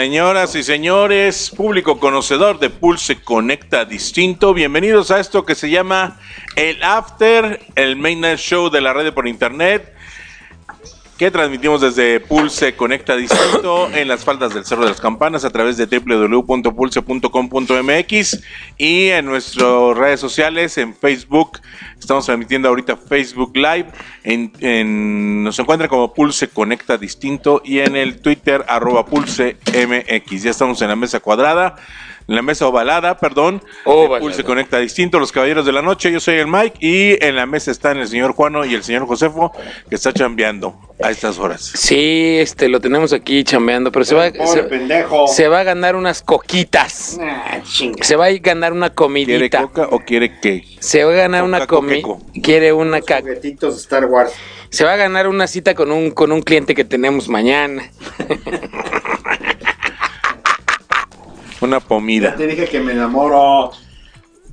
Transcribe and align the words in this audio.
Señoras 0.00 0.54
y 0.54 0.62
señores, 0.62 1.50
público 1.50 1.98
conocedor 1.98 2.60
de 2.60 2.70
Pulse 2.70 3.20
Conecta 3.20 3.84
Distinto, 3.84 4.54
bienvenidos 4.54 5.10
a 5.10 5.18
esto 5.18 5.44
que 5.44 5.56
se 5.56 5.70
llama 5.70 6.20
el 6.54 6.80
After, 6.84 7.60
el 7.74 7.96
mainnet 7.96 8.38
show 8.38 8.70
de 8.70 8.80
la 8.80 8.92
red 8.92 9.12
por 9.12 9.26
internet, 9.26 9.92
que 11.18 11.30
transmitimos 11.32 11.80
desde 11.80 12.20
Pulse 12.20 12.76
Conecta 12.76 13.16
Distinto 13.16 13.90
en 13.92 14.06
las 14.06 14.24
faldas 14.24 14.54
del 14.54 14.64
Cerro 14.64 14.84
de 14.84 14.90
las 14.90 15.00
Campanas 15.00 15.44
a 15.44 15.50
través 15.50 15.76
de 15.76 15.86
www.pulse.com.mx 15.86 18.40
y 18.78 19.08
en 19.08 19.26
nuestras 19.26 19.98
redes 19.98 20.20
sociales, 20.20 20.78
en 20.78 20.94
Facebook, 20.94 21.58
estamos 21.98 22.24
transmitiendo 22.24 22.68
ahorita 22.68 22.96
Facebook 22.96 23.56
Live, 23.56 23.86
en, 24.22 25.42
nos 25.42 25.58
encuentra 25.58 25.88
como 25.88 26.14
Pulse 26.14 26.46
Conecta 26.46 26.96
Distinto 26.96 27.62
y 27.64 27.80
en 27.80 27.96
el 27.96 28.20
Twitter 28.20 28.64
arroba 28.68 29.04
Pulse 29.04 29.56
MX. 29.66 30.44
Ya 30.44 30.52
estamos 30.52 30.80
en 30.82 30.88
la 30.88 30.96
mesa 30.96 31.18
cuadrada. 31.18 31.74
En 32.28 32.34
la 32.34 32.42
mesa 32.42 32.66
ovalada, 32.66 33.16
perdón. 33.16 33.62
Ovalada. 33.86 34.20
Pulse 34.20 34.44
Conecta 34.44 34.78
Distinto, 34.78 35.18
los 35.18 35.32
caballeros 35.32 35.64
de 35.64 35.72
la 35.72 35.80
noche. 35.80 36.12
Yo 36.12 36.20
soy 36.20 36.34
el 36.36 36.46
Mike 36.46 36.76
y 36.78 37.24
en 37.24 37.36
la 37.36 37.46
mesa 37.46 37.70
están 37.70 37.96
el 37.96 38.06
señor 38.06 38.32
Juano 38.34 38.66
y 38.66 38.74
el 38.74 38.82
señor 38.84 39.06
Josefo, 39.06 39.50
que 39.88 39.94
está 39.94 40.12
chambeando 40.12 40.78
a 41.02 41.10
estas 41.10 41.38
horas. 41.38 41.62
Sí, 41.74 42.36
este, 42.38 42.68
lo 42.68 42.80
tenemos 42.80 43.14
aquí 43.14 43.44
chambeando, 43.44 43.90
pero 43.90 44.04
se 44.04 44.14
va, 44.14 44.30
se, 44.30 44.62
pendejo. 44.64 45.26
se 45.26 45.48
va 45.48 45.60
a 45.60 45.62
ganar 45.64 45.96
unas 45.96 46.20
coquitas. 46.20 47.18
Ah. 47.18 47.60
Se 48.02 48.14
va 48.16 48.26
a 48.26 48.32
ganar 48.32 48.74
una 48.74 48.90
¿Quiere 48.90 48.94
comidita. 48.94 49.62
coca 49.62 49.88
o 49.90 50.00
quiere 50.00 50.38
qué? 50.38 50.64
Se 50.80 51.04
va 51.04 51.12
a 51.12 51.16
ganar 51.16 51.44
Coca, 51.44 51.56
una 51.56 51.66
comida. 52.02 52.08
Quiere 52.42 52.74
una 52.74 53.00
ca- 53.00 53.20
Juguetitos 53.20 53.78
Star 53.78 54.04
Wars. 54.04 54.32
Se 54.68 54.84
va 54.84 54.92
a 54.92 54.96
ganar 54.96 55.28
una 55.28 55.46
cita 55.46 55.74
con 55.74 55.90
un 55.90 56.10
con 56.10 56.30
un 56.30 56.42
cliente 56.42 56.74
que 56.74 56.84
tenemos 56.84 57.26
mañana. 57.26 57.90
Una 61.60 61.80
Ya 61.80 61.86
pomida. 61.86 62.36
te 62.36 62.46
dije 62.46 62.68
que 62.68 62.80
me 62.80 62.92
enamoro. 62.92 63.87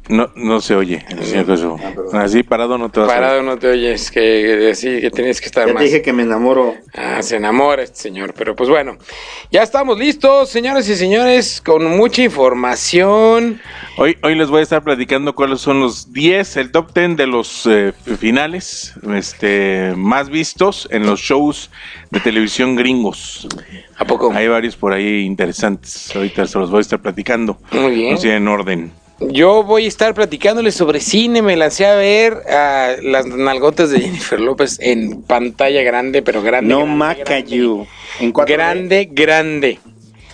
No, 0.07 0.29
no 0.35 0.61
se 0.61 0.75
oye, 0.75 1.03
señor 1.23 1.47
Josefo. 1.47 1.79
Ah. 2.13 2.21
Así 2.21 2.43
parado 2.43 2.77
no 2.77 2.89
te 2.89 2.99
vas 2.99 3.09
a 3.09 3.13
Parado 3.13 3.41
no 3.41 3.57
te 3.57 3.69
oyes, 3.69 4.11
que 4.11 4.69
así 4.71 5.01
que 5.01 5.09
tienes 5.09 5.41
que 5.41 5.47
estar 5.47 5.67
Ya 5.67 5.73
más. 5.73 5.81
te 5.81 5.85
dije 5.85 6.01
que 6.03 6.13
me 6.13 6.21
enamoro. 6.23 6.75
Ah, 6.93 7.23
se 7.23 7.37
enamora 7.37 7.81
este 7.81 7.97
señor, 8.01 8.35
pero 8.37 8.55
pues 8.55 8.69
bueno, 8.69 8.97
ya 9.51 9.63
estamos 9.63 9.97
listos, 9.97 10.49
señores 10.49 10.87
y 10.89 10.95
señores, 10.95 11.59
con 11.59 11.85
mucha 11.97 12.21
información. 12.21 13.59
Hoy, 13.97 14.15
hoy 14.21 14.35
les 14.35 14.49
voy 14.49 14.59
a 14.59 14.63
estar 14.63 14.83
platicando 14.83 15.33
cuáles 15.33 15.61
son 15.61 15.79
los 15.79 16.13
10, 16.13 16.57
el 16.57 16.71
top 16.71 16.93
10 16.93 17.17
de 17.17 17.25
los 17.25 17.65
eh, 17.65 17.91
finales 18.19 18.93
este, 19.11 19.93
más 19.97 20.29
vistos 20.29 20.87
en 20.91 21.07
los 21.07 21.19
shows 21.19 21.71
de 22.11 22.19
televisión 22.19 22.75
gringos. 22.75 23.47
¿A 23.97 24.05
poco? 24.05 24.31
Hay 24.33 24.47
varios 24.47 24.75
por 24.75 24.93
ahí 24.93 25.21
interesantes. 25.21 26.15
Ahorita 26.15 26.45
se 26.45 26.59
los 26.59 26.69
voy 26.69 26.79
a 26.79 26.81
estar 26.81 26.99
platicando. 27.01 27.57
Muy 27.71 27.95
bien. 27.95 28.11
No 28.13 28.17
sé, 28.19 28.35
en 28.35 28.47
orden. 28.47 28.91
Yo 29.19 29.63
voy 29.63 29.85
a 29.85 29.87
estar 29.87 30.13
platicándoles 30.13 30.75
sobre 30.75 30.99
cine. 30.99 31.41
Me 31.41 31.55
lancé 31.55 31.85
a 31.85 31.95
ver 31.95 32.33
a 32.51 32.95
las 33.01 33.25
nalgotas 33.25 33.89
de 33.89 34.01
Jennifer 34.01 34.39
López 34.39 34.77
en 34.81 35.21
pantalla 35.21 35.81
grande, 35.83 36.21
pero 36.21 36.41
grande. 36.41 36.69
No 36.69 36.79
grande, 36.81 36.95
Macayu. 36.97 37.87
En 38.19 38.33
4D. 38.33 38.47
Grande, 38.53 39.09
grande, 39.11 39.79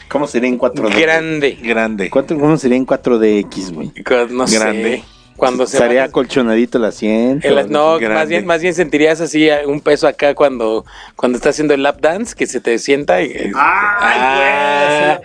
¿Cómo 0.07 0.27
sería 0.27 0.49
en 0.49 0.57
4D? 0.59 0.99
grande. 0.99 1.57
Grande. 1.61 2.09
¿Cuánto- 2.09 2.37
¿Cómo 2.37 2.57
sería 2.57 2.77
en 2.77 2.85
4DX, 2.85 3.71
güey? 3.73 3.91
No 4.31 4.45
sé. 4.47 5.03
Grande. 5.41 5.57
Cuando 5.57 5.65
se 5.65 5.77
Estaría 5.77 6.03
acolchonadito 6.03 6.77
el 6.77 6.85
asiento. 6.85 7.47
el- 7.47 7.71
no, 7.71 7.97
grande. 7.97 8.15
más 8.15 8.29
bien, 8.29 8.45
más 8.45 8.61
bien 8.61 8.73
sentirías 8.75 9.19
así 9.21 9.49
un 9.65 9.81
peso 9.81 10.07
acá 10.07 10.35
cuando, 10.35 10.85
cuando 11.15 11.37
estás 11.37 11.55
haciendo 11.55 11.73
el 11.73 11.81
lap 11.81 11.99
dance, 11.99 12.35
que 12.35 12.45
se 12.45 12.61
te 12.61 12.77
sienta 12.77 13.21
y... 13.23 13.51
Ah, 13.55 15.19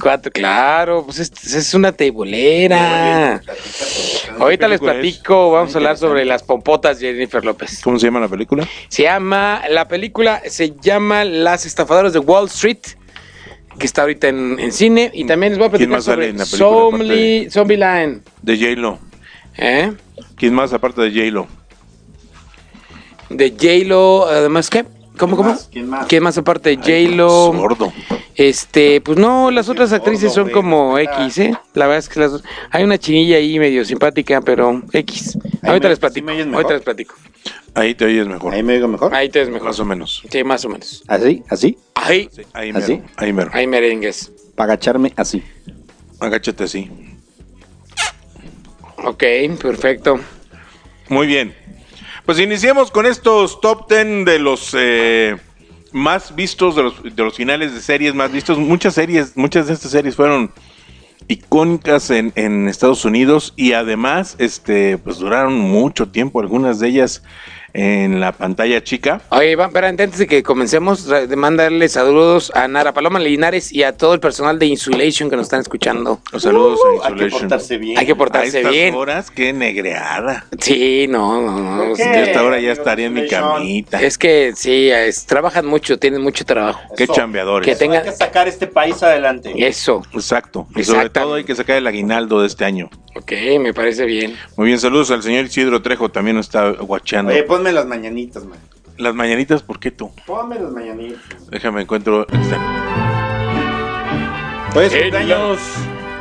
Cuatro, 0.00 0.30
claro, 0.30 1.04
pues 1.06 1.18
es, 1.20 1.54
es 1.54 1.74
una 1.74 1.92
tebolera. 1.92 3.40
Ahorita 4.38 4.68
les 4.68 4.76
es? 4.76 4.80
platico, 4.82 5.50
vamos 5.52 5.74
a 5.74 5.78
hablar 5.78 5.96
sobre 5.96 6.24
las 6.24 6.42
pompotas 6.42 7.00
de 7.00 7.12
Jennifer 7.12 7.44
López. 7.44 7.80
¿Cómo 7.82 7.98
se 7.98 8.06
llama 8.06 8.20
la 8.20 8.28
película? 8.28 8.68
Se 8.88 9.02
llama, 9.04 9.62
la 9.70 9.88
película 9.88 10.42
se 10.46 10.74
llama 10.80 11.24
Las 11.24 11.64
estafadoras 11.66 12.12
de 12.12 12.18
Wall 12.18 12.46
Street, 12.46 12.78
que 13.78 13.86
está 13.86 14.02
ahorita 14.02 14.28
en, 14.28 14.58
en 14.60 14.70
cine, 14.72 15.10
y 15.14 15.24
también 15.24 15.52
les 15.52 15.58
voy 15.58 15.68
a 15.68 15.70
¿Quién 15.70 15.88
platicar 15.90 15.96
más 15.98 16.04
sale 16.04 16.14
sobre 16.14 16.28
en 16.30 16.38
la 16.38 16.44
película, 16.44 16.68
aparte 16.70 16.98
Zombie, 17.08 17.50
Zombieland. 17.50 18.22
De 18.42 18.56
J-Lo. 18.58 18.98
¿Eh? 19.56 19.92
¿Quién 20.36 20.54
más 20.54 20.72
aparte 20.72 21.00
de 21.02 21.10
J-Lo? 21.10 21.46
De 23.30 23.50
J-Lo, 23.50 24.26
además, 24.26 24.68
¿qué? 24.68 24.84
¿Cómo, 25.18 25.36
cómo? 25.36 25.50
más? 25.50 25.68
¿Quién 25.70 25.88
más? 25.88 26.06
¿Quién 26.06 26.22
más 26.22 26.36
aparte 26.38 26.70
de 26.70 26.76
J-Lo? 26.76 27.28
Sordo. 27.52 27.92
Este, 28.34 29.00
pues 29.02 29.18
no, 29.18 29.50
las 29.50 29.68
otras 29.68 29.92
actrices 29.92 30.32
son 30.32 30.50
como. 30.50 30.98
X, 30.98 31.38
¿eh? 31.38 31.54
La 31.74 31.86
verdad 31.86 31.98
es 31.98 32.08
que 32.08 32.18
las 32.20 32.42
hay 32.70 32.82
una 32.82 32.98
chinilla 32.98 33.36
ahí 33.36 33.58
medio 33.58 33.84
simpática, 33.84 34.40
pero 34.40 34.82
X. 34.92 35.38
Ahorita 35.62 35.88
me- 35.88 35.90
les 35.90 35.96
¿sí 35.98 36.00
platico. 36.00 36.30
oyes? 36.30 36.46
Ahorita 36.52 36.72
les 36.74 36.82
platico. 36.82 37.14
Ahí 37.74 37.94
te 37.94 38.04
oyes 38.06 38.26
mejor. 38.26 38.54
Ahí 38.54 38.62
me 38.62 38.74
digo 38.74 38.88
mejor. 38.88 39.14
Ahí 39.14 39.28
te 39.28 39.40
ves 39.40 39.48
mejor. 39.50 39.68
Más 39.68 39.80
o 39.80 39.84
menos. 39.84 40.22
Sí, 40.30 40.44
más 40.44 40.64
o 40.64 40.68
menos. 40.70 41.04
¿Así? 41.08 41.42
¿Así? 41.48 41.78
Ahí, 41.94 42.28
Sí, 42.32 42.42
ahí 42.54 42.70
¿Así? 42.74 42.92
mero. 42.94 43.06
Ahí 43.16 43.32
mero. 43.32 43.50
hay 43.52 43.66
merengues. 43.66 44.32
Para 44.56 44.72
agacharme 44.72 45.12
así. 45.16 45.42
Agáchate 46.20 46.64
así. 46.64 46.90
Ok, 49.04 49.24
perfecto. 49.60 50.20
Muy 51.08 51.26
bien. 51.26 51.54
Pues 52.24 52.38
iniciemos 52.38 52.90
con 52.90 53.06
estos 53.06 53.60
top 53.60 53.88
10 53.88 54.24
de 54.24 54.38
los 54.38 54.74
eh, 54.78 55.36
más 55.90 56.34
vistos, 56.34 56.76
de 56.76 56.84
los, 56.84 57.02
de 57.02 57.22
los 57.22 57.34
finales 57.34 57.74
de 57.74 57.80
series 57.80 58.14
más 58.14 58.30
vistos. 58.30 58.58
Muchas 58.58 58.94
series, 58.94 59.36
muchas 59.36 59.66
de 59.66 59.74
estas 59.74 59.90
series 59.90 60.14
fueron 60.14 60.52
icónicas 61.28 62.10
en, 62.10 62.32
en 62.36 62.68
Estados 62.68 63.04
Unidos 63.04 63.54
y 63.56 63.72
además 63.72 64.36
este, 64.38 64.98
pues 64.98 65.18
duraron 65.18 65.58
mucho 65.58 66.08
tiempo, 66.08 66.40
algunas 66.40 66.78
de 66.78 66.88
ellas 66.88 67.22
en 67.74 68.20
la 68.20 68.32
pantalla 68.32 68.82
chica. 68.84 69.22
Oye, 69.30 69.52
Iván, 69.52 69.70
pero 69.72 69.86
antes 69.86 70.18
de 70.18 70.26
que 70.26 70.42
comencemos, 70.42 71.06
de 71.06 71.34
mandarle 71.36 71.88
saludos 71.88 72.52
a 72.54 72.68
Nara 72.68 72.92
Paloma 72.92 73.18
Linares 73.18 73.72
y 73.72 73.82
a 73.82 73.96
todo 73.96 74.14
el 74.14 74.20
personal 74.20 74.58
de 74.58 74.66
Insulation 74.66 75.30
que 75.30 75.36
nos 75.36 75.46
están 75.46 75.60
escuchando. 75.60 76.20
Los 76.32 76.42
saludos 76.42 76.78
Uh, 76.82 77.02
a 77.02 77.06
hay 77.08 77.14
que 77.14 77.24
Insulation. 77.24 77.40
portarse 77.40 77.78
bien. 77.78 77.98
Hay 77.98 78.06
que 78.06 78.12
a 78.12 78.16
portarse 78.16 78.58
estas 78.58 78.72
bien. 78.72 78.94
horas, 78.94 79.30
qué 79.30 79.52
negreada. 79.52 80.46
Sí, 80.60 81.06
no, 81.08 81.40
no, 81.42 81.58
no. 81.60 81.96
Yo 81.96 82.04
hasta 82.04 82.40
ahora 82.40 82.60
ya 82.60 82.72
estaría 82.72 83.06
en 83.06 83.14
mi 83.14 83.20
Insulation. 83.22 83.52
camita. 83.58 84.02
Es 84.02 84.18
que 84.18 84.52
sí, 84.56 84.90
es- 84.90 85.26
trabajan 85.26 85.66
mucho, 85.66 85.98
tienen 85.98 86.20
mucho 86.20 86.44
trabajo. 86.44 86.80
Qué 86.96 87.06
chambeadores. 87.06 87.66
Que 87.66 87.76
tenga- 87.76 87.98
Hay 88.00 88.04
que 88.04 88.12
sacar 88.12 88.48
este 88.48 88.66
país 88.66 89.02
adelante. 89.02 89.52
Eso, 89.56 90.02
Exacto. 90.12 90.66
Y 90.76 90.84
sobre 90.84 91.10
todo 91.10 91.34
hay 91.34 91.44
que 91.44 91.54
sacar 91.54 91.76
el 91.76 91.86
aguinaldo 91.86 92.40
de 92.40 92.46
este 92.46 92.64
año. 92.64 92.90
ok, 93.14 93.32
me 93.60 93.74
parece 93.74 94.04
bien. 94.06 94.36
Muy 94.56 94.66
bien, 94.68 94.78
saludos 94.78 95.10
al 95.10 95.22
señor 95.22 95.44
Isidro 95.44 95.82
Trejo, 95.82 96.10
también 96.10 96.36
nos 96.36 96.46
está 96.46 96.70
guachando. 96.70 97.30
Oye, 97.32 97.42
ponme 97.62 97.72
las 97.72 97.86
mañanitas, 97.86 98.44
man. 98.44 98.58
Las 98.98 99.14
mañanitas, 99.14 99.62
¿por 99.62 99.78
qué 99.78 99.92
tú? 99.92 100.10
Ponme 100.26 100.58
las 100.58 100.72
mañanitas. 100.72 101.20
Déjame 101.48 101.82
encuentro. 101.82 102.26
está. 102.28 102.58
Hoy 104.74 104.86
es 104.86 104.92
cumpleaños 104.92 105.58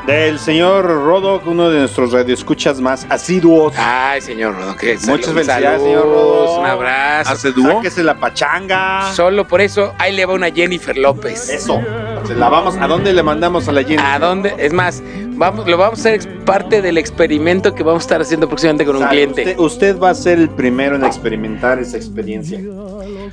del 0.05 0.37
señor 0.37 0.85
Rodo, 0.85 1.41
uno 1.47 1.71
de 1.71 1.79
nuestros 1.79 2.11
radioescuchas 2.11 2.79
más 2.79 3.07
asiduos. 3.09 3.73
Ay, 3.75 4.21
señor 4.21 4.55
Rodo, 4.55 4.75
que 4.75 4.93
Muchas 4.99 5.05
salud- 5.25 5.33
felicidades, 5.33 5.81
señor 5.81 6.03
Rodo. 6.03 6.59
Un 6.59 6.65
abrazo. 6.67 7.31
¿Hace 7.31 7.51
dúo? 7.53 7.71
Sáquese 7.77 8.03
la 8.03 8.19
pachanga. 8.19 9.11
Solo 9.13 9.47
por 9.47 9.61
eso, 9.61 9.95
ahí 9.97 10.13
le 10.15 10.23
va 10.27 10.33
una 10.35 10.51
Jennifer 10.51 10.95
López. 10.95 11.49
Eso. 11.49 11.81
Se 12.27 12.35
la 12.35 12.49
vamos. 12.49 12.77
¿A 12.77 12.85
dónde 12.87 13.13
le 13.13 13.23
mandamos 13.23 13.67
a 13.67 13.71
la 13.71 13.81
Jenny? 13.83 13.97
¿A 14.05 14.19
dónde? 14.19 14.53
Es 14.59 14.73
más, 14.73 15.01
vamos, 15.41 15.67
lo 15.67 15.75
vamos 15.75 16.05
a 16.05 16.09
hacer 16.13 16.29
parte 16.45 16.83
del 16.83 16.99
experimento 16.99 17.73
que 17.73 17.81
vamos 17.81 18.03
a 18.03 18.05
estar 18.05 18.21
haciendo 18.21 18.47
próximamente 18.47 18.85
con 18.85 18.97
un 18.97 19.07
cliente. 19.07 19.41
Usted, 19.41 19.59
usted 19.59 19.99
va 19.99 20.11
a 20.11 20.13
ser 20.13 20.37
el 20.37 20.49
primero 20.49 20.95
en 20.95 21.03
experimentar 21.03 21.79
esa 21.79 21.97
experiencia. 21.97 22.59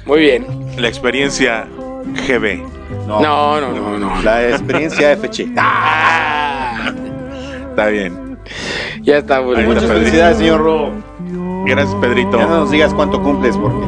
Muy 0.07 0.21
bien. 0.21 0.47
La 0.79 0.89
experiencia 0.89 1.69
GB. 2.27 2.63
No, 3.07 3.61
no, 3.61 3.73
no, 3.75 3.99
no. 3.99 4.23
La 4.23 4.49
experiencia 4.49 5.15
FG. 5.19 5.53
Ah, 5.59 6.95
Está 7.69 7.89
bien. 7.89 8.39
ya 9.03 9.19
está 9.19 9.41
está. 9.41 9.61
Muchas 9.61 9.85
felicidades, 9.85 10.39
señor 10.39 10.61
Ro. 10.63 10.91
Gracias, 11.67 11.95
Pedrito. 11.97 12.39
Ya 12.39 12.47
no 12.47 12.61
nos 12.61 12.71
digas 12.71 12.95
cuánto 12.95 13.23
cumples 13.23 13.55
porque. 13.59 13.87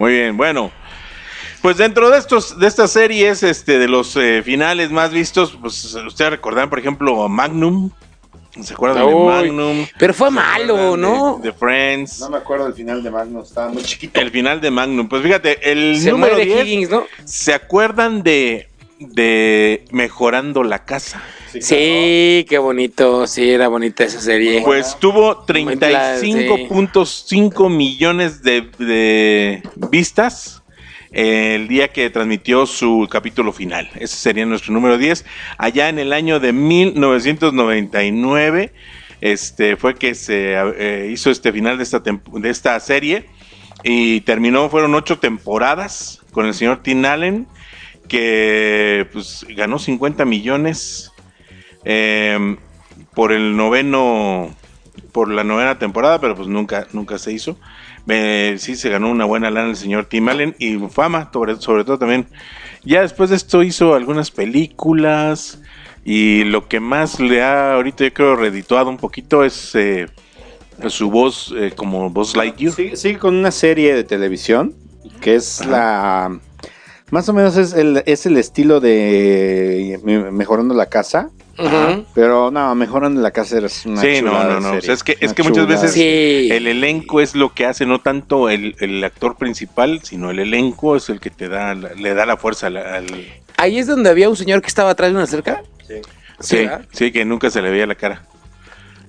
Muy 0.00 0.12
bien, 0.12 0.36
bueno. 0.36 0.72
Pues 1.66 1.78
dentro 1.78 2.10
de 2.10 2.18
estos, 2.18 2.60
de 2.60 2.68
estas 2.68 2.92
series, 2.92 3.42
este, 3.42 3.80
de 3.80 3.88
los 3.88 4.14
eh, 4.14 4.40
finales 4.44 4.92
más 4.92 5.10
vistos, 5.10 5.58
pues 5.60 5.96
ustedes 5.96 6.30
recordarán, 6.30 6.70
por 6.70 6.78
ejemplo, 6.78 7.28
Magnum. 7.28 7.90
¿Se 8.62 8.72
acuerdan 8.72 9.02
Uy, 9.02 9.10
de 9.10 9.24
Magnum? 9.24 9.86
Pero 9.98 10.14
fue 10.14 10.28
¿Se 10.28 10.34
malo, 10.34 10.96
¿no? 10.96 11.40
De, 11.42 11.50
de 11.50 11.52
Friends. 11.52 12.20
No 12.20 12.30
me 12.30 12.36
acuerdo 12.36 12.66
del 12.66 12.74
final 12.74 13.02
de 13.02 13.10
Magnus, 13.10 13.48
estaba 13.48 13.72
muy 13.72 13.82
chiquito. 13.82 14.20
El 14.20 14.30
final 14.30 14.60
de 14.60 14.70
Magnum. 14.70 15.08
Pues 15.08 15.24
fíjate, 15.24 15.72
el 15.72 16.00
Se 16.00 16.12
número 16.12 16.36
muere 16.36 16.48
10, 16.48 16.66
Higgins, 16.68 16.90
¿no? 16.90 17.04
¿se 17.24 17.52
acuerdan 17.52 18.22
de, 18.22 18.68
de 19.00 19.84
Mejorando 19.90 20.62
la 20.62 20.84
Casa? 20.84 21.20
Sí, 21.50 22.46
qué 22.48 22.58
bonito. 22.58 23.26
Sí, 23.26 23.50
era 23.50 23.66
bonita 23.66 24.04
esa 24.04 24.20
serie. 24.20 24.62
Pues 24.64 24.96
tuvo 25.00 25.44
Buen 25.44 25.80
plan, 25.80 26.20
sí. 26.20 26.32
35.5 26.32 27.74
millones 27.74 28.44
de, 28.44 28.70
de 28.78 29.64
vistas 29.90 30.62
el 31.16 31.66
día 31.66 31.88
que 31.88 32.08
transmitió 32.10 32.66
su 32.66 33.08
capítulo 33.10 33.50
final. 33.50 33.88
Ese 33.94 34.18
sería 34.18 34.44
nuestro 34.44 34.74
número 34.74 34.98
10. 34.98 35.24
Allá 35.56 35.88
en 35.88 35.98
el 35.98 36.12
año 36.12 36.40
de 36.40 36.52
1999 36.52 38.74
este, 39.22 39.76
fue 39.76 39.94
que 39.94 40.14
se 40.14 40.52
eh, 40.54 41.08
hizo 41.10 41.30
este 41.30 41.54
final 41.54 41.78
de 41.78 41.84
esta, 41.84 42.00
de 42.00 42.50
esta 42.50 42.78
serie 42.80 43.24
y 43.82 44.20
terminó, 44.20 44.68
fueron 44.68 44.94
ocho 44.94 45.18
temporadas 45.18 46.20
con 46.32 46.44
el 46.44 46.52
señor 46.52 46.82
Tim 46.82 47.02
Allen 47.06 47.46
que 48.08 49.08
pues, 49.10 49.46
ganó 49.48 49.78
50 49.78 50.26
millones 50.26 51.12
eh, 51.86 52.58
por 53.14 53.32
el 53.32 53.56
noveno 53.56 54.54
por 55.12 55.30
la 55.30 55.44
novena 55.44 55.78
temporada, 55.78 56.20
pero 56.20 56.34
pues 56.34 56.46
nunca 56.46 56.88
nunca 56.92 57.16
se 57.16 57.32
hizo. 57.32 57.58
Eh, 58.08 58.56
sí 58.58 58.76
se 58.76 58.88
ganó 58.88 59.10
una 59.10 59.24
buena 59.24 59.50
lana 59.50 59.70
el 59.70 59.76
señor 59.76 60.06
Tim 60.06 60.28
Allen 60.28 60.54
y 60.58 60.76
fama, 60.90 61.28
sobre, 61.32 61.56
sobre 61.56 61.84
todo 61.84 61.98
también. 61.98 62.26
Ya 62.84 63.02
después 63.02 63.30
de 63.30 63.36
esto 63.36 63.62
hizo 63.64 63.94
algunas 63.94 64.30
películas 64.30 65.60
y 66.04 66.44
lo 66.44 66.68
que 66.68 66.78
más 66.78 67.18
le 67.18 67.42
ha 67.42 67.74
ahorita 67.74 68.04
yo 68.04 68.14
creo 68.14 68.36
redituado 68.36 68.90
un 68.90 68.96
poquito 68.96 69.42
es 69.44 69.74
eh, 69.74 70.06
su 70.88 71.10
voz 71.10 71.52
eh, 71.56 71.72
como 71.74 72.08
voz 72.10 72.36
Lightyear. 72.36 72.72
Sigue, 72.74 72.96
sigue 72.96 73.18
con 73.18 73.34
una 73.34 73.50
serie 73.50 73.94
de 73.94 74.04
televisión 74.04 74.74
que 75.20 75.34
es 75.34 75.64
la. 75.66 76.38
Más 77.10 77.28
o 77.28 77.32
menos 77.32 77.56
es 77.56 77.72
el, 77.72 78.02
es 78.06 78.26
el 78.26 78.36
estilo 78.36 78.80
de 78.80 80.00
Me- 80.04 80.30
Mejorando 80.30 80.74
la 80.74 80.86
Casa. 80.86 81.30
Pero 82.14 82.50
no, 82.50 82.74
Mejorando 82.74 83.20
la 83.20 83.30
Casa 83.30 83.58
es 83.58 83.86
una 83.86 84.00
Sí, 84.00 84.20
no, 84.22 84.32
no, 84.44 84.60
no. 84.60 84.62
serie. 84.62 84.78
O 84.78 84.82
sea, 84.82 84.94
es 84.94 85.02
que- 85.02 85.16
es 85.20 85.32
que 85.32 85.42
muchas 85.42 85.66
veces- 85.66 85.92
Sí. 85.92 86.48
El 86.52 86.66
elenco 86.66 87.20
es 87.20 87.34
lo 87.34 87.52
que 87.54 87.64
hace, 87.66 87.86
no 87.86 88.00
tanto 88.00 88.50
el, 88.50 88.76
el 88.80 89.02
actor 89.04 89.36
principal, 89.36 90.00
sino 90.02 90.30
el 90.30 90.38
elenco 90.38 90.96
es 90.96 91.08
el 91.08 91.20
que 91.20 91.30
te 91.30 91.48
da, 91.48 91.74
la- 91.74 91.94
le 91.94 92.14
da 92.14 92.26
la 92.26 92.36
fuerza 92.36 92.66
al, 92.68 92.76
al- 92.76 93.26
Ahí 93.56 93.78
es 93.78 93.86
donde 93.86 94.10
había 94.10 94.28
un 94.28 94.36
señor 94.36 94.60
que 94.60 94.68
estaba 94.68 94.90
atrás 94.90 95.10
de 95.10 95.16
una 95.16 95.26
cerca. 95.26 95.62
Sí. 95.88 95.94
Sí, 96.40 96.68
sí, 96.92 97.12
que 97.12 97.24
nunca 97.24 97.48
se 97.50 97.62
le 97.62 97.70
veía 97.70 97.86
la 97.86 97.94
cara 97.94 98.26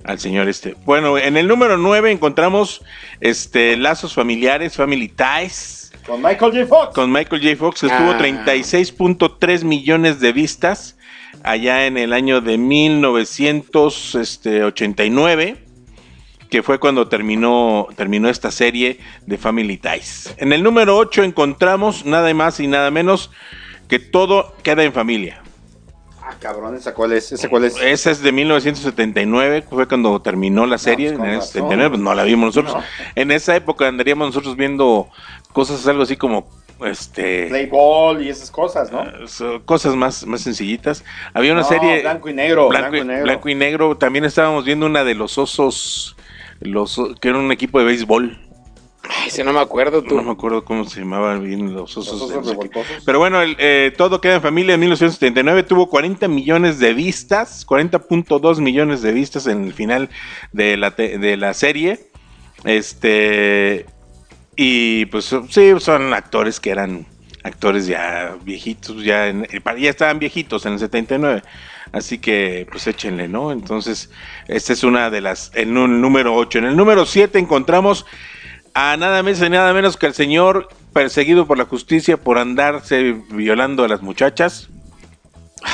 al 0.06 0.18
señor 0.20 0.48
este. 0.48 0.76
Bueno, 0.86 1.18
en 1.18 1.36
el 1.36 1.48
número 1.50 1.78
9 1.78 2.12
encontramos 2.12 2.82
este 3.20 3.76
lazos 3.76 4.14
familiares, 4.14 4.76
Family 4.78 5.10
Ties, 5.10 5.92
Con 6.06 6.22
Michael 6.22 6.54
J. 6.54 6.66
Fox. 6.68 6.94
con 6.96 7.12
Michael 7.12 7.42
J. 7.44 7.58
Fox, 7.58 7.82
que 7.82 7.88
estuvo 7.88 8.12
Ah. 8.12 8.18
36.3 8.18 9.66
millones 9.66 10.22
de 10.22 10.32
vistas 10.32 10.97
allá 11.44 11.86
en 11.86 11.98
el 11.98 12.14
año 12.14 12.40
de 12.42 12.58
1989, 12.58 15.58
que 16.50 16.64
fue 16.64 16.80
cuando 16.80 17.08
terminó, 17.08 17.88
terminó 17.96 18.28
esta 18.30 18.50
serie 18.52 19.00
de 19.26 19.38
Family 19.38 19.78
Ties. 19.78 20.34
En 20.38 20.52
el 20.54 20.64
número 20.64 20.98
8 20.98 21.24
encontramos 21.24 22.06
nada 22.06 22.34
más 22.34 22.60
y 22.60 22.68
nada 22.68 22.92
menos 22.92 23.32
que 23.88 24.00
todo 24.00 24.54
queda 24.64 24.84
en 24.84 24.92
familia. 24.94 25.42
Ah, 26.22 26.36
cabrón, 26.40 26.76
¿esa 26.76 26.94
cuál 26.94 27.14
es? 27.14 27.32
¿Esa 27.32 27.48
cuál 27.48 27.64
es? 27.64 27.78
Esa 27.82 28.12
es 28.12 28.22
de 28.22 28.34
1979, 28.34 29.64
fue 29.70 29.88
cuando 29.88 30.22
terminó 30.22 30.66
la 30.66 30.78
serie. 30.78 31.14
pues 31.14 31.20
en 31.20 31.26
el 31.26 31.36
razón. 31.38 31.54
79, 31.54 31.90
pues 31.90 32.02
no 32.02 32.14
la 32.14 32.24
vimos 32.24 32.56
nosotros. 32.56 32.76
No. 32.76 32.84
En 33.16 33.32
esa 33.32 33.56
época 33.56 33.88
andaríamos 33.88 34.28
nosotros 34.28 34.58
viendo 34.58 35.08
cosas 35.54 35.88
algo 35.88 36.04
así 36.04 36.18
como 36.18 36.50
este 36.86 37.48
Playball 37.48 38.22
y 38.24 38.30
esas 38.30 38.52
cosas, 38.52 38.92
¿no? 38.92 39.04
so- 39.28 39.64
cosas 39.66 39.96
más, 39.96 40.26
más 40.26 40.42
sencillitas. 40.42 41.04
Había 41.34 41.54
una 41.54 41.62
No, 41.62 41.68
serie 41.68 42.02
Blanco 42.02 42.30
y 42.30 42.34
negro. 42.34 42.70
blanco, 42.70 42.96
y, 42.98 43.02
blanco 43.02 43.50
y 43.50 43.56
negro. 43.56 43.98
También 43.98 44.26
estábamos 44.26 44.66
viendo 44.66 44.86
una 44.86 45.04
de 45.04 45.16
los 45.16 45.38
osos, 45.38 46.16
los 46.60 47.00
que 47.22 47.30
era 47.30 47.38
un 47.40 47.52
equipo 47.52 47.80
de 47.80 47.86
béisbol. 47.86 48.38
Ay, 49.10 49.30
si 49.30 49.42
no 49.42 49.54
me 49.54 49.62
acuerdo 49.62 50.04
tú. 50.04 50.16
No 50.16 50.24
me 50.24 50.32
acuerdo 50.32 50.66
cómo 50.66 50.84
se 50.84 51.00
llamaban 51.00 51.42
bien 51.42 51.74
los 51.74 51.96
osos. 51.96 52.20
Los 52.30 52.46
osos. 52.46 52.58
Pero 53.06 53.20
bueno, 53.20 53.42
el, 53.42 53.56
eh, 53.58 53.94
Todo 53.98 54.20
queda 54.20 54.36
en 54.36 54.42
familia 54.42 54.74
en 54.74 54.82
1979 54.82 55.64
tuvo 55.64 55.88
40 55.90 56.28
millones 56.28 56.78
de 56.80 56.94
vistas, 56.94 57.66
40.2 57.66 58.60
millones 58.60 59.02
de 59.02 59.14
vistas 59.14 59.48
en 59.48 59.64
el 59.64 59.74
final 59.74 60.10
de 60.52 60.76
la, 60.76 60.92
te- 60.96 61.18
de 61.20 61.38
la 61.38 61.54
serie. 61.54 62.00
Este. 62.66 63.86
Y 64.58 65.06
pues 65.06 65.34
sí, 65.50 65.72
son 65.80 66.14
actores 66.14 66.60
que 66.60 66.72
eran 66.72 67.06
actores 67.44 67.86
ya 67.88 68.36
viejitos, 68.44 69.04
ya, 69.04 69.28
en- 69.28 69.48
ya 69.80 69.90
estaban 69.90 70.20
viejitos 70.20 70.66
en 70.66 70.74
el 70.74 70.80
79. 70.80 71.44
Así 71.94 72.18
que 72.18 72.68
pues 72.70 72.86
échenle, 72.88 73.28
¿no? 73.30 73.52
Entonces, 73.54 74.10
esta 74.48 74.74
es 74.74 74.84
una 74.84 75.10
de 75.10 75.22
las, 75.22 75.52
en 75.54 75.78
un 75.78 76.02
número 76.02 76.36
8. 76.36 76.60
En 76.60 76.66
el 76.66 76.76
número 76.76 77.06
7 77.06 77.40
encontramos 77.40 78.06
a 78.74 78.98
nada 78.98 79.24
más 79.24 79.42
y 79.42 79.50
nada 79.50 79.72
menos 79.74 79.96
que 79.96 80.08
al 80.08 80.14
señor 80.14 80.68
perseguido 80.92 81.46
por 81.48 81.58
la 81.58 81.66
justicia 81.66 82.18
por 82.18 82.38
andarse 82.40 83.16
violando 83.30 83.84
a 83.84 83.88
las 83.88 84.02
muchachas, 84.02 84.70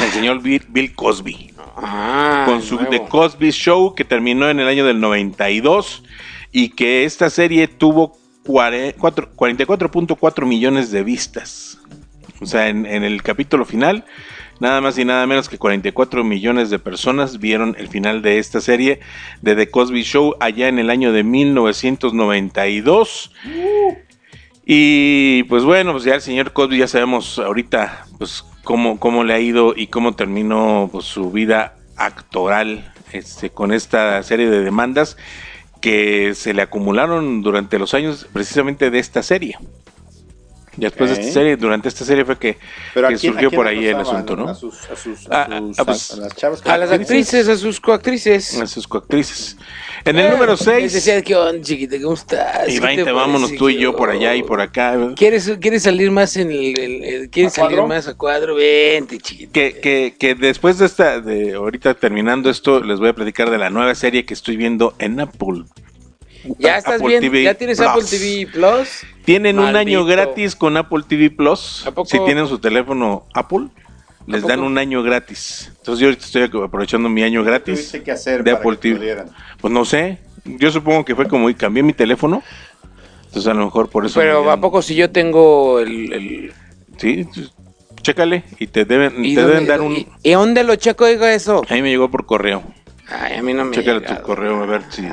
el 0.03 0.09
señor 0.11 0.41
Bill, 0.41 0.65
Bill 0.69 0.93
Cosby, 0.93 1.53
Ah, 1.75 2.43
con 2.45 2.61
su 2.61 2.75
nuevo. 2.75 2.91
The 2.91 3.01
Cosby 3.09 3.49
Show 3.51 3.95
que 3.95 4.03
terminó 4.05 4.49
en 4.49 4.59
el 4.59 4.67
año 4.67 4.85
del 4.85 4.99
92 4.99 6.03
y 6.51 6.69
que 6.69 7.03
esta 7.05 7.29
serie 7.31 7.67
tuvo 7.67 8.15
44.4 8.43 10.45
millones 10.45 10.91
de 10.91 11.03
vistas. 11.03 11.79
O 12.41 12.45
sea, 12.45 12.67
en, 12.67 12.85
el 12.85 13.23
capítulo 13.23 13.63
final, 13.63 14.03
nada 14.59 14.81
más 14.81 14.97
y 14.97 15.05
nada 15.05 15.25
menos 15.25 15.47
que 15.47 15.57
44 15.57 16.25
millones 16.25 16.69
de 16.69 16.79
personas 16.79 17.39
vieron 17.39 17.77
el 17.79 17.87
final 17.87 18.21
de 18.21 18.39
esta 18.39 18.59
serie 18.59 18.99
de 19.41 19.55
The 19.55 19.69
Cosby 19.69 20.03
Show 20.03 20.35
allá 20.39 20.67
en 20.67 20.79
el 20.79 20.89
año 20.89 21.13
de 21.13 21.23
1992. 21.23 23.31
Y 24.65 25.43
pues 25.43 25.63
bueno, 25.63 25.93
pues 25.93 26.03
ya 26.03 26.15
el 26.15 26.21
señor 26.21 26.51
Cosby 26.53 26.79
ya 26.79 26.87
sabemos 26.87 27.39
ahorita 27.39 28.05
pues 28.17 28.43
cómo, 28.63 28.99
cómo 28.99 29.23
le 29.23 29.33
ha 29.33 29.39
ido 29.39 29.73
y 29.75 29.87
cómo 29.87 30.15
terminó 30.15 30.89
pues, 30.91 31.05
su 31.05 31.31
vida 31.31 31.75
actoral 31.95 32.91
este, 33.11 33.51
con 33.51 33.71
esta 33.71 34.21
serie 34.23 34.49
de 34.49 34.61
demandas 34.61 35.17
que 35.83 36.33
se 36.33 36.53
le 36.53 36.61
acumularon 36.61 37.41
durante 37.41 37.77
los 37.77 37.93
años 37.93 38.25
precisamente 38.31 38.89
de 38.89 38.99
esta 38.99 39.21
serie. 39.21 39.57
Después 40.75 41.09
de 41.11 41.21
esta 41.21 41.33
serie, 41.33 41.55
durante 41.55 41.87
esta 41.87 42.03
serie 42.03 42.25
fue 42.25 42.37
que, 42.39 42.57
Pero 42.93 43.07
que 43.07 43.13
¿a 43.13 43.17
quién- 43.17 43.33
surgió 43.33 43.51
por 43.51 43.67
ahí 43.67 43.85
el 43.85 43.95
asunto, 43.97 44.35
¿no? 44.35 44.49
A 44.49 44.55
sus, 44.55 44.89
a 44.89 44.95
sus, 44.95 45.27
Ah, 45.29 45.43
a 45.43 45.59
sus- 45.59 45.79
ah, 45.79 45.85
pues, 45.85 46.11
a 46.11 46.15
las 46.17 46.35
chavas. 46.35 46.65
A 46.65 46.77
las 46.77 46.91
actrices, 46.91 47.47
a 47.47 47.55
sus 47.57 47.79
coactrices. 47.79 48.59
A 48.59 48.65
sus 48.65 48.87
coactrices. 48.87 49.55
En 50.05 50.17
el 50.17 50.31
número 50.31 50.53
Les 50.53 50.59
6, 50.61 50.93
decía, 50.93 51.21
¿qué 51.21 51.35
onda, 51.35 51.61
chiquita? 51.63 51.95
¿Cómo 52.01 52.15
estás? 52.15 52.67
y 52.69 52.73
¿Qué 52.73 52.79
vainte, 52.79 53.03
te 53.03 53.11
vámonos 53.11 53.41
parece? 53.49 53.57
tú 53.57 53.69
y 53.69 53.75
¿Qué 53.75 53.81
yo 53.81 53.95
por 53.95 54.09
allá 54.09 54.33
y 54.35 54.39
onda? 54.39 54.47
por 54.47 54.61
acá. 54.61 54.97
¿Quieres, 55.15 55.51
¿Quieres 55.61 55.83
salir 55.83 56.09
más 56.11 56.35
en 56.37 56.51
el, 56.51 56.77
el- 56.79 57.03
el- 57.03 57.29
¿Quieres 57.29 57.53
¿A 57.53 57.55
salir 57.61 57.77
cuadro? 57.77 57.87
más 57.87 58.07
a 58.07 58.13
cuadro? 58.15 58.55
Vente, 58.55 59.19
chiquita. 59.19 59.51
Que, 59.53 59.79
que, 59.79 60.15
que 60.19 60.35
después 60.35 60.79
de 60.79 60.87
esta, 60.87 61.21
de 61.21 61.53
ahorita 61.53 61.93
terminando 61.93 62.49
esto, 62.49 62.81
les 62.83 62.99
voy 62.99 63.09
a 63.09 63.13
platicar 63.13 63.49
de 63.51 63.57
la 63.59 63.69
nueva 63.69 63.93
serie 63.95 64.25
que 64.25 64.33
estoy 64.33 64.57
viendo 64.57 64.95
en 64.99 65.19
Apple. 65.19 65.65
Ya 66.57 66.77
estás 66.77 66.95
Apple 66.95 67.07
bien, 67.07 67.21
TV 67.21 67.43
ya 67.43 67.53
tienes 67.53 67.77
Plus. 67.77 67.89
Apple 67.89 68.03
TV 68.09 68.47
Plus. 68.51 69.05
Tienen 69.25 69.59
un 69.59 69.75
año 69.75 70.05
gratis 70.05 70.55
con 70.55 70.75
Apple 70.77 71.03
TV 71.07 71.29
Plus. 71.29 71.85
¿A 71.85 71.91
poco? 71.91 72.09
Si 72.09 72.19
tienen 72.25 72.47
su 72.47 72.59
teléfono 72.59 73.25
Apple, 73.33 73.67
les 74.27 74.41
poco? 74.41 74.49
dan 74.49 74.61
un 74.61 74.77
año 74.77 75.03
gratis. 75.03 75.71
Entonces 75.77 76.01
yo 76.01 76.07
ahorita 76.07 76.25
estoy 76.25 76.43
aprovechando 76.63 77.09
mi 77.09 77.23
año 77.23 77.43
gratis 77.43 77.75
tuviste 77.75 78.03
que 78.03 78.11
hacer 78.11 78.43
de 78.43 78.51
para 78.51 78.57
Apple 78.63 78.77
que 78.79 78.95
TV. 78.95 79.23
Pues 79.61 79.73
no 79.73 79.85
sé. 79.85 80.19
Yo 80.45 80.71
supongo 80.71 81.05
que 81.05 81.15
fue 81.15 81.27
como 81.27 81.49
y 81.49 81.55
cambié 81.55 81.83
mi 81.83 81.93
teléfono. 81.93 82.43
Entonces 83.25 83.47
a 83.49 83.53
lo 83.53 83.65
mejor 83.65 83.89
por 83.89 84.05
eso. 84.05 84.19
Pero 84.19 84.49
¿a 84.51 84.59
poco 84.59 84.81
si 84.81 84.95
yo 84.95 85.09
tengo 85.09 85.79
el... 85.79 86.13
el- 86.13 86.53
Sí, 86.97 87.27
Chécale 88.03 88.43
y 88.59 88.67
te 88.67 88.85
deben, 88.85 89.15
te 89.15 89.45
deben 89.45 89.65
dar 89.65 89.81
un... 89.81 90.05
¿Y, 90.21 90.31
dónde 90.31 90.63
lo 90.63 90.75
checo, 90.75 91.05
digo 91.07 91.25
eso? 91.25 91.63
A 91.67 91.73
mí 91.73 91.81
me 91.81 91.89
llegó 91.89 92.11
por 92.11 92.25
correo. 92.25 92.61
Ay, 93.07 93.37
a 93.37 93.41
mí 93.41 93.53
no 93.53 93.63
me 93.63 93.71
Chécale 93.75 94.01
tu 94.01 94.21
correo 94.21 94.61
a 94.61 94.65
ver 94.65 94.83
si... 94.89 95.03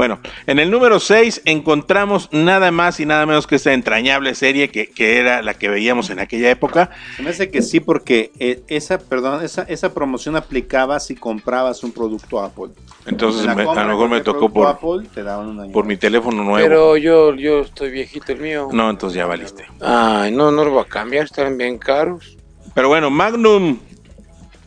Bueno, 0.00 0.18
en 0.46 0.58
el 0.58 0.70
número 0.70 0.98
6 0.98 1.42
encontramos 1.44 2.30
nada 2.32 2.70
más 2.70 3.00
y 3.00 3.04
nada 3.04 3.26
menos 3.26 3.46
que 3.46 3.56
esta 3.56 3.74
entrañable 3.74 4.34
serie 4.34 4.70
que, 4.70 4.86
que, 4.86 5.18
era 5.18 5.42
la 5.42 5.52
que 5.52 5.68
veíamos 5.68 6.08
en 6.08 6.20
aquella 6.20 6.50
época. 6.50 6.88
Se 7.18 7.22
me 7.22 7.28
hace 7.28 7.50
que 7.50 7.60
sí, 7.60 7.80
porque 7.80 8.32
eh, 8.38 8.62
esa, 8.68 8.96
perdón, 8.96 9.44
esa, 9.44 9.64
esa 9.64 9.92
promoción 9.92 10.36
aplicaba 10.36 10.98
si 11.00 11.16
comprabas 11.16 11.84
un 11.84 11.92
producto 11.92 12.40
Apple. 12.40 12.70
Entonces 13.04 13.44
me, 13.54 13.60
a 13.64 13.74
lo 13.74 13.88
mejor 13.88 14.08
me 14.08 14.22
tocó 14.22 14.48
por, 14.48 14.68
Apple, 14.68 15.06
te 15.12 15.22
daban 15.22 15.48
un 15.48 15.60
año 15.60 15.72
por 15.72 15.84
mi 15.84 15.98
teléfono 15.98 16.44
nuevo. 16.44 16.66
Pero 16.66 16.96
yo, 16.96 17.34
yo 17.34 17.60
estoy 17.60 17.90
viejito 17.90 18.32
el 18.32 18.40
mío. 18.40 18.70
No, 18.72 18.88
entonces 18.88 19.18
ya 19.18 19.26
valiste. 19.26 19.66
Ay, 19.82 20.32
no, 20.32 20.50
no 20.50 20.64
lo 20.64 20.70
voy 20.70 20.80
a 20.82 20.88
cambiar, 20.88 21.24
están 21.24 21.58
bien 21.58 21.76
caros. 21.76 22.38
Pero 22.72 22.88
bueno, 22.88 23.10
Magnum 23.10 23.78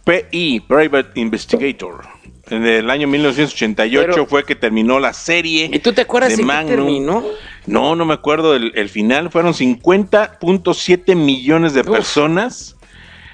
PI, 0.06 0.60
Private 0.68 1.20
Investigator 1.20 2.14
en 2.50 2.66
el 2.66 2.90
año 2.90 3.08
1988 3.08 4.26
fue 4.26 4.44
que 4.44 4.56
terminó 4.56 5.00
la 5.00 5.14
serie. 5.14 5.70
¿Y 5.72 5.80
tú 5.80 5.94
te 5.94 6.02
acuerdas 6.02 6.36
de 6.36 6.44
Magnum. 6.44 6.70
terminó? 6.70 7.24
No, 7.66 7.96
no 7.96 8.06
me 8.06 8.14
acuerdo. 8.14 8.56
El, 8.56 8.90
final 8.90 9.32
fueron 9.32 9.54
50.7 9.54 11.16
millones 11.16 11.74
de 11.74 11.84
personas. 11.84 12.76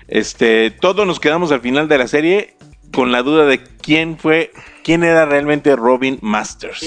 Este, 0.07 0.69
todos 0.71 1.07
nos 1.07 1.19
quedamos 1.19 1.51
al 1.51 1.61
final 1.61 1.87
de 1.87 1.97
la 1.97 2.07
serie 2.07 2.55
con 2.93 3.11
la 3.11 3.23
duda 3.23 3.45
de 3.45 3.61
quién 3.63 4.17
fue, 4.17 4.51
quién 4.83 5.03
era 5.03 5.25
realmente 5.25 5.75
Robin 5.75 6.19
Masters. 6.21 6.83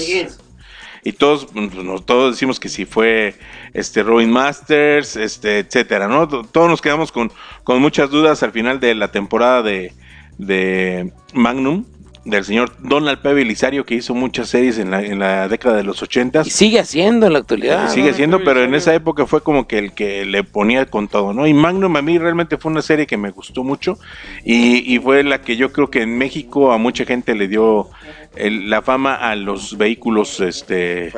Y 1.05 1.11
todos, 1.11 1.47
pues, 1.47 1.69
todos 2.05 2.33
decimos 2.33 2.61
que 2.61 2.69
sí 2.69 2.85
fue 2.85 3.35
este 3.73 4.03
Robin 4.03 4.31
Masters, 4.31 5.17
este, 5.17 5.59
etcétera, 5.59 6.07
¿no? 6.07 6.27
Todos 6.27 6.69
nos 6.69 6.81
quedamos 6.81 7.11
con, 7.11 7.33
con 7.65 7.81
muchas 7.81 8.09
dudas 8.09 8.43
al 8.43 8.53
final 8.53 8.79
de 8.79 8.95
la 8.95 9.11
temporada 9.11 9.61
de, 9.61 9.93
de 10.37 11.11
Magnum 11.33 11.83
del 12.25 12.45
señor 12.45 12.71
Donald 12.79 13.19
P. 13.19 13.33
Belisario, 13.33 13.85
que 13.85 13.95
hizo 13.95 14.13
muchas 14.13 14.49
series 14.49 14.77
en 14.77 14.91
la, 14.91 15.03
en 15.03 15.19
la 15.19 15.47
década 15.49 15.75
de 15.75 15.83
los 15.83 16.01
ochentas. 16.01 16.47
Y 16.47 16.51
sigue 16.51 16.79
haciendo 16.79 17.27
en 17.27 17.33
la 17.33 17.39
actualidad. 17.39 17.89
sigue 17.89 18.11
haciendo, 18.11 18.43
pero 18.43 18.63
en 18.63 18.73
esa 18.75 18.93
época 18.93 19.25
fue 19.25 19.41
como 19.41 19.67
que 19.67 19.77
el 19.77 19.93
que 19.93 20.25
le 20.25 20.43
ponía 20.43 20.85
con 20.85 21.07
todo, 21.07 21.33
¿no? 21.33 21.47
Y 21.47 21.53
Magnum 21.53 21.95
a 21.95 22.01
mí 22.01 22.17
realmente 22.17 22.57
fue 22.57 22.71
una 22.71 22.81
serie 22.81 23.07
que 23.07 23.17
me 23.17 23.31
gustó 23.31 23.63
mucho 23.63 23.97
y, 24.45 24.99
fue 25.03 25.23
la 25.23 25.41
que 25.41 25.57
yo 25.57 25.73
creo 25.73 25.89
que 25.89 26.01
en 26.01 26.17
México 26.17 26.71
a 26.71 26.77
mucha 26.77 27.03
gente 27.03 27.35
le 27.35 27.47
dio 27.49 27.89
la 28.35 28.81
fama 28.81 29.15
a 29.15 29.35
los 29.35 29.77
vehículos 29.77 30.39
este, 30.39 31.11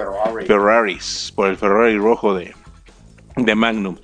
Ferraris, 0.47 1.31
por 1.35 1.50
el 1.50 1.57
Ferrari 1.57 1.97
rojo 1.97 2.33
de, 2.33 2.53
de 3.35 3.55
Magnum. 3.55 3.97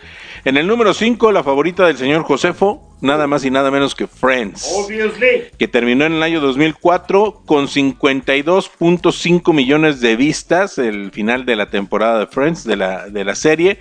En 0.43 0.57
el 0.57 0.65
número 0.65 0.93
5, 0.93 1.31
la 1.31 1.43
favorita 1.43 1.85
del 1.85 1.97
señor 1.97 2.23
Josefo, 2.23 2.89
nada 2.99 3.27
más 3.27 3.45
y 3.45 3.51
nada 3.51 3.69
menos 3.69 3.93
que 3.93 4.07
Friends. 4.07 4.67
Que 5.57 5.67
terminó 5.67 6.05
en 6.05 6.13
el 6.13 6.23
año 6.23 6.41
2004 6.41 7.43
con 7.45 7.67
52.5 7.67 9.53
millones 9.53 10.01
de 10.01 10.15
vistas, 10.15 10.79
el 10.79 11.11
final 11.11 11.45
de 11.45 11.55
la 11.55 11.69
temporada 11.69 12.19
de 12.19 12.27
Friends, 12.27 12.63
de 12.63 12.75
la, 12.75 13.07
de 13.07 13.23
la 13.23 13.35
serie. 13.35 13.77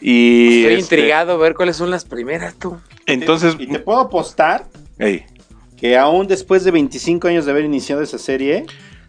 Y 0.00 0.62
Estoy 0.62 0.74
este, 0.80 0.96
intrigado 0.96 1.32
a 1.32 1.36
ver 1.36 1.54
cuáles 1.54 1.76
son 1.76 1.90
las 1.90 2.06
primeras, 2.06 2.54
tú. 2.54 2.78
Entonces. 3.06 3.54
Y 3.58 3.66
te 3.66 3.78
puedo 3.78 4.00
apostar 4.00 4.64
que 5.76 5.98
aún 5.98 6.26
después 6.26 6.64
de 6.64 6.70
25 6.70 7.28
años 7.28 7.44
de 7.44 7.50
haber 7.50 7.66
iniciado 7.66 8.02
esa 8.02 8.18
serie, 8.18 8.64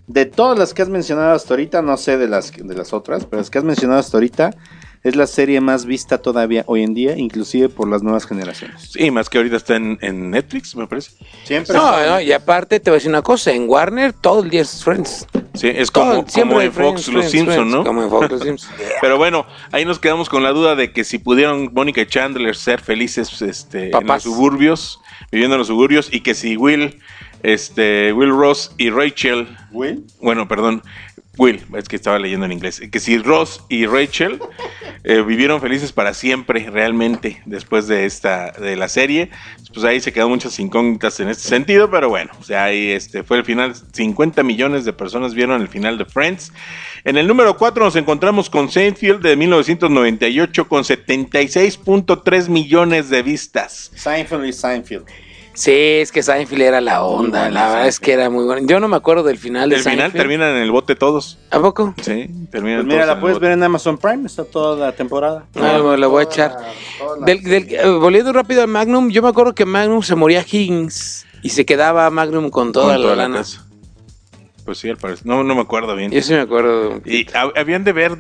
de 0.08 0.26
todas 0.26 0.60
las 0.60 0.74
que 0.74 0.82
has 0.82 0.90
mencionado 0.90 1.34
hasta 1.34 1.54
ahorita, 1.54 1.82
no 1.82 1.96
sé 1.96 2.18
de 2.18 2.28
las, 2.28 2.52
de 2.52 2.76
las 2.76 2.92
otras, 2.92 3.26
pero 3.26 3.40
las 3.40 3.50
que 3.50 3.58
has 3.58 3.64
mencionado 3.64 4.00
hasta 4.00 4.18
ahorita, 4.18 4.56
es 5.04 5.16
la 5.18 5.28
serie 5.28 5.60
más 5.60 5.86
vista 5.86 6.18
todavía 6.20 6.64
hoy 6.66 6.82
en 6.82 6.94
día, 6.94 7.18
inclusive 7.18 7.68
por 7.68 7.90
las 7.90 8.04
nuevas 8.04 8.26
generaciones. 8.26 8.92
Sí, 8.94 9.12
más 9.12 9.30
que 9.30 9.38
ahorita 9.38 9.58
está 9.58 9.76
en, 9.76 10.32
Netflix, 10.32 10.76
me 10.76 10.88
parece. 10.88 11.12
Siempre. 11.44 11.76
No, 11.76 12.06
no, 12.06 12.22
y 12.22 12.32
aparte 12.32 12.80
te 12.80 12.90
voy 12.90 12.96
a 12.96 12.98
decir 12.98 13.10
una 13.10 13.22
cosa, 13.22 13.52
en 13.52 13.68
Warner 13.68 14.14
todo 14.14 14.44
el 14.44 14.50
día 14.50 14.62
es 14.62 14.84
Friends. 14.84 15.28
Sí, 15.56 15.68
es 15.68 15.92
como, 15.92 16.14
en 16.14 16.72
Fox 16.72 17.10
Los 17.10 17.30
Simpsons, 17.30 17.70
¿no? 17.70 17.84
Como 17.84 18.04
en 18.04 18.10
Fox 18.10 18.32
Los 18.32 18.42
Simpsons. 18.44 18.74
Pero 19.02 19.18
bueno, 19.18 19.46
ahí 19.72 19.84
nos 19.84 20.00
quedamos 20.00 20.30
con 20.30 20.42
la 20.42 20.52
duda 20.52 20.76
de 20.76 20.94
que 20.94 21.04
si 21.04 21.18
pudieron 21.18 21.70
Mónica 21.74 22.02
y 22.02 22.06
Chandler 22.06 22.56
ser 22.56 22.82
felices 22.82 23.42
este, 23.42 23.92
en 23.96 24.08
los 24.08 24.24
suburbios, 24.24 25.02
viviendo 25.32 25.56
en 25.56 25.60
los 25.60 25.68
suburbios, 25.68 26.08
y 26.12 26.22
que 26.22 26.34
si 26.34 26.56
Will, 26.56 27.00
este, 27.44 28.14
Will 28.14 28.32
Ross 28.32 28.74
y 28.78 28.90
Rachel... 28.90 29.48
¿Will? 29.72 30.06
Bueno, 30.22 30.48
perdón, 30.48 30.82
Will, 31.38 31.62
es 31.76 31.88
que 31.88 31.96
estaba 31.96 32.20
leyendo 32.20 32.46
en 32.46 32.52
inglés, 32.52 32.80
que 32.92 33.00
si 33.00 33.18
Ross 33.18 33.64
y 33.68 33.88
Rachel 33.88 34.40
eh, 35.04 35.22
vivieron 35.22 35.60
felices 35.60 35.92
para 35.92 36.14
siempre, 36.14 36.70
realmente, 36.70 37.42
después 37.46 37.88
de 37.88 38.06
esta, 38.06 38.52
de 38.52 38.76
la 38.76 38.88
serie, 38.88 39.32
pues 39.74 39.84
ahí 39.84 40.00
se 40.00 40.14
quedan 40.14 40.30
muchas 40.30 40.60
incógnitas 40.60 41.20
en 41.20 41.30
este 41.30 41.50
sentido, 41.50 41.90
pero 41.90 42.08
bueno, 42.08 42.32
o 42.40 42.44
sea, 42.44 42.66
ahí 42.66 42.92
este 42.92 43.24
fue 43.24 43.38
el 43.38 43.46
final, 43.46 43.74
50 43.76 44.44
millones 44.44 44.86
de 44.86 44.94
personas 44.94 45.34
vieron 45.34 45.60
el 45.60 45.68
final 45.68 45.98
de 45.98 46.06
Friends. 46.06 46.54
En 47.04 47.18
el 47.18 47.28
número 47.28 47.58
4 47.58 47.84
nos 47.84 47.96
encontramos 47.96 48.50
con 48.50 48.70
Seinfeld 48.70 49.22
de 49.22 49.36
1998 49.36 50.68
con 50.68 50.84
76.3 50.84 52.50
millones 52.50 53.10
de 53.10 53.24
vistas. 53.24 53.92
Seinfeld 53.96 54.46
y 54.46 54.54
Seinfeld. 54.54 55.06
Sí, 55.54 55.72
es 55.72 56.12
que 56.12 56.24
Seinfeld 56.24 56.62
era 56.62 56.82
la 56.82 57.04
onda, 57.04 57.50
la 57.50 57.68
verdad 57.68 57.88
es 57.88 58.00
que 58.00 58.14
era 58.14 58.30
muy 58.30 58.44
bueno. 58.44 58.66
Yo 58.66 58.80
no 58.80 58.88
me 58.88 58.96
acuerdo 58.96 59.24
del 59.24 59.38
final 59.38 59.70
de 59.70 59.76
El 59.76 59.84
final 59.84 60.12
terminan 60.12 60.56
en 60.56 60.64
el 60.64 60.72
bote 60.72 60.96
todos. 60.96 61.38
¿A 61.52 61.60
poco? 61.60 61.94
Sí, 62.02 62.28
terminan 62.50 62.86
pues 62.86 62.88
mira, 62.88 63.06
la 63.06 63.20
puedes 63.20 63.40
ver 63.40 63.52
en 63.52 63.62
Amazon 63.62 63.98
Prime, 63.98 64.26
está 64.26 64.46
toda 64.46 64.88
la 64.88 64.92
temporada. 64.94 65.46
Ah, 65.56 65.80
bueno, 65.80 65.98
la 65.98 66.08
voy 66.08 66.22
a 66.22 66.24
echar. 66.24 66.58
Del, 67.26 67.42
eh, 67.46 67.88
volviendo 67.88 68.34
rápido 68.34 68.64
a 68.64 68.68
Magnum, 68.68 69.10
yo 69.10 69.22
me 69.22 69.30
acuerdo 69.30 69.54
que 69.54 69.66
Magnum 69.66 70.02
se 70.02 70.16
moría 70.16 70.42
Higgins 70.42 71.26
y 71.44 71.50
se 71.50 71.66
quedaba 71.66 72.10
Magnum 72.10 72.50
con 72.50 72.72
toda, 72.72 72.98
la, 72.98 73.16
lana. 73.16 73.44
Pues 74.66 74.78
sí, 74.78 74.90
al 74.90 74.98
parecer. 74.98 75.28
No, 75.28 75.44
no 75.44 75.54
me 75.56 75.62
acuerdo 75.62 75.96
bien. 75.96 76.10
Yo 76.12 76.22
sí 76.22 76.34
me 76.34 76.40
acuerdo. 76.40 77.02
Y 77.06 77.28
habían 77.34 77.84
de 77.84 77.94
ver, 77.94 78.18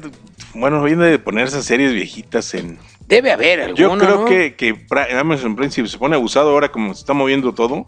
bueno, 0.54 0.78
habían 0.78 1.00
de 1.00 1.18
poner 1.18 1.48
esas 1.48 1.66
series 1.66 1.94
viejitas 1.94 2.54
en 2.54 2.78
Debe 3.08 3.32
haber 3.32 3.62
alguno, 3.62 3.76
Yo 3.78 3.98
creo 3.98 4.26
que, 4.26 4.56
que 4.56 4.86
Amazon 5.18 5.56
Prime, 5.56 5.72
si 5.72 5.86
se 5.88 5.98
pone 5.98 6.16
abusado 6.16 6.50
ahora 6.50 6.72
como 6.72 6.94
se 6.94 7.02
está 7.02 7.14
moviendo 7.14 7.54
todo, 7.54 7.86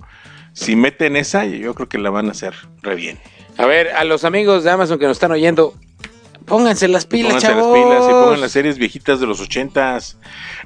si 0.53 0.75
meten 0.75 1.15
esa, 1.15 1.45
yo 1.45 1.73
creo 1.73 1.89
que 1.89 1.97
la 1.97 2.09
van 2.09 2.27
a 2.27 2.31
hacer 2.31 2.53
re 2.81 2.95
bien. 2.95 3.19
A 3.57 3.65
ver, 3.65 3.89
a 3.89 4.03
los 4.03 4.23
amigos 4.25 4.63
de 4.63 4.71
Amazon 4.71 4.99
que 4.99 5.05
nos 5.05 5.17
están 5.17 5.31
oyendo, 5.31 5.73
pónganse 6.45 6.87
las 6.87 7.05
pilas, 7.05 7.33
pónganse 7.33 7.55
las 7.55 7.65
pilas 7.67 8.05
y 8.05 8.11
pongan 8.11 8.41
las 8.41 8.51
series 8.51 8.77
viejitas 8.77 9.19
de 9.19 9.27
los 9.27 9.39
ochentas. 9.39 10.17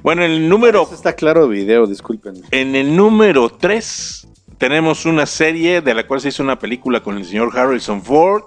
Bueno, 0.02 0.24
el 0.24 0.48
número... 0.48 0.88
está 0.92 1.14
claro 1.14 1.48
video, 1.48 1.86
disculpen. 1.86 2.42
En 2.50 2.74
el 2.74 2.96
número 2.96 3.48
3 3.50 4.28
tenemos 4.58 5.06
una 5.06 5.26
serie 5.26 5.80
de 5.80 5.94
la 5.94 6.06
cual 6.06 6.20
se 6.20 6.28
hizo 6.28 6.42
una 6.42 6.58
película 6.58 7.00
con 7.00 7.16
el 7.16 7.24
señor 7.24 7.56
Harrison 7.56 8.02
Ford 8.02 8.44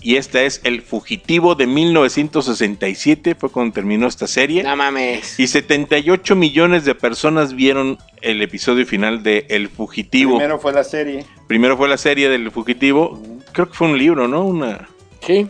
y 0.00 0.16
esta 0.16 0.42
es 0.42 0.60
El 0.64 0.82
Fugitivo 0.82 1.54
de 1.54 1.66
1967, 1.66 3.34
fue 3.34 3.50
cuando 3.50 3.74
terminó 3.74 4.06
esta 4.06 4.26
serie. 4.26 4.62
No 4.62 4.76
mames. 4.76 5.38
Y 5.38 5.46
78 5.46 6.36
millones 6.36 6.84
de 6.84 6.94
personas 6.94 7.54
vieron 7.54 7.98
el 8.20 8.42
episodio 8.42 8.86
final 8.86 9.22
de 9.22 9.46
El 9.48 9.68
Fugitivo. 9.68 10.36
Primero 10.36 10.58
fue 10.58 10.72
la 10.72 10.84
serie. 10.84 11.24
Primero 11.46 11.76
fue 11.76 11.88
la 11.88 11.96
serie 11.96 12.28
del 12.28 12.50
Fugitivo. 12.50 13.20
Creo 13.52 13.68
que 13.68 13.74
fue 13.74 13.88
un 13.88 13.98
libro, 13.98 14.28
¿no? 14.28 14.44
Una. 14.44 14.88
Sí. 15.20 15.48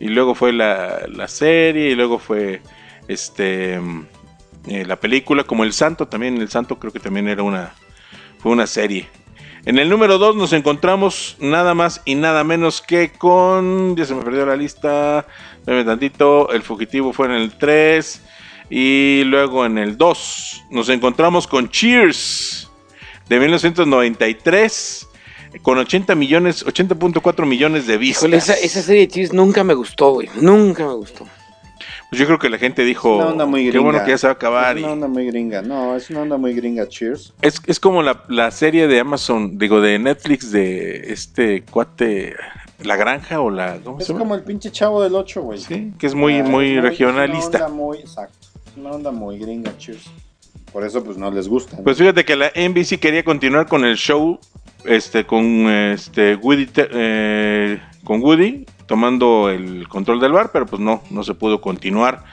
Y 0.00 0.08
luego 0.08 0.34
fue 0.34 0.52
la, 0.52 1.06
serie 1.28 1.90
y 1.90 1.94
luego 1.94 2.18
fue 2.18 2.60
este 3.08 3.80
eh, 4.66 4.84
la 4.86 4.96
película 4.96 5.44
como 5.44 5.64
El 5.64 5.72
Santo 5.72 6.08
también. 6.08 6.36
El 6.38 6.50
Santo 6.50 6.78
creo 6.78 6.92
que 6.92 7.00
también 7.00 7.28
era 7.28 7.42
una 7.42 7.74
fue 8.38 8.52
una 8.52 8.66
serie. 8.66 9.08
En 9.66 9.78
el 9.78 9.88
número 9.88 10.18
2 10.18 10.36
nos 10.36 10.52
encontramos 10.52 11.36
nada 11.40 11.72
más 11.72 12.02
y 12.04 12.16
nada 12.16 12.44
menos 12.44 12.82
que 12.82 13.10
con. 13.12 13.96
Ya 13.96 14.04
se 14.04 14.14
me 14.14 14.22
perdió 14.22 14.44
la 14.44 14.56
lista. 14.56 15.26
Dame 15.64 15.84
tantito. 15.84 16.50
El 16.52 16.62
fugitivo 16.62 17.14
fue 17.14 17.26
en 17.26 17.32
el 17.32 17.56
3. 17.56 18.22
Y 18.68 19.22
luego 19.24 19.64
en 19.64 19.78
el 19.78 19.96
2 19.96 20.64
nos 20.70 20.88
encontramos 20.90 21.46
con 21.46 21.70
Cheers 21.70 22.70
de 23.28 23.40
1993 23.40 25.08
con 25.62 25.78
80 25.78 26.14
millones, 26.14 26.66
80.4 26.66 27.46
millones 27.46 27.86
de 27.86 27.96
vistas. 27.96 28.32
esa, 28.32 28.54
esa, 28.54 28.82
serie 28.82 29.02
de 29.02 29.08
Cheers 29.08 29.32
nunca 29.32 29.62
me 29.62 29.74
gustó, 29.74 30.12
güey. 30.12 30.28
Nunca 30.40 30.84
me 30.84 30.94
gustó. 30.94 31.26
Pues 32.14 32.20
yo 32.20 32.26
creo 32.26 32.38
que 32.38 32.48
la 32.48 32.58
gente 32.58 32.84
dijo, 32.84 33.18
qué 33.72 33.78
bueno 33.80 34.04
que 34.04 34.12
ya 34.12 34.18
se 34.18 34.28
va 34.28 34.30
a 34.30 34.34
acabar. 34.34 34.78
Es 34.78 34.84
una 34.84 34.92
onda 34.92 35.08
muy 35.08 35.26
gringa, 35.26 35.62
no, 35.62 35.96
es 35.96 36.10
una 36.10 36.20
onda 36.20 36.36
muy 36.36 36.54
gringa, 36.54 36.88
cheers. 36.88 37.34
Es, 37.42 37.60
es 37.66 37.80
como 37.80 38.04
la, 38.04 38.50
serie 38.52 38.86
de 38.86 39.00
Amazon, 39.00 39.58
digo, 39.58 39.80
de 39.80 39.98
Netflix 39.98 40.52
de 40.52 41.12
este 41.12 41.64
cuate, 41.64 42.36
La 42.84 42.94
Granja 42.94 43.40
o 43.40 43.50
la... 43.50 43.80
¿cómo 43.82 43.98
es 43.98 44.06
como 44.06 44.36
el 44.36 44.44
pinche 44.44 44.70
chavo 44.70 45.02
del 45.02 45.16
8, 45.16 45.42
güey. 45.42 45.58
Sí, 45.58 45.92
que 45.98 46.06
es 46.06 46.14
muy, 46.14 46.44
muy 46.44 46.78
regionalista. 46.78 47.58
Es 47.58 47.64
una 47.64 47.66
onda 47.66 47.82
muy, 47.82 47.98
exacto, 47.98 48.38
es 48.64 48.76
una 48.76 48.90
onda 48.92 49.10
muy 49.10 49.38
gringa, 49.40 49.76
cheers. 49.76 50.08
Por 50.72 50.84
eso 50.84 51.02
pues 51.02 51.16
no 51.16 51.32
les 51.32 51.48
gusta. 51.48 51.78
Pues 51.82 51.98
fíjate 51.98 52.24
que 52.24 52.36
la 52.36 52.52
NBC 52.54 53.00
quería 53.00 53.24
continuar 53.24 53.66
con 53.66 53.84
el 53.84 53.96
show 53.96 54.38
este 54.84 55.24
con 55.24 55.68
este 55.68 56.36
Woody 56.36 56.68
eh, 56.76 57.80
con 58.04 58.22
Woody 58.22 58.66
tomando 58.86 59.50
el 59.50 59.88
control 59.88 60.20
del 60.20 60.32
bar, 60.32 60.50
pero 60.52 60.66
pues 60.66 60.80
no, 60.80 61.02
no 61.10 61.22
se 61.24 61.34
pudo 61.34 61.60
continuar. 61.60 62.24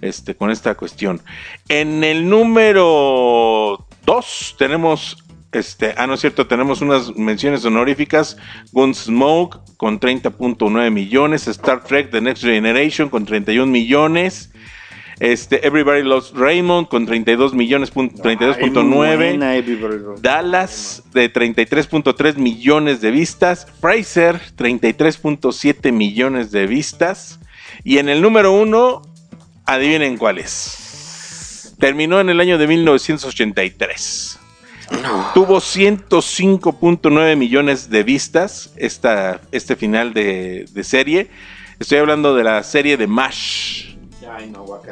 este, 0.00 0.34
con 0.36 0.50
esta 0.50 0.74
cuestión. 0.76 1.20
En 1.68 2.04
el 2.04 2.28
número 2.28 3.86
2 4.06 4.54
tenemos 4.58 5.24
este, 5.50 5.94
ah, 5.96 6.06
no 6.06 6.14
es 6.14 6.20
cierto, 6.20 6.46
tenemos 6.46 6.82
unas 6.82 7.16
menciones 7.16 7.64
honoríficas. 7.64 8.36
Gunsmoke 8.72 9.60
con 9.76 9.98
30.9 9.98 10.90
millones. 10.90 11.48
Star 11.48 11.82
Trek 11.84 12.10
The 12.10 12.20
Next 12.20 12.42
Generation 12.42 13.08
con 13.08 13.24
31 13.24 13.70
millones. 13.70 14.52
Este, 15.20 15.66
Everybody 15.66 16.02
Loves 16.02 16.32
Raymond 16.34 16.88
con 16.88 17.06
32 17.06 17.54
millones, 17.54 17.92
32.9. 17.92 20.20
Dallas 20.20 21.02
de 21.12 21.32
33.3 21.32 22.36
millones 22.36 23.00
de 23.00 23.10
vistas. 23.10 23.66
Fraser 23.80 24.40
33.7 24.56 25.92
millones 25.92 26.52
de 26.52 26.66
vistas. 26.66 27.40
Y 27.84 27.98
en 27.98 28.08
el 28.08 28.22
número 28.22 28.52
uno, 28.52 29.02
adivinen 29.66 30.16
cuál 30.16 30.38
es. 30.38 31.74
Terminó 31.78 32.20
en 32.20 32.30
el 32.30 32.40
año 32.40 32.58
de 32.58 32.66
1983. 32.66 34.38
Tuvo 35.34 35.58
105.9 35.58 37.36
millones 37.36 37.90
de 37.90 38.02
vistas 38.02 38.72
esta, 38.76 39.42
este 39.52 39.76
final 39.76 40.14
de, 40.14 40.66
serie. 40.82 41.30
Estoy 41.78 41.98
hablando 41.98 42.34
de 42.34 42.44
la 42.44 42.62
serie 42.62 42.96
de 42.96 43.06
MASH. 43.06 43.97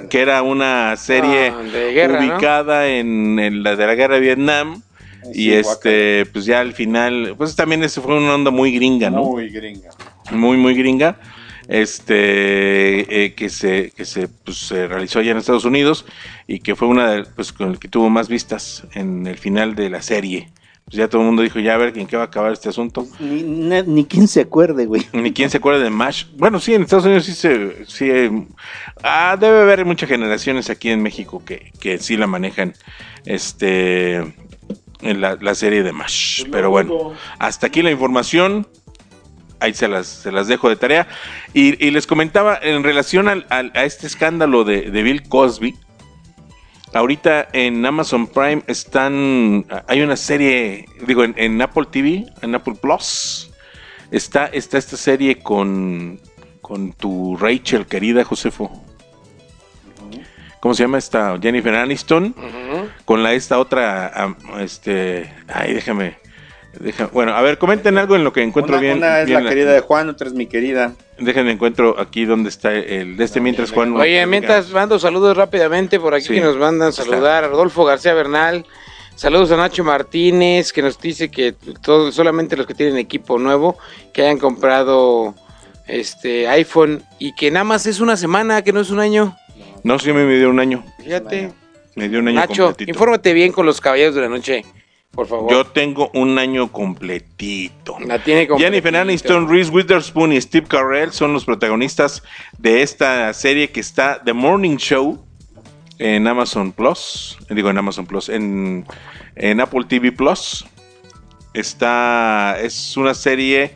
Que 0.08 0.20
era 0.20 0.42
una 0.42 0.96
serie 0.96 1.48
ah, 1.48 2.18
ubicada 2.18 2.88
en, 2.88 3.62
la 3.62 3.76
de 3.76 3.86
la 3.86 3.94
guerra 3.94 4.14
de 4.16 4.20
Vietnam. 4.20 4.82
y 5.34 5.52
este, 5.52 6.26
pues 6.26 6.44
ya 6.44 6.60
al 6.60 6.72
final, 6.72 7.34
pues 7.36 7.56
también 7.56 7.82
ese 7.82 8.00
fue 8.00 8.16
una 8.16 8.34
onda 8.34 8.50
muy 8.50 8.72
gringa, 8.72 9.10
¿no? 9.10 9.24
Muy 9.24 9.48
gringa. 9.48 9.90
Muy, 10.30 10.56
muy 10.56 10.74
gringa 10.74 11.18
este 11.68 13.24
eh, 13.24 13.34
que 13.34 13.48
se 13.48 13.90
que 13.90 14.04
se, 14.04 14.28
pues, 14.28 14.58
se 14.58 14.86
realizó 14.86 15.18
allá 15.18 15.32
en 15.32 15.38
Estados 15.38 15.64
Unidos 15.64 16.04
y 16.46 16.60
que 16.60 16.76
fue 16.76 16.86
una 16.88 17.10
de, 17.10 17.24
pues 17.24 17.52
con 17.52 17.70
el 17.70 17.78
que 17.78 17.88
tuvo 17.88 18.08
más 18.08 18.28
vistas 18.28 18.84
en 18.94 19.26
el 19.26 19.36
final 19.36 19.74
de 19.74 19.90
la 19.90 20.02
serie 20.02 20.48
pues 20.86 20.98
ya 20.98 21.08
todo 21.08 21.22
el 21.22 21.26
mundo 21.26 21.42
dijo 21.42 21.58
ya 21.58 21.74
a 21.74 21.78
ver 21.78 21.98
en 21.98 22.06
qué 22.06 22.16
va 22.16 22.22
a 22.22 22.26
acabar 22.26 22.52
este 22.52 22.68
asunto 22.68 23.04
ni, 23.18 23.42
ni, 23.42 24.04
quién 24.04 24.28
se 24.28 24.42
acuerde 24.42 24.86
güey. 24.86 25.04
Ni 25.12 25.32
quién 25.32 25.50
se 25.50 25.56
acuerde 25.56 25.82
de 25.82 25.90
Mash. 25.90 26.26
Bueno 26.36 26.60
sí 26.60 26.74
en 26.74 26.82
Estados 26.82 27.06
Unidos 27.06 27.24
sí 27.24 27.32
se 27.32 27.84
sí 27.86 28.08
ah, 29.02 29.36
debe 29.38 29.62
haber 29.62 29.84
muchas 29.84 30.08
generaciones 30.08 30.70
aquí 30.70 30.90
en 30.90 31.02
México 31.02 31.42
que, 31.44 31.72
que 31.80 31.98
sí 31.98 32.16
la 32.16 32.28
manejan 32.28 32.74
este 33.24 34.18
en 35.00 35.20
la, 35.20 35.36
la 35.40 35.56
serie 35.56 35.82
de 35.82 35.92
Mash. 35.92 36.42
Pues 36.42 36.52
pero 36.52 36.70
bueno 36.70 37.14
hasta 37.40 37.66
aquí 37.66 37.82
la 37.82 37.90
información. 37.90 38.68
Ahí 39.58 39.72
se 39.72 39.88
las, 39.88 40.06
se 40.06 40.30
las 40.30 40.48
dejo 40.48 40.68
de 40.68 40.76
tarea. 40.76 41.08
Y, 41.54 41.90
les 41.90 42.06
comentaba 42.06 42.58
en 42.60 42.84
relación 42.84 43.26
al, 43.26 43.46
a 43.48 43.84
este 43.84 44.06
escándalo 44.06 44.64
de, 44.64 44.90
Bill 44.90 45.26
Cosby. 45.28 45.74
Ahorita 46.96 47.48
en 47.52 47.84
Amazon 47.84 48.26
Prime 48.26 48.62
están. 48.66 49.66
Hay 49.86 50.00
una 50.00 50.16
serie, 50.16 50.86
digo, 51.06 51.24
en, 51.24 51.60
Apple 51.60 51.84
TV, 51.90 52.24
en 52.40 52.54
Apple 52.54 52.74
Plus. 52.80 53.50
Está, 54.10 54.46
está 54.46 54.78
esta 54.78 54.96
serie 54.96 55.38
con, 55.38 56.18
con 56.62 56.92
tu 56.94 57.36
Rachel, 57.36 57.84
querida 57.84 58.24
Josefo. 58.24 58.82
¿Cómo 60.60 60.74
se 60.74 60.84
llama 60.84 60.96
esta? 60.96 61.38
Jennifer 61.38 61.74
Aniston. 61.74 62.34
Con 63.04 63.22
la 63.22 63.34
esta 63.34 63.58
otra. 63.58 64.34
Este. 64.58 65.30
Ay, 65.48 65.74
déjame 65.74 66.25
bueno, 67.12 67.34
a 67.34 67.42
ver, 67.42 67.58
comenten 67.58 67.98
algo 67.98 68.16
en 68.16 68.24
lo 68.24 68.32
que 68.32 68.42
encuentro 68.42 68.78
bien. 68.78 68.98
Una 68.98 69.20
es 69.20 69.30
la 69.30 69.42
querida 69.42 69.72
de 69.72 69.80
Juan, 69.80 70.08
otra 70.08 70.26
es 70.28 70.34
mi 70.34 70.46
querida. 70.46 70.92
Déjenme 71.18 71.52
encuentro 71.52 71.98
aquí 71.98 72.24
donde 72.24 72.48
está 72.50 72.72
el 72.74 73.16
de 73.16 73.24
este 73.24 73.40
mientras 73.40 73.70
Juan. 73.72 73.94
Oye, 73.96 74.26
mientras 74.26 74.70
mando 74.70 74.98
saludos 74.98 75.36
rápidamente 75.36 75.98
por 75.98 76.14
aquí 76.14 76.28
que 76.28 76.40
nos 76.40 76.56
mandan 76.56 76.92
saludar 76.92 77.44
a 77.44 77.48
Rodolfo 77.48 77.84
García 77.84 78.14
Bernal. 78.14 78.64
Saludos 79.14 79.50
a 79.50 79.56
Nacho 79.56 79.82
Martínez 79.82 80.74
que 80.74 80.82
nos 80.82 81.00
dice 81.00 81.30
que 81.30 81.54
todo, 81.80 82.12
solamente 82.12 82.54
los 82.54 82.66
que 82.66 82.74
tienen 82.74 82.98
equipo 82.98 83.38
nuevo 83.38 83.78
que 84.12 84.22
hayan 84.22 84.38
comprado 84.38 85.34
este 85.86 86.48
iPhone 86.48 87.02
y 87.18 87.34
que 87.34 87.50
nada 87.50 87.64
más 87.64 87.86
es 87.86 88.00
una 88.00 88.18
semana, 88.18 88.62
que 88.62 88.74
no 88.74 88.80
es 88.80 88.90
un 88.90 89.00
año. 89.00 89.34
No, 89.84 89.98
sí 89.98 90.12
me 90.12 90.26
dio 90.36 90.50
un 90.50 90.60
año. 90.60 90.84
Fíjate. 91.02 91.52
Me 91.94 92.10
dio 92.10 92.18
un 92.18 92.28
año 92.28 92.40
Nacho, 92.40 92.74
infórmate 92.78 93.32
bien 93.32 93.52
con 93.52 93.64
los 93.64 93.80
caballeros 93.80 94.14
de 94.14 94.20
la 94.20 94.28
noche. 94.28 94.64
Por 95.16 95.26
favor. 95.26 95.50
Yo 95.50 95.64
tengo 95.64 96.10
un 96.12 96.38
año 96.38 96.70
completito. 96.70 97.96
La 98.06 98.22
tiene 98.22 98.46
Jennifer 98.58 98.94
Aniston, 98.94 99.48
Reese 99.48 99.70
Witherspoon 99.70 100.34
y 100.34 100.40
Steve 100.42 100.66
Carell 100.68 101.10
son 101.10 101.32
los 101.32 101.46
protagonistas 101.46 102.22
de 102.58 102.82
esta 102.82 103.32
serie 103.32 103.70
que 103.70 103.80
está 103.80 104.22
The 104.22 104.34
Morning 104.34 104.76
Show 104.76 105.24
en 105.98 106.26
Amazon 106.26 106.70
Plus. 106.70 107.38
Digo 107.48 107.70
en 107.70 107.78
Amazon 107.78 108.04
Plus, 108.04 108.28
en, 108.28 108.84
Apple 109.58 109.84
TV 109.88 110.12
Plus. 110.12 110.66
Está. 111.54 112.58
Es 112.60 112.98
una 112.98 113.14
serie 113.14 113.72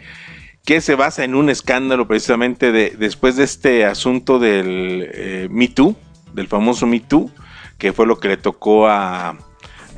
que 0.67 0.83
se 0.83 0.95
basa 0.95 1.25
en 1.25 1.35
un 1.35 1.49
escándalo 1.49 2.07
precisamente 2.07 2.71
de, 2.71 2.91
después 2.91 3.37
de 3.37 3.45
este 3.45 3.87
asunto 3.87 4.39
del 4.39 5.09
eh, 5.15 5.49
Me 5.51 5.69
Too, 5.69 5.97
del 6.35 6.49
famoso 6.49 6.87
Me 6.87 7.01
Too, 7.01 7.31
que 7.79 7.95
fue 7.95 8.07
lo 8.07 8.21
que 8.21 8.29
le 8.29 8.37
tocó 8.37 8.87
a 8.87 9.39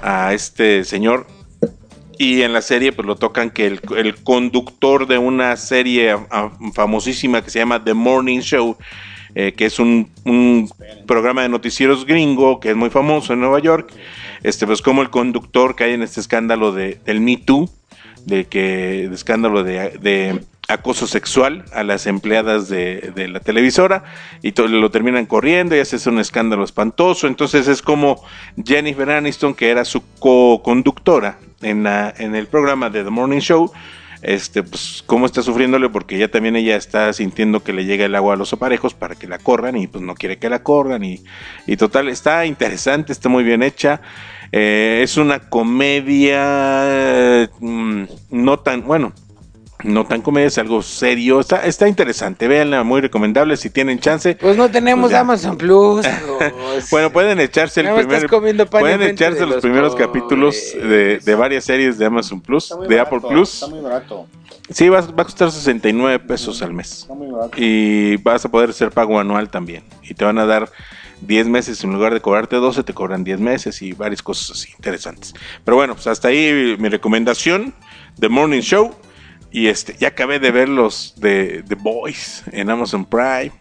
a 0.02 0.34
este 0.34 0.84
señor. 0.84 1.26
Y 2.18 2.42
en 2.42 2.52
la 2.52 2.62
serie 2.62 2.92
pues 2.92 3.06
lo 3.06 3.16
tocan 3.16 3.50
que 3.50 3.66
el, 3.66 4.14
conductor 4.22 5.06
de 5.06 5.18
una 5.18 5.56
serie 5.56 6.14
famosísima 6.74 7.42
que 7.42 7.50
se 7.50 7.58
llama 7.58 7.82
The 7.82 7.94
Morning 7.94 8.40
Show, 8.40 8.76
eh, 9.34 9.54
que 9.56 9.64
es 9.64 9.78
un, 9.78 10.10
programa 11.06 11.42
de 11.42 11.48
noticieros 11.48 12.04
gringo 12.06 12.60
que 12.60 12.70
es 12.70 12.76
muy 12.76 12.90
famoso 12.90 13.32
en 13.32 13.40
Nueva 13.40 13.58
York, 13.60 13.92
este 14.42 14.66
pues 14.66 14.82
como 14.82 15.02
el 15.02 15.10
conductor 15.10 15.74
hay 15.80 15.94
en 15.94 16.02
este 16.02 16.20
escándalo 16.20 16.72
de, 16.72 17.00
del 17.04 17.20
Me 17.20 17.38
Too, 17.38 17.68
de 18.26 18.46
que 18.46 19.08
de 19.08 19.14
escándalo 19.14 19.62
de 19.64 20.40
acoso 20.68 21.06
sexual 21.06 21.64
a 21.72 21.82
las 21.82 22.06
empleadas 22.06 22.68
de, 22.68 23.12
la 23.28 23.40
televisora 23.40 24.04
y 24.42 24.52
lo 24.52 24.90
terminan 24.90 25.26
corriendo 25.26 25.76
y 25.76 25.80
hace 25.80 26.08
un 26.08 26.18
escándalo 26.18 26.64
espantoso. 26.64 27.26
Entonces 27.26 27.68
es 27.68 27.82
como 27.82 28.22
Jennifer 28.64 29.11
Aniston, 29.11 29.54
que 29.54 29.70
era 29.70 29.85
su 29.85 30.02
co-conductora 30.18 31.38
en, 31.61 31.87
en 31.87 32.35
el 32.35 32.46
programa 32.46 32.90
de 32.90 33.04
The 33.04 33.11
Morning 33.11 33.40
Show, 33.40 33.72
este, 34.22 34.62
pues, 34.62 35.02
cómo 35.04 35.26
está 35.26 35.42
sufriéndole, 35.42 35.88
porque 35.88 36.16
ya 36.16 36.28
también 36.28 36.56
ella 36.56 36.76
está 36.76 37.12
sintiendo 37.12 37.62
que 37.62 37.72
le 37.72 37.85
llega 37.85 38.04
el 38.06 38.14
agua 38.14 38.35
a 38.35 38.37
los 38.37 38.52
aparejos 38.52 38.94
para 38.94 39.16
que 39.16 39.26
la 39.26 39.38
corran 39.38 39.76
y 39.76 39.88
pues 39.88 40.02
no 40.02 40.14
quiere 40.14 40.38
que 40.38 40.48
la 40.48 40.62
corran. 40.62 41.04
Y, 41.04 41.22
y 41.66 41.76
total, 41.76 42.08
está 42.08 42.46
interesante, 42.46 43.12
está 43.12 43.28
muy 43.28 43.44
bien 43.44 43.62
hecha. 43.62 44.00
Eh, 44.52 45.00
es 45.02 45.16
una 45.16 45.40
comedia 45.48 46.38
mm, 47.58 48.04
no 48.30 48.58
tan, 48.61 48.85
bueno, 48.85 49.12
no 49.85 50.05
tan 50.07 50.23
comedia, 50.23 50.49
es 50.49 50.59
algo 50.59 50.83
serio. 50.83 51.40
Está, 51.40 51.64
está 51.66 51.88
interesante, 51.88 52.49
véanla, 52.49 52.83
muy 52.83 53.01
recomendable 53.01 53.57
si 53.57 53.71
tienen 53.71 53.99
chance. 53.99 54.37
Pues 54.37 54.57
no 54.57 54.71
tenemos 54.71 55.11
pues 55.11 55.21
Amazon 55.21 55.57
Plus. 55.57 56.07
bueno, 56.90 57.11
pueden 57.11 57.40
echarse 57.40 57.81
el 57.81 57.95
primer, 57.95 58.68
pueden 58.68 59.03
echarse 59.03 59.47
los 59.47 59.62
primeros 59.62 59.95
capítulos 59.95 60.57
de, 60.75 61.18
de, 61.18 61.35
varias 61.35 61.64
series 61.64 61.99
de 61.99 62.07
Amazon 62.07 62.40
Plus, 62.40 62.75
de 62.88 63.01
Apple 63.01 63.21
Plus. 63.21 63.55
Está 63.55 63.68
muy 63.68 63.81
barato. 63.81 64.27
Sí, 64.71 64.88
va, 64.88 65.01
va, 65.01 65.23
a 65.23 65.25
costar 65.25 65.51
69 65.51 66.21
pesos 66.21 66.62
al 66.62 66.73
mes. 66.73 67.01
Está 67.01 67.14
muy 67.14 67.31
barato. 67.31 67.57
Y 67.57 68.16
vas 68.18 68.45
a 68.45 68.51
poder 68.51 68.71
hacer 68.71 68.90
pago 68.90 69.18
anual 69.18 69.51
también. 69.51 69.83
Y 70.03 70.14
te 70.14 70.25
van 70.25 70.38
a 70.38 70.47
dar 70.47 70.71
10 71.23 71.49
meses 71.49 71.83
en 71.85 71.92
lugar 71.92 72.14
de 72.14 72.21
cobrarte 72.21 72.57
12, 72.57 72.83
te 72.83 72.95
cobran 72.95 73.25
10 73.25 73.40
meses 73.40 73.83
y 73.83 73.92
varias 73.92 74.23
cosas 74.23 74.51
así 74.51 74.73
interesantes. 74.77 75.35
Pero 75.64 75.77
bueno, 75.77 75.95
pues 75.95 76.07
hasta 76.07 76.29
ahí 76.29 76.77
mi 76.79 76.88
recomendación. 76.88 77.75
The 78.18 78.29
Morning 78.29 78.61
Show 78.61 78.95
y 79.52 79.68
este, 79.68 79.94
ya 79.98 80.08
acabé 80.08 80.38
de 80.38 80.50
ver 80.50 80.68
los 80.68 81.14
de 81.16 81.62
The 81.68 81.74
Boys 81.74 82.42
en 82.52 82.70
Amazon 82.70 83.04
Prime. 83.04 83.52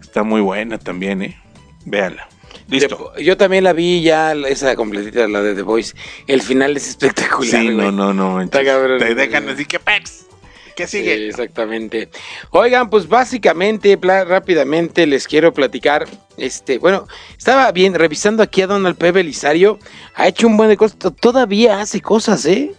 Está 0.00 0.22
muy 0.22 0.40
buena 0.40 0.78
también, 0.78 1.22
¿eh? 1.22 1.40
Véanla. 1.84 2.28
Listo. 2.68 3.12
yo 3.16 3.36
también 3.36 3.64
la 3.64 3.72
vi 3.72 4.02
ya, 4.02 4.32
esa 4.32 4.74
completita, 4.74 5.28
la 5.28 5.40
de 5.40 5.54
The 5.54 5.62
Boys. 5.62 5.94
El 6.26 6.42
final 6.42 6.76
es 6.76 6.88
espectacular. 6.88 7.62
Sí, 7.62 7.68
no, 7.68 7.92
no, 7.92 8.12
no. 8.12 8.46
te 8.48 9.14
dejan 9.14 9.48
así 9.48 9.64
que 9.64 9.78
pex. 9.78 10.26
¿Qué 10.74 10.86
sigue? 10.86 11.28
exactamente. 11.28 12.10
Oigan, 12.50 12.90
pues 12.90 13.08
básicamente, 13.08 13.98
rápidamente 14.02 15.06
les 15.06 15.26
quiero 15.26 15.54
platicar. 15.54 16.06
Este, 16.36 16.76
bueno, 16.76 17.08
estaba 17.38 17.72
bien 17.72 17.94
revisando 17.94 18.42
aquí 18.42 18.60
a 18.60 18.66
Donald 18.66 18.98
P. 18.98 19.10
Belisario. 19.10 19.78
Ha 20.14 20.28
hecho 20.28 20.46
un 20.46 20.58
buen 20.58 20.68
de 20.68 20.76
cosas. 20.76 20.98
Todavía 21.18 21.80
hace 21.80 22.02
cosas, 22.02 22.44
¿eh? 22.44 22.74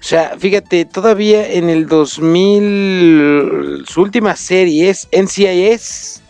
O 0.00 0.04
sea, 0.08 0.36
fíjate, 0.38 0.84
todavía 0.84 1.50
en 1.50 1.68
el 1.70 1.86
2000, 1.86 3.84
su 3.88 4.02
última 4.02 4.36
serie 4.36 4.90
es 4.90 5.08
NCIS, 5.10 6.22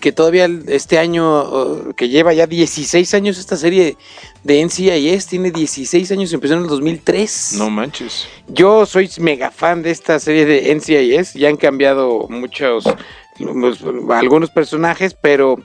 que 0.00 0.12
todavía 0.12 0.48
este 0.68 0.98
año, 0.98 1.92
que 1.94 2.08
lleva 2.08 2.32
ya 2.34 2.46
16 2.46 3.14
años 3.14 3.38
esta 3.38 3.56
serie 3.56 3.96
de 4.44 4.64
NCIS, 4.64 5.26
tiene 5.26 5.50
16 5.50 6.12
años, 6.12 6.32
empezó 6.32 6.54
en 6.54 6.62
el 6.62 6.68
2003. 6.68 7.54
No 7.58 7.70
manches. 7.70 8.28
Yo 8.48 8.86
soy 8.86 9.10
mega 9.18 9.50
fan 9.50 9.82
de 9.82 9.90
esta 9.90 10.20
serie 10.20 10.44
de 10.44 10.74
NCIS, 10.74 11.34
ya 11.34 11.48
han 11.48 11.56
cambiado 11.56 12.26
muchos, 12.28 12.84
algunos 14.10 14.50
personajes, 14.50 15.14
pero 15.20 15.56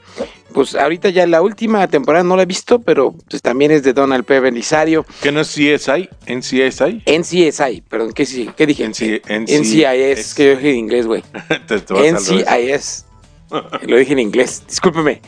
pues 0.54 0.76
ahorita 0.76 1.10
ya 1.10 1.26
la 1.26 1.42
última 1.42 1.88
temporada 1.88 2.24
no 2.24 2.36
la 2.36 2.44
he 2.44 2.46
visto, 2.46 2.80
pero 2.80 3.16
pues 3.30 3.42
también 3.42 3.72
es 3.72 3.84
de 3.84 3.94
Donald 3.94 4.26
P. 4.26 4.40
Belisario. 4.40 5.06
¿Que 5.22 5.32
no 5.32 5.42
es 5.42 5.50
CSI? 5.50 6.10
¿NCSI? 6.28 7.04
NCSI, 7.06 7.82
perdón, 7.88 8.14
¿qué, 8.14 8.26
sí, 8.26 8.50
qué 8.56 8.66
dije? 8.66 8.88
NCIS, 8.88 10.34
que 10.34 10.46
yo 10.46 10.56
dije 10.56 10.70
en 10.72 10.76
inglés, 10.76 11.08
güey. 11.08 11.24
NCIS. 11.70 13.06
Lo 13.88 13.98
dije 13.98 14.14
en 14.14 14.20
inglés, 14.20 14.64
discúlpeme. 14.68 15.22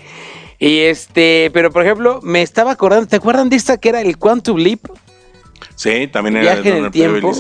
Y 0.60 0.80
este, 0.80 1.52
pero 1.54 1.72
por 1.72 1.84
ejemplo, 1.84 2.20
me 2.24 2.42
estaba 2.42 2.72
acordando, 2.72 3.08
¿te 3.08 3.18
acuerdan 3.18 3.50
de 3.50 3.58
esta 3.58 3.78
que 3.78 3.90
era 3.90 4.02
el 4.02 4.18
Quantum 4.18 4.58
Leap? 4.58 4.80
Sí, 5.76 6.08
también 6.08 6.38
era 6.38 6.54
Viaje 6.54 6.78
en 6.78 6.86
el 6.86 6.92
tiempo. 6.92 7.32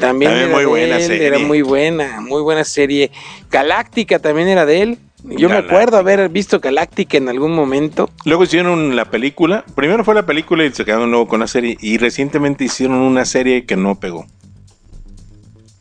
También, 0.00 0.32
era 0.32 0.48
muy 0.48 0.64
buena 0.64 1.00
serie. 1.00 1.26
Era 1.26 1.38
muy 1.38 1.62
buena, 1.62 2.20
muy 2.20 2.42
buena 2.42 2.64
serie. 2.64 3.10
Galáctica 3.50 4.18
también 4.18 4.48
era 4.48 4.66
de 4.66 4.82
él. 4.82 4.98
Yo 5.24 5.48
me 5.48 5.56
acuerdo 5.56 5.98
haber 5.98 6.28
visto 6.30 6.60
Galáctica 6.60 7.18
en 7.18 7.28
algún 7.28 7.52
momento. 7.52 8.08
Luego 8.24 8.44
hicieron 8.44 8.96
la 8.96 9.04
película. 9.04 9.64
Primero 9.74 10.04
fue 10.04 10.14
la 10.14 10.24
película 10.24 10.64
y 10.64 10.72
se 10.72 10.84
quedaron 10.84 11.10
luego 11.10 11.28
con 11.28 11.40
la 11.40 11.46
serie. 11.46 11.76
Y 11.80 11.98
recientemente 11.98 12.64
hicieron 12.64 12.96
una 12.96 13.24
serie 13.24 13.66
que 13.66 13.76
no 13.76 14.00
pegó. 14.00 14.26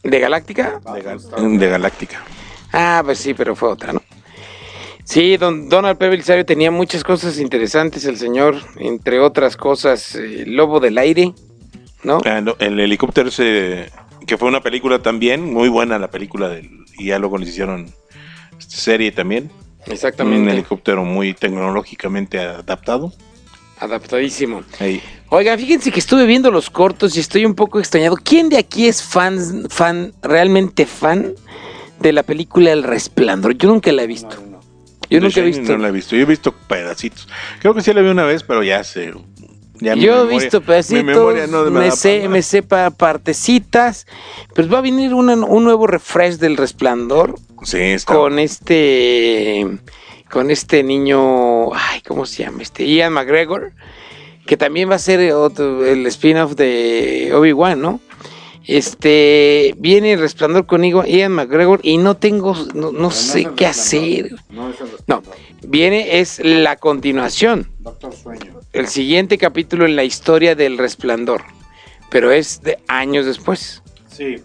¿De 0.03 0.19
Galáctica? 0.19 0.79
De, 0.93 1.67
Galáctica. 1.67 2.23
Ah, 2.71 3.01
pues 3.03 3.19
sí, 3.19 3.33
pero 3.33 3.55
fue 3.55 3.69
otra, 3.69 3.93
¿no? 3.93 4.01
Sí, 5.03 5.37
don, 5.37 5.69
Donald 5.69 5.97
P. 5.97 6.07
Belisario 6.07 6.45
tenía 6.45 6.69
muchas 6.69 7.03
cosas 7.03 7.39
interesantes, 7.39 8.05
el 8.05 8.17
señor, 8.17 8.57
entre 8.77 9.19
otras 9.19 9.57
cosas, 9.57 10.15
eh, 10.15 10.43
Lobo 10.45 10.79
del 10.79 10.97
Aire, 10.99 11.33
¿no? 12.03 12.19
Ah, 12.25 12.43
el 12.59 12.79
helicóptero 12.79 13.29
ese, 13.29 13.91
que 14.25 14.37
fue 14.37 14.47
una 14.47 14.61
película 14.61 14.99
también, 14.99 15.43
muy 15.53 15.69
buena 15.69 15.99
la 15.99 16.09
película, 16.09 16.49
del, 16.49 16.69
y 16.97 17.07
ya 17.07 17.19
luego 17.19 17.37
les 17.37 17.49
hicieron 17.49 17.91
serie 18.57 19.11
también. 19.11 19.51
Exactamente. 19.85 20.41
Un 20.41 20.49
helicóptero 20.49 21.03
muy 21.03 21.33
tecnológicamente 21.33 22.39
adaptado. 22.39 23.13
Adaptadísimo. 23.79 24.63
Oiga, 25.29 25.57
fíjense 25.57 25.91
que 25.91 25.99
estuve 25.99 26.25
viendo 26.25 26.51
los 26.51 26.69
cortos 26.69 27.15
y 27.15 27.21
estoy 27.21 27.45
un 27.45 27.55
poco 27.55 27.79
extrañado. 27.79 28.17
¿Quién 28.17 28.49
de 28.49 28.57
aquí 28.57 28.87
es 28.87 29.01
fan, 29.01 29.67
fan, 29.69 30.13
realmente 30.21 30.85
fan 30.85 31.33
de 31.99 32.11
la 32.11 32.23
película 32.23 32.73
El 32.73 32.83
Resplandor? 32.83 33.57
Yo 33.57 33.69
nunca 33.69 33.91
la 33.93 34.03
he 34.03 34.07
visto. 34.07 34.35
Yo 35.09 35.21
nunca 35.21 35.39
he 35.39 35.43
visto. 35.43 35.71
No 35.71 35.77
la 35.77 35.87
he 35.87 35.91
visto. 35.91 36.15
Yo 36.15 36.23
he 36.23 36.25
visto 36.25 36.51
pedacitos. 36.51 37.27
Creo 37.61 37.73
que 37.73 37.81
sí 37.81 37.93
la 37.93 38.01
vi 38.01 38.09
una 38.09 38.25
vez, 38.25 38.43
pero 38.43 38.63
ya 38.63 38.83
Yo 39.79 40.23
he 40.23 40.27
visto 40.27 40.61
pedacitos, 40.61 41.71
me, 41.71 41.91
sé, 41.91 42.27
me 42.27 42.41
sepa 42.41 42.89
partecitas, 42.91 44.07
pues 44.53 44.71
va 44.71 44.79
a 44.79 44.81
venir 44.81 45.13
un 45.13 45.63
nuevo 45.63 45.87
refresh 45.87 46.35
del 46.37 46.57
Resplandor. 46.57 47.35
Sí, 47.63 47.95
Con 48.05 48.39
este, 48.39 49.67
con 50.29 50.51
este 50.51 50.83
niño, 50.83 51.73
ay, 51.73 52.01
¿cómo 52.07 52.25
se 52.25 52.43
llama? 52.43 52.61
Este 52.61 52.85
Ian 52.85 53.13
McGregor, 53.13 53.73
que 54.45 54.57
también 54.57 54.89
va 54.89 54.95
a 54.95 54.99
ser 54.99 55.19
el 55.19 56.05
spin-off 56.07 56.55
de 56.55 57.31
Obi-Wan, 57.33 57.81
¿no? 57.81 57.99
Este, 58.69 59.73
viene 59.79 60.13
el 60.13 60.19
resplandor 60.19 60.67
conmigo, 60.67 61.03
Ian 61.03 61.31
McGregor, 61.31 61.79
y 61.81 61.97
no 61.97 62.17
tengo, 62.17 62.55
no, 62.75 63.09
sé 63.09 63.47
qué 63.55 63.65
hacer. 63.65 64.35
No, 65.07 65.23
viene, 65.63 66.19
es 66.19 66.39
la 66.43 66.75
continuación. 66.75 67.67
Doctor 67.79 68.13
Sueño. 68.13 68.59
El 68.71 68.87
siguiente 68.87 69.39
capítulo 69.39 69.87
en 69.87 69.95
la 69.95 70.03
historia 70.03 70.53
del 70.53 70.77
resplandor, 70.77 71.45
pero 72.11 72.31
es 72.31 72.61
de 72.61 72.77
años 72.87 73.25
después. 73.25 73.81
Sí. 74.07 74.35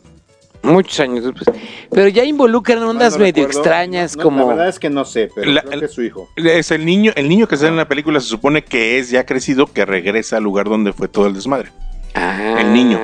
Muchos 0.62 1.00
años 1.00 1.26
después. 1.26 1.54
Pero 1.90 2.08
ya 2.08 2.24
involucran 2.24 2.82
ondas 2.82 3.18
medio 3.18 3.44
extrañas 3.44 4.16
como... 4.16 4.38
La 4.38 4.46
verdad 4.46 4.68
es 4.70 4.78
que 4.78 4.88
no 4.88 5.04
sé, 5.04 5.28
pero 5.34 5.52
creo 5.60 5.80
que 5.80 5.84
es 5.84 5.92
su 5.92 6.02
hijo. 6.02 6.30
Es 6.36 6.70
el 6.70 6.86
niño, 6.86 7.12
el 7.14 7.28
niño 7.28 7.46
que 7.46 7.56
está 7.56 7.68
en 7.68 7.76
la 7.76 7.88
película 7.88 8.18
se 8.20 8.28
supone 8.28 8.64
que 8.64 8.98
es 8.98 9.10
ya 9.10 9.26
crecido, 9.26 9.66
que 9.66 9.84
regresa 9.84 10.38
al 10.38 10.44
lugar 10.44 10.66
donde 10.70 10.94
fue 10.94 11.08
todo 11.08 11.26
el 11.26 11.34
desmadre. 11.34 11.68
Ah. 12.14 12.56
El 12.58 12.72
niño. 12.72 12.98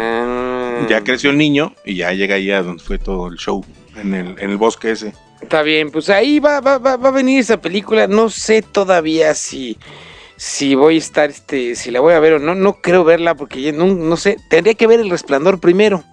Ya 0.89 1.03
creció 1.03 1.31
el 1.31 1.39
niño 1.39 1.75
y 1.85 1.97
ya 1.97 2.13
llega 2.13 2.37
ahí 2.37 2.51
a 2.51 2.63
donde 2.63 2.83
fue 2.83 2.99
todo 2.99 3.29
el 3.29 3.37
show, 3.37 3.65
en 3.97 4.15
el, 4.15 4.39
en 4.39 4.51
el 4.51 4.57
bosque 4.57 4.93
ese. 4.93 5.13
Está 5.41 5.63
bien, 5.63 5.91
pues 5.91 6.11
ahí 6.11 6.39
va, 6.39 6.61
va, 6.61 6.79
va, 6.79 6.93
a 6.93 7.11
venir 7.11 7.41
esa 7.41 7.61
película. 7.61 8.07
No 8.07 8.29
sé 8.29 8.63
todavía 8.63 9.35
si, 9.35 9.79
si 10.37 10.75
voy 10.75 10.97
a 10.97 10.99
estar, 10.99 11.31
este, 11.31 11.75
si 11.75 11.91
la 11.91 12.01
voy 12.01 12.15
a 12.15 12.21
ver 12.21 12.35
o 12.35 12.39
no. 12.39 12.55
No 12.55 12.75
creo 12.81 13.05
verla 13.05 13.35
porque 13.35 13.73
no, 13.73 13.87
no 13.87 14.17
sé. 14.17 14.37
Tendría 14.49 14.75
que 14.75 14.87
ver 14.87 15.01
el 15.01 15.11
resplandor 15.11 15.59
primero. 15.59 16.05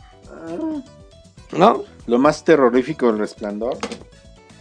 ¿No? 1.52 1.84
Lo 2.08 2.20
más 2.20 2.44
terrorífico 2.44 3.08
del 3.08 3.20
resplandor 3.20 3.78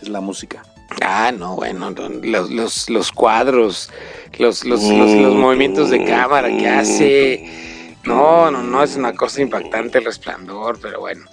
es 0.02 0.08
la 0.08 0.20
música. 0.20 0.62
Ah, 1.02 1.32
no, 1.36 1.56
bueno, 1.56 1.90
los, 2.22 2.50
los, 2.50 2.90
los 2.90 3.12
cuadros, 3.12 3.90
los, 4.38 4.64
los, 4.64 4.82
los, 4.82 5.34
movimientos 5.34 5.90
de 5.90 6.04
cámara 6.04 6.48
que 6.48 6.68
hace 6.68 7.75
no, 8.06 8.50
no, 8.50 8.62
no, 8.62 8.82
es 8.82 8.96
una 8.96 9.12
cosa 9.12 9.42
impactante 9.42 9.98
el 9.98 10.04
resplandor, 10.04 10.78
pero 10.80 11.00
bueno. 11.00 11.24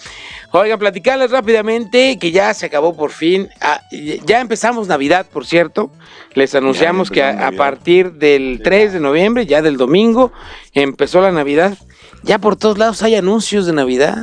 Oigan, 0.51 0.77
platicarles 0.77 1.31
rápidamente 1.31 2.19
que 2.19 2.31
ya 2.31 2.53
se 2.53 2.67
acabó 2.67 2.95
por 2.95 3.11
fin. 3.11 3.49
Ah, 3.59 3.81
ya 4.25 4.39
empezamos 4.39 4.87
Navidad, 4.87 5.25
por 5.31 5.47
cierto. 5.47 5.91
Les 6.35 6.53
anunciamos 6.53 7.09
que 7.09 7.23
a, 7.23 7.51
partir 7.53 8.13
del 8.13 8.61
3 8.63 8.93
de 8.93 8.99
noviembre, 8.99 9.47
ya 9.47 9.63
del 9.63 9.77
domingo, 9.77 10.31
empezó 10.73 11.21
la 11.21 11.31
Navidad. 11.31 11.77
Ya 12.21 12.37
por 12.37 12.55
todos 12.55 12.77
lados 12.77 13.01
hay 13.01 13.15
anuncios 13.15 13.65
de 13.65 13.73
Navidad. 13.73 14.17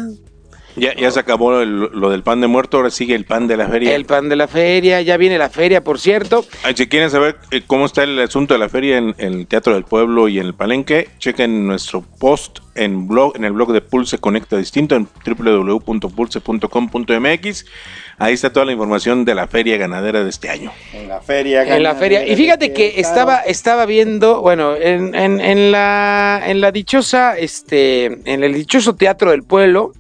Ya, 0.81 0.95
ya 0.95 1.11
se 1.11 1.21
acabó 1.21 1.62
lo 1.62 2.11
del 2.11 2.23
pan 2.23 2.40
de 2.40 2.47
muerto, 2.47 2.79
ahora 2.79 2.88
sigue 2.88 3.14
el 3.14 3.27
pan 3.27 3.47
de 3.47 3.59
la 3.59 3.69
feria. 3.69 3.95
El 3.95 4.07
pan 4.07 4.31
de 4.31 4.37
la 4.37 4.49
feria, 4.49 5.03
ya 5.03 5.19
viene 5.19 5.37
la 5.37 5.51
feria, 5.51 5.85
por 5.85 6.01
cierto. 6.01 6.43
si 6.75 6.88
quieren 6.88 7.11
saber 7.11 7.37
eh, 7.51 7.61
cómo 7.66 7.85
está 7.85 8.03
el 8.03 8.19
asunto 8.19 8.55
de 8.55 8.61
la 8.61 8.71
feria 8.71 8.97
en, 8.97 9.14
el 9.19 9.47
Teatro 9.47 9.75
del 9.75 9.85
Pueblo 9.85 10.29
y 10.29 10.38
en 10.38 10.47
el 10.47 10.55
Palenque, 10.55 11.11
chequen 11.19 11.66
nuestro 11.66 12.01
post 12.01 12.61
en, 12.75 13.07
blog, 13.07 13.37
en 13.37 13.45
el 13.45 13.53
blog 13.53 13.73
de 13.73 13.83
Pulse 13.83 14.16
Conecta 14.16 14.57
Distinto 14.57 14.97
en 14.97 15.07
www.pulse.com.mx. 15.27 17.64
Ahí 18.16 18.35
está 18.35 18.51
toda 18.51 18.64
la 18.64 18.73
información 18.73 19.27
de 19.27 19.35
la 19.35 19.49
feria 19.49 19.77
ganadera 19.77 20.25
de 20.25 20.31
este 20.31 20.49
año. 20.49 20.73
En 20.95 21.09
la 21.09 21.21
feria. 21.21 21.77
En 21.77 21.83
la 21.83 21.95
feria. 21.95 22.27
Y 22.27 22.37
fíjate 22.37 22.73
que 22.73 23.01
estaba, 23.01 23.40
estaba 23.40 23.85
viendo, 23.85 24.40
bueno, 24.40 24.75
en, 24.77 25.14
en, 25.14 25.40
en, 25.40 25.73
la, 25.73 26.43
en 26.47 26.62
la 26.62 26.73
dichosa, 26.73 27.37
este, 27.37 28.07
en 28.25 28.45
el 28.45 28.55
dichoso 28.55 28.95
Teatro 28.95 29.31
del 29.31 29.43
Pueblo, 29.43 29.93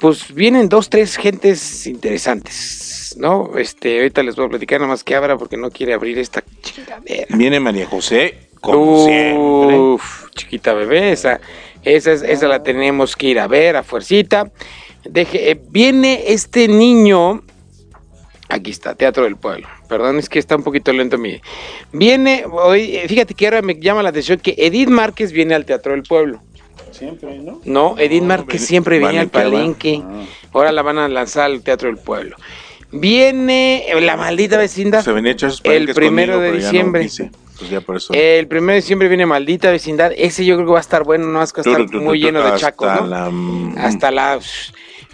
pues 0.00 0.34
vienen 0.34 0.68
dos, 0.68 0.88
tres 0.88 1.16
gentes 1.16 1.86
interesantes, 1.86 3.14
¿no? 3.18 3.56
Este, 3.58 3.98
ahorita 3.98 4.22
les 4.22 4.34
voy 4.34 4.46
a 4.46 4.48
platicar 4.48 4.80
nada 4.80 4.88
más 4.88 5.04
que 5.04 5.14
abra 5.14 5.36
porque 5.36 5.58
no 5.58 5.70
quiere 5.70 5.92
abrir 5.92 6.18
esta 6.18 6.42
chingadera. 6.62 7.36
Viene 7.36 7.60
María 7.60 7.86
José, 7.86 8.48
como 8.60 9.04
siempre. 9.04 9.78
Uf, 9.78 10.30
chiquita 10.34 10.72
bebé, 10.72 11.12
esa, 11.12 11.40
esa, 11.82 12.12
esa 12.12 12.48
la 12.48 12.62
tenemos 12.62 13.14
que 13.14 13.28
ir 13.28 13.38
a 13.38 13.46
ver 13.46 13.76
a 13.76 13.82
fuercita. 13.82 14.50
Deje, 15.04 15.50
eh, 15.50 15.60
viene 15.68 16.24
este 16.28 16.66
niño, 16.66 17.42
aquí 18.48 18.70
está, 18.70 18.94
Teatro 18.94 19.24
del 19.24 19.36
Pueblo. 19.36 19.68
Perdón, 19.86 20.18
es 20.18 20.30
que 20.30 20.38
está 20.38 20.56
un 20.56 20.62
poquito 20.62 20.92
lento 20.94 21.18
mi. 21.18 21.42
Viene, 21.92 22.44
hoy, 22.50 22.96
eh, 22.96 23.06
fíjate 23.06 23.34
que 23.34 23.46
ahora 23.46 23.60
me 23.60 23.74
llama 23.74 24.02
la 24.02 24.08
atención 24.08 24.38
que 24.38 24.54
Edith 24.56 24.88
Márquez 24.88 25.32
viene 25.32 25.54
al 25.54 25.66
Teatro 25.66 25.92
del 25.92 26.04
Pueblo 26.04 26.40
siempre, 27.00 27.38
¿no? 27.38 27.60
No, 27.64 27.96
Edith 27.98 28.22
Márquez 28.22 28.64
siempre 28.64 28.98
viene 28.98 29.18
al 29.18 29.28
Palenque. 29.28 30.02
Ah. 30.04 30.24
Ahora 30.52 30.70
la 30.70 30.82
van 30.82 30.98
a 30.98 31.08
lanzar 31.08 31.46
al 31.46 31.62
Teatro 31.62 31.88
del 31.88 31.98
Pueblo. 31.98 32.36
Viene 32.92 33.86
la 34.00 34.16
maldita 34.16 34.58
vecindad. 34.58 35.02
Se 35.02 35.12
venía 35.12 35.34
el 35.64 35.94
primero 35.94 36.38
de 36.38 36.52
diciembre. 36.52 37.08
Pues 37.84 38.08
el 38.12 38.46
primero 38.48 38.72
de 38.72 38.80
diciembre 38.80 39.08
viene 39.08 39.26
maldita 39.26 39.70
vecindad. 39.70 40.12
Ese 40.16 40.44
yo 40.44 40.56
creo 40.56 40.66
que 40.66 40.72
va 40.72 40.78
a 40.78 40.82
estar 40.82 41.04
bueno, 41.04 41.26
no 41.26 41.34
va 41.34 41.42
a 41.42 41.44
estar 41.44 41.94
muy 41.94 42.20
lleno 42.20 42.42
de 42.42 42.58
chacos, 42.58 42.88
¿no? 43.08 43.74
Hasta 43.78 44.10
la. 44.10 44.38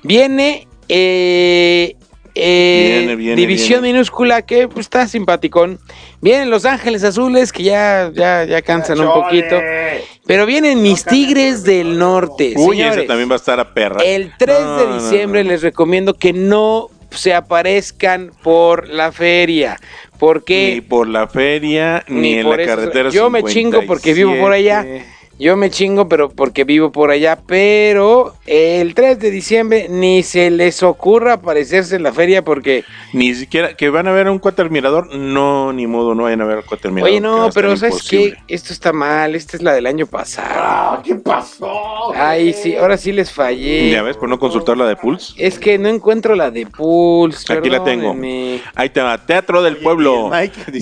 Viene 0.02 0.68
eh, 0.88 1.95
eh, 2.36 3.34
división 3.36 3.82
minúscula 3.82 4.42
que 4.42 4.68
pues, 4.68 4.86
está 4.86 5.08
simpaticón. 5.08 5.78
Vienen 6.20 6.50
Los 6.50 6.64
Ángeles 6.64 7.02
Azules 7.04 7.52
que 7.52 7.62
ya, 7.62 8.10
ya, 8.14 8.44
ya 8.44 8.62
cansan 8.62 9.00
un 9.00 9.12
poquito. 9.12 9.56
Pero 10.26 10.46
vienen 10.46 10.82
mis 10.82 11.04
Tigres 11.04 11.64
del 11.64 11.98
Norte. 11.98 12.54
Uy, 12.56 12.82
ese 12.82 13.02
también 13.02 13.30
va 13.30 13.34
a 13.34 13.36
estar 13.36 13.58
a 13.60 13.72
perra. 13.72 14.02
El 14.04 14.32
3 14.36 14.58
de 14.78 14.94
diciembre 14.94 15.44
les 15.44 15.62
recomiendo 15.62 16.14
que 16.14 16.32
no 16.32 16.90
se 17.10 17.34
aparezcan 17.34 18.32
por 18.42 18.88
la 18.88 19.12
feria. 19.12 19.78
Porque 20.18 20.72
ni 20.74 20.80
por 20.80 21.08
la 21.08 21.28
feria 21.28 22.04
ni, 22.08 22.34
en 22.34 22.48
la 22.48 22.56
carretera 22.56 23.10
Yo 23.10 23.30
me 23.30 23.42
chingo 23.44 23.82
porque 23.86 24.14
vivo 24.14 24.34
por 24.38 24.52
allá. 24.52 24.84
Yo 25.38 25.56
me 25.56 25.70
chingo, 25.70 26.08
pero 26.08 26.30
porque 26.30 26.64
vivo 26.64 26.90
por 26.92 27.10
allá. 27.10 27.38
Pero 27.46 28.34
el 28.46 28.94
3 28.94 29.18
de 29.18 29.30
diciembre 29.30 29.86
ni 29.90 30.22
se 30.22 30.50
les 30.50 30.82
ocurra 30.82 31.34
aparecerse 31.34 31.96
en 31.96 32.02
la 32.02 32.12
feria 32.12 32.42
porque. 32.42 32.84
Ni 33.12 33.34
siquiera 33.34 33.76
que 33.76 33.90
van 33.90 34.08
a 34.08 34.12
ver 34.12 34.28
un 34.30 34.38
cuatermirador. 34.38 35.14
No, 35.14 35.72
ni 35.72 35.86
modo, 35.86 36.14
no 36.14 36.24
vayan 36.24 36.40
a 36.40 36.46
ver 36.46 36.58
un 36.58 36.62
cuatermirador. 36.62 37.10
Oye, 37.10 37.20
no, 37.20 37.50
pero 37.54 37.76
¿sabes 37.76 38.06
qué? 38.08 38.34
Esto 38.48 38.72
está 38.72 38.92
mal. 38.92 39.34
Esta 39.34 39.56
es 39.56 39.62
la 39.62 39.74
del 39.74 39.86
año 39.86 40.06
pasado. 40.06 40.48
Ah, 40.56 41.02
¿Qué 41.04 41.14
pasó? 41.16 42.14
Ay, 42.14 42.54
sí, 42.54 42.74
ahora 42.76 42.96
sí 42.96 43.12
les 43.12 43.30
fallé. 43.30 43.90
Ya 43.90 44.02
ves, 44.02 44.16
por 44.16 44.28
no 44.28 44.38
consultar 44.38 44.76
la 44.76 44.86
de 44.86 44.96
Pulse. 44.96 45.34
Es 45.36 45.58
que 45.58 45.78
no 45.78 45.88
encuentro 45.88 46.34
la 46.34 46.50
de 46.50 46.66
Pulse. 46.66 47.52
Aquí 47.52 47.68
la 47.68 47.84
tengo. 47.84 48.16
Ahí 48.74 48.88
te 48.88 49.02
va, 49.02 49.18
Teatro 49.18 49.62
del 49.62 49.76
Pueblo. 49.76 50.30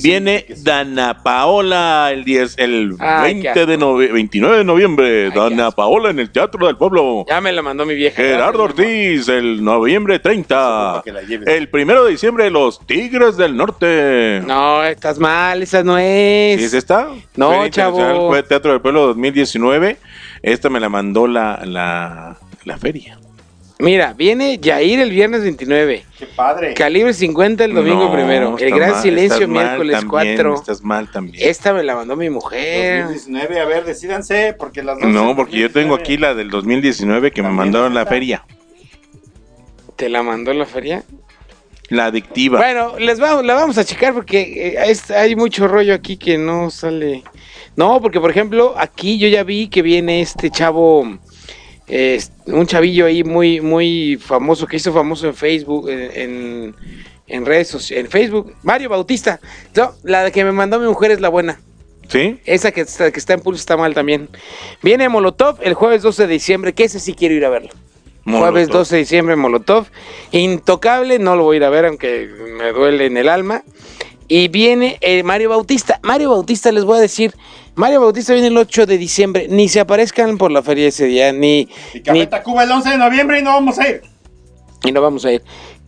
Viene 0.03 0.47
Dana 0.63 1.23
Paola 1.23 2.11
el 2.13 2.25
10, 2.25 2.59
el 2.59 2.95
20 2.95 3.67
de 3.67 3.77
noviembre, 3.77 4.21
29 4.45 4.59
de 4.59 4.65
noviembre. 4.65 5.31
Dana 5.31 5.71
Paola 5.71 6.11
en 6.11 6.19
el 6.19 6.31
Teatro 6.31 6.67
del 6.67 6.77
Pueblo. 6.77 7.25
Ya 7.29 7.41
me 7.41 7.53
la 7.53 7.63
mandó 7.63 7.87
mi 7.87 7.95
vieja. 7.95 8.17
Gerardo 8.17 8.65
Ortiz, 8.65 9.29
el 9.29 9.65
noviembre 9.65 10.19
30. 10.19 11.03
El 11.47 11.69
primero 11.69 12.05
de 12.05 12.13
diciembre, 12.13 12.51
Los 12.51 12.85
Tigres 12.87 13.37
del 13.37 13.57
Norte. 13.57 14.43
No, 14.47 14.85
estás 14.85 15.19
mal, 15.19 15.63
esa 15.63 15.83
no 15.83 15.97
es. 15.99 16.59
¿Sí 16.59 16.67
es 16.67 16.75
esta? 16.75 17.09
No, 17.37 17.67
chavo. 17.69 18.29
Fue 18.29 18.43
Teatro 18.43 18.73
del 18.73 18.81
Pueblo 18.81 19.07
2019. 19.09 19.97
Esta 20.43 20.69
me 20.69 20.81
la 20.81 20.89
mandó 20.89 21.27
la, 21.27 21.63
la, 21.65 22.37
la 22.65 22.79
feria. 22.79 23.19
Mira, 23.79 24.13
viene 24.13 24.59
Yair 24.59 25.01
el 25.01 25.11
viernes 25.11 25.43
29. 25.43 26.05
Qué 26.17 26.27
padre. 26.27 26.75
Calibre 26.75 27.13
50 27.13 27.65
el 27.65 27.75
domingo 27.75 28.13
primero. 28.13 28.57
El 28.59 28.71
Gran 28.73 29.03
Silencio 29.03 29.49
miércoles 29.49 30.05
4. 30.09 30.55
Estás 30.55 30.83
mal 30.83 31.11
también. 31.11 31.49
Esta 31.49 31.73
me 31.73 31.83
la 31.83 31.97
mandó 31.97 32.15
mi 32.15 32.31
mujer. 32.31 33.03
2019, 33.05 33.61
a 33.61 33.65
ver, 33.65 33.85
decídanse, 33.85 34.55
porque 34.57 34.83
las 34.83 35.01
dos 35.01 35.09
No, 35.09 35.35
porque 35.35 35.59
yo 35.59 35.73
tengo 35.73 35.95
aquí 35.95 36.17
la 36.17 36.35
del 36.35 36.51
2019 36.51 37.33
que 37.33 37.43
me 37.43 37.51
mandaron 37.51 37.95
la 37.95 38.07
feria. 38.07 38.45
¿Te 39.97 40.09
la 40.09 40.23
mandó 40.23 40.53
la 40.55 40.67
feria? 40.67 41.05
La 41.89 42.07
adictiva. 42.07 42.59
Bueno, 42.59 42.99
les 42.99 43.21
vamos, 43.21 43.45
la 43.45 43.55
vamos 43.55 43.77
a 43.77 43.85
checar 43.85 44.15
porque 44.15 44.75
eh, 44.77 44.97
hay 45.15 45.37
mucho 45.37 45.69
rollo 45.69 45.95
aquí 45.95 46.17
que 46.17 46.39
no 46.39 46.71
sale. 46.71 47.23
No, 47.77 48.01
porque 48.01 48.21
por 48.21 48.31
ejemplo, 48.31 48.75
aquí 48.77 49.19
yo 49.19 49.29
ya 49.29 49.43
vi 49.43 49.69
que 49.69 49.83
viene 49.83 50.21
este 50.21 50.51
chavo 50.51 51.19
un 52.47 52.67
chavillo 52.67 53.07
ahí 53.07 53.25
muy, 53.25 53.61
muy 53.61 54.17
famoso, 54.17 54.67
que 54.67 54.77
hizo 54.77 54.93
famoso 54.93 55.27
en 55.27 55.35
Facebook, 55.35 55.89
en, 55.89 56.75
redes 57.47 57.69
sociales, 57.69 58.05
en 58.07 58.11
Facebook, 58.11 58.55
Mario 58.63 58.89
Bautista. 58.89 59.41
No, 59.75 59.93
la 60.03 60.31
que 60.31 60.45
me 60.45 60.53
mandó 60.53 60.79
mi 60.79 60.87
mujer 60.87 61.11
es 61.11 61.21
la 61.21 61.29
buena. 61.29 61.61
¿Sí? 62.09 62.39
Esa 62.45 62.71
que 62.71 62.83
está, 62.83 63.11
que 63.11 63.19
está 63.19 63.33
en 63.33 63.41
pulso 63.41 63.61
está 63.61 63.77
mal 63.77 63.95
también. 63.95 64.29
Viene 64.83 65.09
Molotov 65.09 65.59
el 65.63 65.75
jueves 65.75 66.03
12 66.03 66.27
de 66.27 66.33
diciembre, 66.35 66.73
que 66.75 66.85
ese 66.85 67.01
sí 67.01 67.15
quiero 67.15 67.35
ir 67.35 67.45
a 67.45 67.51
verlo. 67.51 67.71
Jueves 68.27 68.69
12 68.69 68.95
de 68.95 69.01
diciembre, 69.01 69.37
Molotov. 69.37 69.87
Intocable, 70.33 71.19
no 71.19 71.37
lo 71.37 71.45
voy 71.45 71.57
a 71.57 71.59
ir 71.59 71.65
a 71.65 71.71
ver, 71.71 71.87
aunque 71.87 72.29
me 72.59 72.73
duele 72.73 73.07
en 73.07 73.17
el 73.17 73.29
alma. 73.29 73.65
Y 74.29 74.49
viene 74.49 74.99
eh, 75.03 75.23
Mario 75.23 75.51
Bautista. 75.51 76.01
Mario 76.03 76.31
Bautista, 76.31 76.73
les 76.73 76.85
voy 76.85 76.99
a 76.99 77.01
decir, 77.01 77.35
Mario 77.77 78.01
Bautista 78.01 78.33
viene 78.33 78.49
el 78.49 78.57
8 78.57 78.87
de 78.87 78.99
diciembre. 78.99 79.47
Ni 79.49 79.69
se 79.69 79.81
aparezcan 79.81 80.39
por 80.39 80.53
la 80.53 80.63
feria 80.63 80.89
ese 80.89 81.07
día, 81.07 81.33
ni. 81.33 81.69
Y 81.93 82.01
Café 82.01 82.27
Tacuba 82.27 82.65
el 82.65 82.71
11 82.71 82.91
de 82.91 82.99
noviembre 82.99 83.39
y 83.41 83.43
no 83.43 83.51
vamos 83.51 83.79
a 83.79 83.89
ir. 83.89 84.03
Y 84.85 84.93
no 84.93 85.01
vamos 85.01 85.25
a 85.25 85.33
ir. 85.33 85.43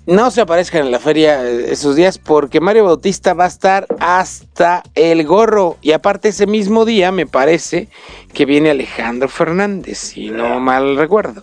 No 0.07 0.31
se 0.31 0.41
aparezcan 0.41 0.83
en 0.83 0.93
la 0.93 1.01
feria 1.01 1.45
eh, 1.45 1.73
esos 1.73 1.97
días 1.97 2.19
porque 2.19 2.61
Mario 2.61 2.85
Bautista 2.85 3.35
va 3.35 3.45
a 3.45 3.49
estar 3.49 3.89
hasta 3.99 4.85
el 4.95 5.25
gorro. 5.25 5.79
Y 5.83 5.93
aparte 5.93 6.29
ese 6.29 6.47
mismo 6.47 6.85
día 6.85 7.11
me 7.11 7.27
parece 7.27 7.89
que 8.33 8.47
viene 8.47 8.71
Alejandro 8.71 9.29
Fernández, 9.29 9.99
si 9.99 10.31
no 10.31 10.61
mal 10.61 10.97
recuerdo. 10.97 11.43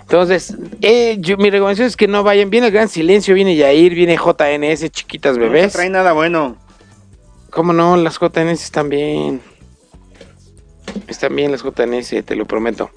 Entonces, 0.00 0.56
eh, 0.82 1.20
mi 1.38 1.50
recomendación 1.50 1.86
es 1.86 1.96
que 1.96 2.08
no 2.08 2.24
vayan. 2.24 2.50
Viene 2.50 2.66
el 2.66 2.72
Gran 2.72 2.88
Silencio, 2.88 3.32
viene 3.34 3.54
Yair, 3.54 3.94
viene 3.94 4.16
JNS, 4.16 4.90
chiquitas 4.90 5.38
bebés. 5.38 5.66
No 5.66 5.70
trae 5.70 5.90
nada 5.90 6.12
bueno. 6.12 6.56
¿Cómo 7.50 7.72
no? 7.72 7.96
Las 7.96 8.18
JNS 8.18 8.62
están 8.62 8.88
bien. 8.88 9.40
Están 11.10 11.36
bien 11.36 11.52
las 11.52 11.62
JNS, 11.62 12.24
te 12.24 12.36
lo 12.36 12.46
prometo. 12.46 12.90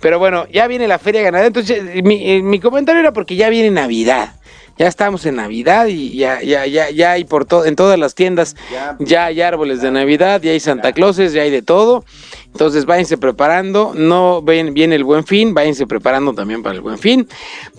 Pero 0.00 0.18
bueno, 0.18 0.46
ya 0.52 0.66
viene 0.66 0.86
la 0.86 0.98
feria 0.98 1.22
ganadera. 1.22 1.48
Entonces, 1.48 1.82
mi, 2.04 2.30
eh, 2.30 2.42
mi 2.42 2.60
comentario 2.60 3.00
era 3.00 3.12
porque 3.12 3.36
ya 3.36 3.48
viene 3.48 3.70
Navidad 3.70 4.34
ya 4.76 4.88
estamos 4.88 5.24
en 5.26 5.36
Navidad 5.36 5.86
y 5.86 6.16
ya, 6.16 6.42
ya, 6.42 6.66
ya, 6.66 6.90
ya 6.90 7.12
hay 7.12 7.24
por 7.24 7.44
todo, 7.44 7.64
en 7.64 7.76
todas 7.76 7.98
las 7.98 8.14
tiendas, 8.14 8.56
ya, 8.98 9.26
hay 9.26 9.40
árboles 9.40 9.80
de 9.80 9.90
Navidad, 9.90 10.42
ya 10.42 10.50
hay 10.50 10.60
Santa 10.60 10.92
Clauses, 10.92 11.32
ya 11.32 11.42
hay 11.42 11.50
de 11.50 11.62
todo. 11.62 12.04
Entonces 12.46 12.84
váyanse 12.84 13.16
preparando, 13.16 13.92
no 13.94 14.42
ven, 14.42 14.74
viene 14.74 14.96
el 14.96 15.04
buen 15.04 15.24
fin, 15.24 15.54
váyanse 15.54 15.86
preparando 15.86 16.34
también 16.34 16.62
para 16.62 16.74
el 16.74 16.80
buen 16.80 16.98
fin. 16.98 17.28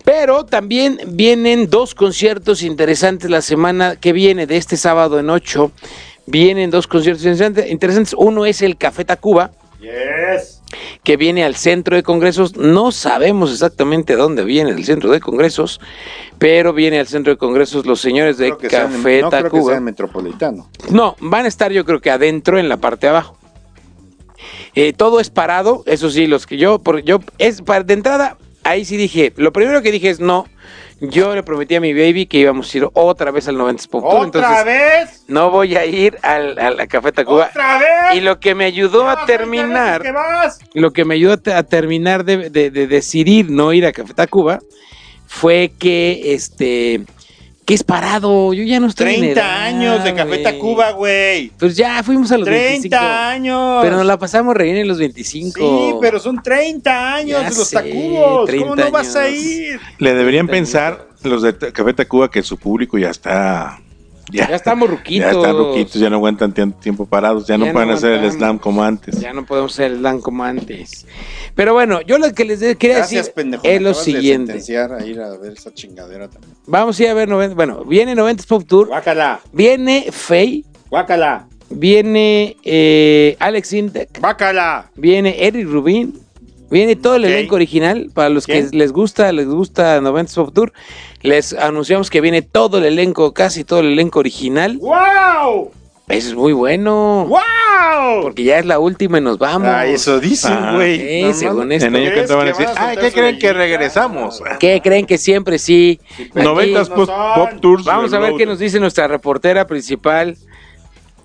Pero 0.03 0.45
también 0.45 0.99
vienen 1.07 1.69
dos 1.69 1.95
conciertos 1.95 2.61
interesantes 2.61 3.29
la 3.29 3.41
semana 3.41 3.97
que 3.97 4.13
viene, 4.13 4.47
de 4.47 4.57
este 4.57 4.77
sábado 4.77 5.19
en 5.19 5.29
8. 5.29 5.71
Vienen 6.27 6.71
dos 6.71 6.87
conciertos 6.87 7.25
interesantes. 7.25 8.15
Uno 8.17 8.45
es 8.45 8.61
el 8.61 8.77
Café 8.77 9.05
Tacuba. 9.05 9.51
Yes 9.85 10.55
que 11.05 11.17
viene 11.17 11.45
al 11.45 11.55
centro 11.55 11.95
de 11.95 12.03
congresos. 12.03 12.57
No 12.57 12.91
sabemos 12.91 13.53
exactamente 13.53 14.15
dónde 14.15 14.43
viene 14.43 14.71
el 14.71 14.83
centro 14.83 15.11
de 15.11 15.21
congresos, 15.21 15.79
pero 16.39 16.73
viene 16.73 16.99
al 16.99 17.07
centro 17.07 17.31
de 17.31 17.37
congresos 17.37 17.85
los 17.85 18.01
señores 18.01 18.37
de 18.37 18.57
Café 18.57 19.21
no 19.21 19.29
Creo 19.29 19.51
que 19.51 19.61
sea 19.63 19.79
metropolitano. 19.79 20.67
No, 20.89 21.15
van 21.19 21.45
a 21.45 21.47
estar 21.47 21.71
yo 21.71 21.85
creo 21.85 22.01
que 22.01 22.09
adentro 22.09 22.57
en 22.59 22.67
la 22.67 22.77
parte 22.77 23.05
de 23.05 23.11
abajo. 23.11 23.37
Eh, 24.73 24.93
todo 24.93 25.19
es 25.19 25.29
parado, 25.29 25.83
eso 25.85 26.09
sí, 26.09 26.27
los 26.27 26.45
que 26.45 26.57
yo, 26.57 26.79
por, 26.79 27.01
yo 27.03 27.19
es 27.37 27.63
de 27.63 27.93
entrada, 27.93 28.37
ahí 28.63 28.83
sí 28.83 28.97
dije, 28.97 29.31
lo 29.37 29.53
primero 29.53 29.81
que 29.81 29.91
dije 29.91 30.09
es 30.09 30.19
no, 30.19 30.47
yo 31.01 31.35
le 31.35 31.43
prometí 31.43 31.75
a 31.75 31.81
mi 31.81 31.93
baby 31.93 32.25
que 32.25 32.37
íbamos 32.37 32.73
a 32.73 32.77
ir 32.77 32.87
otra 32.93 33.31
vez 33.31 33.47
al 33.47 33.57
90 33.57 33.83
Pop 33.89 34.03
Tour. 34.09 34.27
¿Otra 34.27 34.63
vez? 34.63 35.23
No 35.27 35.49
voy 35.49 35.75
a 35.75 35.85
ir 35.85 36.17
al, 36.21 36.57
a 36.57 36.71
la 36.71 36.87
Café 36.87 37.11
Tacuba. 37.11 37.47
¿Otra 37.49 37.79
vez? 37.79 38.15
Y 38.15 38.21
lo 38.21 38.39
que 38.39 38.55
me 38.55 38.65
ayudó 38.65 39.09
a 39.09 39.25
terminar. 39.25 40.03
Lo 40.73 40.91
que 40.91 41.05
me 41.05 41.15
ayudó 41.15 41.33
a, 41.53 41.63
terminar 41.63 42.23
de, 42.23 42.49
decidir 42.49 43.49
no 43.49 43.73
ir 43.73 43.85
a 43.85 43.91
Café 43.91 44.13
Tacuba 44.13 44.59
fue 45.27 45.71
que 45.77 46.33
este 46.33 47.01
¿Qué 47.65 47.73
es 47.73 47.83
parado? 47.83 48.53
Yo 48.53 48.63
ya 48.63 48.79
no 48.79 48.85
estoy 48.85 49.15
30 49.15 49.63
años 49.63 50.03
de 50.03 50.13
Café 50.13 50.37
Tacuba, 50.37 50.91
güey. 50.91 51.49
Pues 51.57 51.75
ya 51.75 52.03
fuimos 52.03 52.31
a 52.31 52.37
los 52.37 52.45
30 52.45 53.29
años. 53.31 53.79
Pero 53.81 53.97
nos 53.97 54.05
la 54.05 54.19
pasamos 54.19 54.55
re 54.55 54.65
bien 54.65 54.77
en 54.77 54.87
los 54.87 54.99
25. 54.99 55.59
Sí, 55.59 55.95
pero 55.99 56.19
son 56.19 56.43
30 56.43 57.15
años 57.15 57.43
de 57.43 57.49
los 57.49 57.71
Tacubos. 57.71 58.51
¿Cómo 58.51 58.75
no 58.75 58.91
vas 58.91 59.15
a 59.15 59.29
ir? 59.29 59.79
Le 59.97 60.13
deberían 60.13 60.47
pensar 60.47 61.07
los 61.23 61.41
de 61.41 61.57
Café 61.57 61.93
Tacuba 61.93 62.29
que 62.29 62.43
su 62.43 62.57
público 62.57 62.99
ya 62.99 63.09
está 63.09 63.79
ya, 64.31 64.45
estamos 64.45 64.89
ruquitos. 64.89 65.31
Ya 65.31 65.37
están 65.37 65.57
ruquitos, 65.57 66.01
ya 66.01 66.09
no 66.09 66.15
aguantan 66.17 66.53
tiempo 66.53 67.05
parados, 67.05 67.47
ya, 67.47 67.57
no 67.57 67.71
pueden 67.71 67.91
hacer 67.91 68.13
el 68.13 68.31
slam 68.31 68.57
como 68.57 68.83
antes. 68.83 69.19
Ya 69.19 69.33
no 69.33 69.45
podemos 69.45 69.73
hacer 69.73 69.91
el 69.91 69.99
slam 69.99 70.21
como 70.21 70.43
antes. 70.43 71.05
Pero 71.55 71.73
bueno, 71.73 72.01
yo 72.01 72.17
lo 72.17 72.33
que 72.33 72.45
les 72.45 72.59
quería 72.77 72.97
decir 72.97 73.23
es 73.63 73.81
lo 73.81 73.93
siguiente. 73.93 74.53
a 74.53 75.05
ir 75.05 75.21
a 75.21 75.37
ver 75.37 75.53
esa 75.53 75.73
chingadera 75.73 76.29
también. 76.29 76.53
Vamos 76.67 76.99
a 76.99 77.03
ir 77.03 77.09
a 77.09 77.13
ver 77.13 77.29
90, 77.29 77.55
bueno, 77.55 77.85
viene 77.85 78.15
90 78.15 78.43
Pop 78.47 78.63
Tour. 78.67 78.87
Guácala. 78.87 79.39
Viene 79.51 80.07
Faye. 80.11 80.63
Guácala. 80.89 81.47
Viene 81.69 82.57
eh, 82.63 83.35
Alex 83.39 83.73
Intec. 83.73 84.19
Guácala. 84.19 84.91
Viene 84.95 85.45
Eric 85.45 85.67
Rubin. 85.67 86.19
Viene 86.69 86.95
todo 86.95 87.15
el 87.15 87.25
elenco 87.25 87.55
original. 87.55 88.11
Para 88.13 88.29
los 88.29 88.45
que 88.45 88.67
les 88.71 88.91
gusta, 88.91 89.31
les 89.31 89.47
gusta 89.47 90.01
90 90.01 90.33
Pop 90.33 90.53
Tour. 90.53 90.73
Les 91.25 91.53
anunciamos 91.53 92.09
que 92.09 92.21
viene 92.21 92.41
todo 92.41 92.77
el 92.77 92.85
elenco, 92.85 93.33
casi 93.33 93.63
todo 93.63 93.79
el 93.79 93.93
elenco 93.93 94.19
original. 94.19 94.77
¡Wow! 94.77 95.71
Eso 96.07 96.29
es 96.29 96.35
muy 96.35 96.53
bueno. 96.53 97.25
¡Wow! 97.27 98.21
Porque 98.21 98.43
ya 98.43 98.59
es 98.59 98.65
la 98.65 98.77
última 98.77 99.17
y 99.17 99.21
nos 99.21 99.39
vamos. 99.39 99.67
Ah, 99.67 99.87
eso 99.87 100.19
dicen, 100.19 100.75
güey. 100.75 101.33
según 101.33 101.71
esto. 101.71 101.87
En 101.87 101.95
ello 101.95 102.13
que 102.13 102.33
van 102.33 102.47
a 102.47 102.51
decir, 102.51 102.67
ah, 102.75 102.93
¿qué 102.99 103.11
creen 103.11 103.39
que 103.39 103.53
regresamos? 103.53 104.41
¿Qué 104.59 104.81
creen 104.83 105.07
que 105.07 105.17
siempre 105.17 105.57
sí? 105.57 105.99
90 106.35 106.85
Pop 106.85 107.09
Tours. 107.59 107.85
Vamos 107.85 108.13
a 108.13 108.19
ver 108.19 108.35
qué 108.37 108.45
nos 108.45 108.59
dice 108.59 108.79
nuestra 108.79 109.07
reportera 109.07 109.65
principal. 109.65 110.37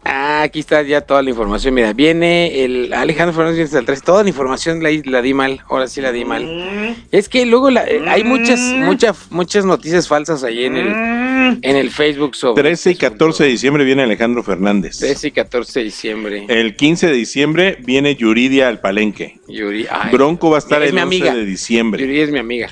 Ah, 0.02 0.42
aquí 0.42 0.60
está 0.60 0.80
ya 0.82 1.02
toda 1.02 1.22
la 1.22 1.28
información. 1.28 1.74
Mira, 1.74 1.92
viene 1.92 2.64
el 2.64 2.92
Alejandro 2.94 3.36
Fernández 3.36 3.70
del 3.70 3.84
3. 3.84 4.02
Toda 4.02 4.22
la 4.22 4.30
información 4.30 4.82
la, 4.82 4.90
la, 5.04 5.20
di 5.20 5.34
mal. 5.34 5.60
Ahora 5.68 5.88
sí 5.88 6.00
la 6.00 6.10
di 6.10 6.24
mal. 6.24 6.44
Mm. 6.46 6.94
Es 7.12 7.28
que 7.28 7.44
luego 7.44 7.68
eh, 7.68 8.02
hay 8.08 8.24
muchas, 8.24 8.60
mm. 8.60 8.84
muchas, 8.84 9.30
muchas 9.30 9.64
noticias 9.66 10.08
falsas 10.08 10.42
ahí 10.42 10.64
en 10.64 10.76
el, 10.76 10.88
mm. 10.88 11.58
en 11.60 11.76
el 11.76 11.90
Facebook 11.90 12.34
sobre. 12.34 12.62
13 12.62 12.92
y 12.92 12.94
14 12.94 13.44
de 13.44 13.50
diciembre 13.50 13.84
viene 13.84 14.02
Alejandro 14.02 14.42
Fernández. 14.42 14.98
13 14.98 15.28
y 15.28 15.30
14 15.32 15.80
de 15.80 15.84
diciembre. 15.84 16.46
El 16.48 16.76
15 16.76 17.08
de 17.08 17.12
diciembre 17.12 17.76
viene 17.80 18.14
Yuridia 18.14 18.68
al 18.68 18.80
Palenque. 18.80 19.38
Yuri, 19.48 19.86
Bronco 20.12 20.48
va 20.48 20.56
a 20.56 20.60
estar 20.60 20.82
el 20.82 20.96
11 20.96 21.32
de 21.32 21.44
diciembre. 21.44 22.00
Yuridia 22.00 22.24
es 22.24 22.30
mi 22.30 22.38
amiga. 22.38 22.70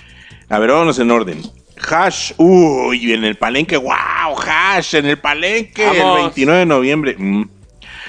A 0.49 0.59
ver, 0.59 0.71
vámonos 0.71 0.99
en 0.99 1.11
orden. 1.11 1.43
Hash, 1.79 2.33
uy, 2.37 3.13
en 3.13 3.25
el 3.25 3.37
palenque, 3.37 3.77
wow, 3.77 4.37
Hash, 4.47 4.95
en 4.95 5.07
el 5.07 5.19
palenque, 5.19 5.87
el 5.87 6.15
29 6.17 6.61
de 6.61 6.67
noviembre. 6.67 7.15
Mm. 7.19 7.45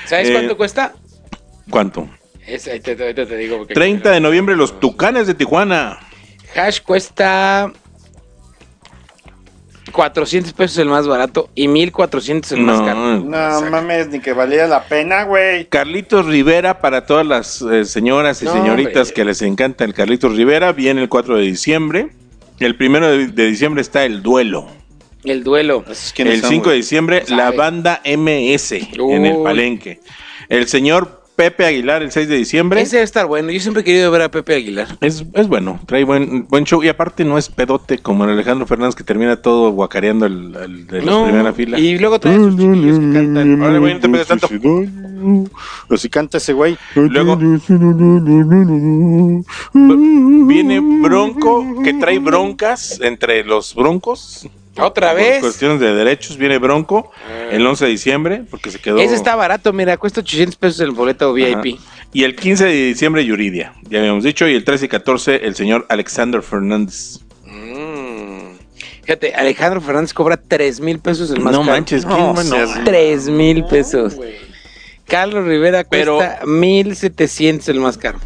¿Sabes 0.05 0.31
cuánto 0.31 0.53
eh, 0.53 0.57
cuesta? 0.57 0.93
¿Cuánto? 1.69 2.09
Ese, 2.47 2.71
ahorita, 2.71 2.91
ahorita 2.91 3.25
te 3.27 3.37
digo. 3.37 3.57
porque- 3.59 3.73
30 3.73 4.11
de 4.11 4.19
noviembre, 4.19 4.55
los 4.55 4.79
Tucanes 4.79 5.27
de 5.27 5.35
Tijuana. 5.35 5.99
Hash 6.55 6.81
cuesta 6.81 7.71
400 9.91 10.53
pesos 10.53 10.77
el 10.79 10.87
más 10.87 11.07
barato 11.07 11.49
y 11.55 11.67
1400 11.67 12.51
el 12.53 12.61
más 12.61 12.81
caro. 12.81 12.99
No. 13.19 13.61
No 13.61 13.69
mames, 13.69 14.07
ni 14.09 14.19
que 14.19 14.33
valiera 14.33 14.67
la 14.67 14.83
pena, 14.83 15.23
güey. 15.23 15.65
Carlitos 15.67 16.25
Rivera 16.25 16.79
para 16.79 17.05
todas 17.05 17.25
las 17.25 17.61
eh, 17.61 17.85
señoras 17.85 18.41
y 18.41 18.45
No, 18.45 18.53
señoritas 18.53 19.09
hombre. 19.09 19.13
que 19.13 19.25
les 19.25 19.41
encanta 19.41 19.83
el 19.85 19.93
Carlitos 19.93 20.35
Rivera. 20.35 20.71
Viene 20.71 21.01
el 21.01 21.09
4 21.09 21.35
de 21.37 21.43
diciembre. 21.43 22.09
El 22.59 22.75
primero 22.75 23.09
de, 23.09 23.27
de 23.27 23.45
diciembre 23.47 23.81
está 23.81 24.05
el 24.05 24.21
duelo. 24.21 24.67
El 25.23 25.43
duelo. 25.43 25.83
El 25.87 26.41
son, 26.41 26.49
5 26.49 26.69
de 26.69 26.75
diciembre, 26.75 27.23
Sabe. 27.25 27.37
la 27.37 27.51
banda 27.51 28.01
MS 28.05 28.71
en 28.71 29.25
el. 29.25 29.43
Palenque. 29.43 29.99
El 30.47 30.67
señor 30.67 31.18
Pepe 31.39 31.65
Aguilar 31.65 32.03
el 32.03 32.11
6 32.11 32.27
de 32.27 32.35
diciembre. 32.35 32.81
Ese 32.81 32.97
debe 32.97 33.05
estar 33.05 33.25
bueno. 33.25 33.49
Yo 33.49 33.61
siempre 33.61 33.79
he 33.79 33.85
querido 33.85 34.11
ver 34.11 34.23
a 34.23 34.29
Pepe 34.29 34.55
Aguilar. 34.55 34.89
Es, 34.99 35.23
es 35.33 35.47
bueno, 35.47 35.79
trae 35.85 36.03
buen, 36.03 36.45
buen 36.49 36.65
show. 36.65 36.83
Y 36.83 36.89
aparte 36.89 37.23
no 37.23 37.37
es 37.37 37.47
pedote 37.47 37.97
como 37.99 38.25
el 38.25 38.31
Alejandro 38.31 38.67
Fernández 38.67 38.93
que 38.93 39.05
termina 39.05 39.37
todo 39.41 39.71
guacareando 39.71 40.25
el, 40.25 40.53
el 40.53 40.87
de 40.87 41.01
la 41.01 41.23
primera 41.23 41.53
fila. 41.53 41.79
Y 41.79 41.97
luego 41.97 42.19
trae 42.19 42.35
sus 42.35 42.57
chiquillos 42.57 42.99
que 42.99 43.13
cantan. 43.13 43.79
Güey, 43.79 43.93
no 43.93 43.99
te 44.01 44.25
tanto. 44.25 44.49
Pues 45.87 46.01
si 46.01 46.09
canta 46.09 46.39
ese 46.39 46.51
güey. 46.51 46.77
Luego 46.95 47.37
viene 50.45 50.81
Bronco, 51.01 51.81
que 51.85 51.93
trae 51.93 52.19
broncas 52.19 52.99
entre 53.01 53.45
los 53.45 53.75
broncos. 53.75 54.49
Otra 54.81 55.09
Por 55.11 55.17
vez. 55.21 55.39
cuestiones 55.39 55.79
de 55.79 55.93
derechos, 55.93 56.37
viene 56.37 56.57
Bronco 56.57 57.11
el 57.51 57.65
11 57.65 57.85
de 57.85 57.91
diciembre, 57.91 58.43
porque 58.49 58.71
se 58.71 58.79
quedó. 58.79 58.97
Ese 58.99 59.15
está 59.15 59.35
barato, 59.35 59.73
mira, 59.73 59.97
cuesta 59.97 60.21
800 60.21 60.55
pesos 60.55 60.79
el 60.81 60.91
boleto 60.91 61.33
VIP. 61.33 61.75
Ajá. 61.77 61.83
Y 62.13 62.23
el 62.23 62.35
15 62.35 62.65
de 62.65 62.73
diciembre, 62.87 63.23
Yuridia, 63.25 63.73
ya 63.89 63.99
habíamos 63.99 64.23
dicho. 64.23 64.47
Y 64.47 64.53
el 64.55 64.63
13 64.63 64.85
y 64.85 64.89
14, 64.89 65.45
el 65.45 65.55
señor 65.55 65.85
Alexander 65.89 66.41
Fernández. 66.41 67.19
Mm. 67.45 68.55
Fíjate, 69.03 69.33
Alejandro 69.35 69.81
Fernández 69.81 70.13
cobra 70.13 70.37
3 70.37 70.79
mil 70.81 70.99
pesos 70.99 71.29
el 71.31 71.39
más 71.41 71.51
no 71.53 71.59
caro. 71.61 71.71
manches, 71.71 72.05
¿quién 72.05 72.17
No, 72.17 72.33
bueno? 72.33 72.49
seas- 72.49 72.83
3 72.83 73.27
mil 73.29 73.63
pesos. 73.65 74.15
Carlos 75.07 75.45
Rivera 75.45 75.83
Pero- 75.83 76.17
cuesta 76.17 76.45
1700 76.45 77.67
el 77.69 77.79
más 77.79 77.97
caro. 77.97 78.19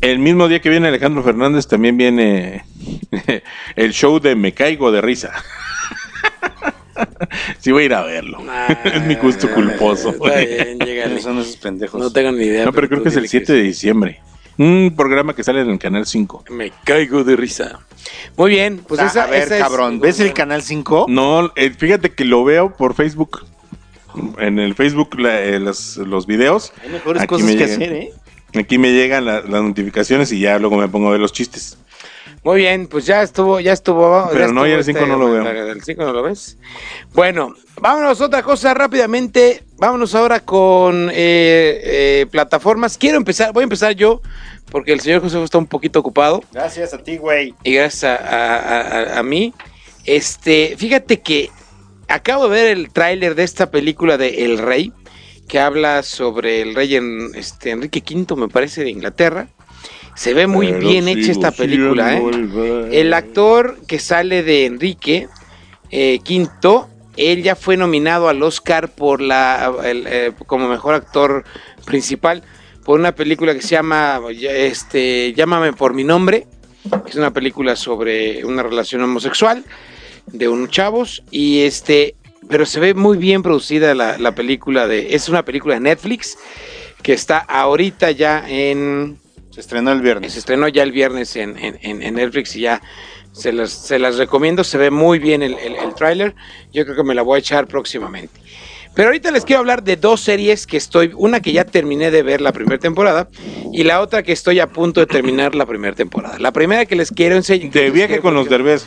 El 0.00 0.18
mismo 0.18 0.48
día 0.48 0.60
que 0.60 0.68
viene 0.68 0.88
Alejandro 0.88 1.22
Fernández, 1.22 1.66
también 1.66 1.96
viene 1.96 2.64
el 3.76 3.92
show 3.92 4.18
de 4.20 4.34
Me 4.34 4.52
Caigo 4.52 4.90
de 4.92 5.00
Risa. 5.00 5.32
sí, 7.58 7.72
voy 7.72 7.82
a 7.84 7.86
ir 7.86 7.94
a 7.94 8.02
verlo. 8.02 8.38
es 8.84 9.02
mi 9.02 9.14
gusto 9.16 9.50
culposo. 9.52 10.10
Está 10.10 10.36
bien, 10.38 10.78
llégale. 10.78 11.02
¿Quiénes 11.04 11.22
son 11.22 11.38
esos 11.38 11.56
pendejos? 11.56 12.00
No 12.00 12.10
tengo 12.10 12.32
ni 12.32 12.44
idea. 12.44 12.64
No, 12.64 12.72
pero 12.72 12.88
creo 12.88 13.02
que 13.02 13.08
es 13.08 13.16
el 13.16 13.22
dile 13.22 13.28
7 13.30 13.52
de 13.52 13.62
diciembre. 13.62 14.20
Un 14.56 14.94
programa 14.96 15.34
que 15.34 15.42
sale 15.42 15.62
en 15.62 15.70
el 15.70 15.78
canal 15.78 16.06
5. 16.06 16.44
Me 16.50 16.70
caigo 16.84 17.24
de 17.24 17.34
risa. 17.34 17.80
Muy 18.36 18.50
bien, 18.52 18.78
pues 18.86 19.00
Ah, 19.00 19.06
esa, 19.06 19.24
a 19.24 19.26
ver, 19.26 19.42
esa 19.42 19.56
es- 19.56 19.62
cabrón, 19.62 19.98
¿ves 19.98 20.20
el 20.20 20.32
canal 20.32 20.62
5? 20.62 21.06
No, 21.08 21.52
eh, 21.56 21.70
fíjate 21.76 22.10
que 22.12 22.24
lo 22.24 22.44
veo 22.44 22.76
por 22.76 22.94
Facebook. 22.94 23.44
En 24.38 24.60
el 24.60 24.74
Facebook 24.76 25.18
la- 25.18 25.40
eh, 25.42 25.58
los, 25.58 25.96
los 25.96 26.26
videos. 26.28 26.72
Hay 26.84 26.90
mejores 26.90 27.22
Aquí 27.22 27.28
cosas 27.30 27.46
me 27.46 27.52
que 27.56 27.66
llegan. 27.66 27.82
hacer, 27.82 27.92
¿eh? 27.94 28.10
Aquí 28.54 28.78
me 28.78 28.92
llegan 28.92 29.24
la- 29.24 29.40
las 29.40 29.62
notificaciones 29.62 30.30
y 30.30 30.38
ya 30.38 30.56
luego 30.60 30.76
me 30.76 30.86
pongo 30.86 31.08
a 31.08 31.12
ver 31.12 31.20
los 31.20 31.32
chistes. 31.32 31.76
Muy 32.44 32.58
bien, 32.58 32.86
pues 32.88 33.06
ya 33.06 33.22
estuvo, 33.22 33.58
ya 33.58 33.72
estuvo. 33.72 34.28
Pero 34.32 34.52
no, 34.52 34.64
estuvo 34.64 34.66
ya 34.66 34.74
el 34.76 34.84
cinco 34.84 35.06
no 35.06 35.16
lo 35.16 35.30
veo. 35.32 35.48
¿El 35.72 35.82
5 35.82 36.02
no 36.04 36.12
lo 36.12 36.22
ves? 36.22 36.58
Bueno, 37.14 37.54
vámonos 37.80 38.20
a 38.20 38.24
otra 38.26 38.42
cosa 38.42 38.74
rápidamente. 38.74 39.64
Vámonos 39.78 40.14
ahora 40.14 40.40
con 40.40 41.08
eh, 41.10 41.80
eh, 41.82 42.26
plataformas. 42.30 42.98
Quiero 42.98 43.16
empezar, 43.16 43.52
voy 43.54 43.62
a 43.62 43.64
empezar 43.64 43.92
yo, 43.94 44.20
porque 44.70 44.92
el 44.92 45.00
señor 45.00 45.22
José 45.22 45.42
está 45.42 45.56
un 45.58 45.66
poquito 45.66 46.00
ocupado. 46.00 46.42
Gracias 46.52 46.92
a 46.92 46.98
ti, 46.98 47.16
güey. 47.16 47.54
y 47.64 47.72
gracias 47.74 48.04
a, 48.04 48.16
a- 48.16 48.80
a- 49.14 49.18
a 49.18 49.22
mí. 49.22 49.54
Este, 50.04 50.74
fíjate 50.76 51.20
que 51.22 51.50
acabo 52.08 52.44
de 52.48 52.50
ver 52.62 52.66
el 52.76 52.90
tráiler 52.92 53.34
de 53.34 53.44
esta 53.44 53.70
película 53.70 54.18
de 54.18 54.44
El 54.44 54.58
Rey, 54.58 54.92
que 55.48 55.58
habla 55.60 56.02
sobre 56.02 56.60
el 56.62 56.74
rey 56.74 56.94
en, 56.96 57.30
este, 57.34 57.70
Enrique 57.70 58.02
V, 58.06 58.36
me 58.36 58.48
parece, 58.48 58.84
de 58.84 58.90
Inglaterra. 58.90 59.48
Se 60.14 60.32
ve 60.34 60.46
muy 60.46 60.68
Pero 60.68 60.88
bien 60.88 61.08
hecha 61.08 61.32
esta 61.32 61.50
película. 61.50 62.16
¿eh? 62.16 62.88
el 62.92 63.12
actor 63.12 63.78
que 63.86 63.98
sale 63.98 64.42
de 64.42 64.66
Enrique 64.66 65.28
eh, 65.90 66.20
V, 66.24 66.86
él 67.16 67.42
ya 67.42 67.56
fue 67.56 67.76
nominado 67.76 68.28
al 68.28 68.42
Oscar 68.42 68.94
por 68.94 69.20
la, 69.20 69.72
el, 69.84 70.04
eh, 70.06 70.32
como 70.46 70.68
mejor 70.68 70.94
actor 70.94 71.44
principal 71.84 72.42
por 72.84 72.98
una 73.00 73.14
película 73.14 73.54
que 73.54 73.62
se 73.62 73.70
llama 73.70 74.20
este, 74.30 75.32
Llámame 75.34 75.72
por 75.72 75.94
mi 75.94 76.04
nombre, 76.04 76.46
que 77.04 77.10
es 77.10 77.16
una 77.16 77.32
película 77.32 77.76
sobre 77.76 78.44
una 78.44 78.62
relación 78.62 79.02
homosexual 79.02 79.64
de 80.26 80.48
unos 80.48 80.70
chavos 80.70 81.22
y 81.30 81.60
este, 81.62 82.14
pero 82.48 82.66
se 82.66 82.80
ve 82.80 82.94
muy 82.94 83.16
bien 83.16 83.42
producida 83.42 83.94
la, 83.94 84.18
la 84.18 84.34
película 84.34 84.86
de, 84.86 85.14
es 85.14 85.28
una 85.28 85.44
película 85.44 85.74
de 85.74 85.80
Netflix 85.80 86.36
que 87.02 87.12
está 87.12 87.38
ahorita 87.38 88.10
ya 88.10 88.44
en 88.48 89.18
Se 89.54 89.60
estrenó 89.60 89.92
el 89.92 90.00
viernes. 90.02 90.32
se 90.32 90.40
estrenó 90.40 90.66
ya 90.66 90.82
el 90.82 90.90
viernes 90.90 91.36
en, 91.36 91.56
en- 91.60 92.14
Netflix 92.14 92.56
y 92.56 92.62
ya 92.62 92.82
se 93.30 93.52
las, 93.52 93.70
se 93.70 94.00
las 94.00 94.16
recomiendo. 94.16 94.64
Se 94.64 94.78
ve 94.78 94.90
muy 94.90 95.20
bien 95.20 95.42
el, 95.42 95.54
el, 95.54 95.76
el 95.76 95.94
tráiler. 95.94 96.34
Yo 96.72 96.84
creo 96.84 96.96
que 96.96 97.04
me 97.04 97.14
la 97.14 97.22
voy 97.22 97.36
a 97.36 97.38
echar 97.38 97.68
próximamente. 97.68 98.40
Pero 98.96 99.08
ahorita 99.08 99.30
les 99.30 99.44
quiero 99.44 99.60
hablar 99.60 99.84
de 99.84 99.96
dos 99.96 100.20
series 100.22 100.66
que 100.66 100.76
estoy, 100.76 101.12
una 101.16 101.40
que 101.40 101.52
ya 101.52 101.64
terminé 101.64 102.10
de 102.10 102.22
ver 102.24 102.40
la 102.40 102.52
primera 102.52 102.78
temporada 102.78 103.28
y 103.72 103.84
la 103.84 104.00
otra 104.00 104.24
que 104.24 104.32
estoy 104.32 104.58
a 104.58 104.68
punto 104.70 104.98
de 105.00 105.06
terminar 105.06 105.54
la 105.54 105.66
primera 105.66 105.94
temporada. 105.94 106.38
La 106.40 106.52
primera 106.52 106.84
que 106.86 106.96
les 106.96 107.12
quiero 107.12 107.36
enseñar. 107.36 107.70
De 107.70 107.90
viaje 107.90 108.20
con 108.20 108.34
los 108.34 108.48
derbés. 108.48 108.86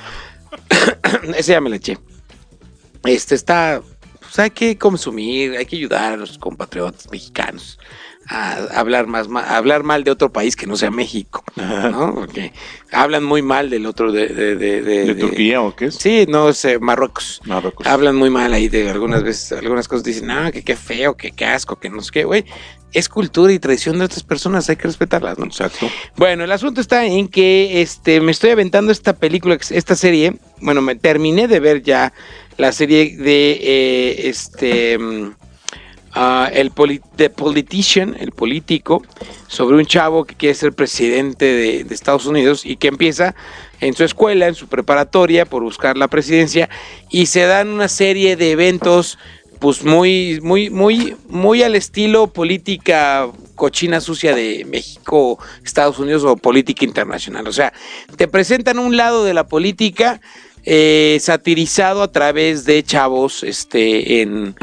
Esa 1.35 1.53
ya 1.53 1.61
me 1.61 1.69
la 1.69 1.77
eché. 1.77 1.97
Este 3.05 3.35
está. 3.35 3.81
Pues 4.19 4.39
hay 4.39 4.49
que 4.49 4.77
consumir, 4.77 5.55
hay 5.55 5.65
que 5.65 5.77
ayudar 5.77 6.13
a 6.13 6.17
los 6.17 6.37
compatriotas 6.37 7.09
mexicanos 7.09 7.79
a 8.29 8.55
hablar 8.79 9.07
más 9.07 9.27
a 9.33 9.57
hablar 9.57 9.83
mal 9.83 10.03
de 10.03 10.11
otro 10.11 10.31
país 10.31 10.55
que 10.55 10.67
no 10.67 10.75
sea 10.75 10.91
México, 10.91 11.43
¿no? 11.55 12.13
Porque 12.15 12.51
hablan 12.91 13.23
muy 13.23 13.41
mal 13.41 13.69
del 13.69 13.85
otro 13.85 14.11
de, 14.11 14.27
de, 14.27 14.55
de- 14.55 14.81
de- 14.81 15.05
¿De 15.05 15.13
de- 15.13 15.21
Turquía 15.21 15.61
o 15.61 15.75
qué 15.75 15.85
es? 15.85 15.95
Sí, 15.95 16.25
no 16.27 16.51
sé, 16.53 16.79
Marruecos. 16.79 17.41
Marruecos. 17.45 17.87
Hablan 17.87 18.15
muy 18.15 18.29
mal 18.29 18.53
ahí 18.53 18.67
de 18.67 18.89
algunas 18.89 19.23
veces, 19.23 19.51
algunas 19.53 19.87
cosas 19.87 20.03
dicen, 20.03 20.27
no, 20.27 20.51
que 20.51 20.63
qué 20.63 20.75
feo, 20.75 21.15
que 21.15 21.31
qué 21.31 21.45
asco, 21.45 21.77
que 21.77 21.89
no 21.89 22.01
sé 22.01 22.11
qué, 22.11 22.23
güey. 22.25 22.45
Es 22.93 23.09
cultura 23.09 23.51
y 23.51 23.59
tradición 23.59 23.99
de 23.99 24.05
otras 24.05 24.23
personas, 24.23 24.69
hay 24.69 24.77
que 24.77 24.83
respetarlas, 24.87 25.37
¿no? 25.37 25.45
Exacto. 25.45 25.89
Bueno, 26.15 26.45
el 26.45 26.51
asunto 26.51 26.79
está 26.81 27.05
en 27.05 27.27
que 27.27 27.81
este, 27.81 28.21
me 28.21 28.31
estoy 28.31 28.51
aventando 28.51 28.91
esta 28.93 29.13
película, 29.13 29.57
esta 29.71 29.95
serie. 29.95 30.35
Bueno, 30.61 30.81
me 30.81 30.95
terminé 30.95 31.47
de 31.49 31.59
ver 31.59 31.81
ya 31.83 32.13
la 32.57 32.71
serie 32.71 33.17
de 33.17 33.59
eh, 33.61 34.29
este 34.29 34.97
el 36.51 36.71
The 37.15 37.29
Politician, 37.29 38.15
el 38.19 38.31
político, 38.31 39.03
sobre 39.47 39.77
un 39.77 39.85
chavo 39.85 40.25
que 40.25 40.35
quiere 40.35 40.55
ser 40.55 40.73
presidente 40.73 41.45
de, 41.45 41.83
de 41.83 41.95
Estados 41.95 42.25
Unidos 42.25 42.65
y 42.65 42.77
que 42.77 42.87
empieza 42.87 43.35
en 43.79 43.93
su 43.93 44.03
escuela, 44.03 44.47
en 44.47 44.55
su 44.55 44.67
preparatoria, 44.67 45.45
por 45.45 45.63
buscar 45.63 45.97
la 45.97 46.07
presidencia, 46.07 46.69
y 47.09 47.27
se 47.27 47.41
dan 47.41 47.69
una 47.69 47.87
serie 47.87 48.35
de 48.35 48.51
eventos 48.51 49.17
pues 49.59 49.83
muy, 49.83 50.39
muy, 50.41 50.69
muy, 50.69 51.15
muy 51.27 51.63
al 51.63 51.75
estilo 51.75 52.27
política 52.27 53.27
cochina 53.55 53.99
sucia 54.01 54.35
de 54.35 54.65
México, 54.65 55.39
Estados 55.63 55.99
Unidos 55.99 56.23
o 56.23 56.37
política 56.37 56.85
internacional. 56.85 57.47
O 57.47 57.53
sea, 57.53 57.73
te 58.15 58.27
presentan 58.27 58.79
un 58.79 58.97
lado 58.97 59.23
de 59.23 59.33
la 59.33 59.47
política 59.47 60.21
eh, 60.63 61.17
satirizado 61.21 62.03
a 62.03 62.11
través 62.11 62.65
de 62.65 62.83
chavos, 62.83 63.43
este, 63.43 64.21
en, 64.21 64.55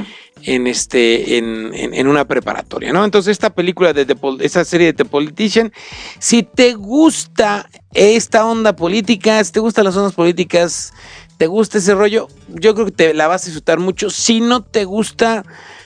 en 0.46 0.66
este, 0.66 1.38
en, 1.38 1.72
en- 1.74 2.06
una 2.06 2.24
preparatoria, 2.26 2.92
¿no? 2.92 3.04
Entonces 3.04 3.32
esta 3.32 3.50
película 3.50 3.92
de 3.92 4.04
The 4.04 4.16
esa 4.40 4.64
serie 4.64 4.88
de 4.88 4.92
The 4.92 5.04
Politician, 5.04 5.72
si 6.18 6.42
te 6.42 6.74
gusta 6.74 7.68
esta 7.94 8.44
onda 8.46 8.76
política, 8.76 9.42
si 9.42 9.52
te 9.52 9.60
gustan 9.60 9.84
las 9.84 9.96
ondas 9.96 10.12
políticas, 10.14 10.92
te 11.38 11.46
gusta 11.46 11.78
ese 11.78 11.94
rollo, 11.94 12.28
yo 12.48 12.74
creo 12.74 12.86
que 12.86 12.92
te 12.92 13.14
la 13.14 13.26
vas 13.26 13.42
a 13.42 13.46
disfrutar 13.46 13.78
mucho. 13.80 14.10
Si 14.10 14.40
no 14.40 14.62
te 14.62 14.84
gusta, 14.84 15.44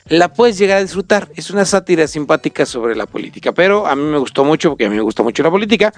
la 0.08 0.32
puedes 0.32 0.58
llegar 0.58 0.78
a 0.78 0.82
disfrutar. 0.82 1.28
Es 1.36 1.50
una 1.50 1.64
sátira 1.64 2.06
simpática 2.06 2.66
sobre 2.66 2.96
la 2.96 3.06
política, 3.06 3.52
pero 3.52 3.86
a 3.86 3.94
mí 3.94 4.02
me 4.02 4.18
gustó 4.18 4.44
mucho, 4.44 4.70
porque 4.70 4.86
a 4.86 4.90
mí 4.90 4.96
me 4.96 5.02
gustó 5.02 5.24
mucho 5.24 5.42
la 5.42 5.50
política. 5.50 5.92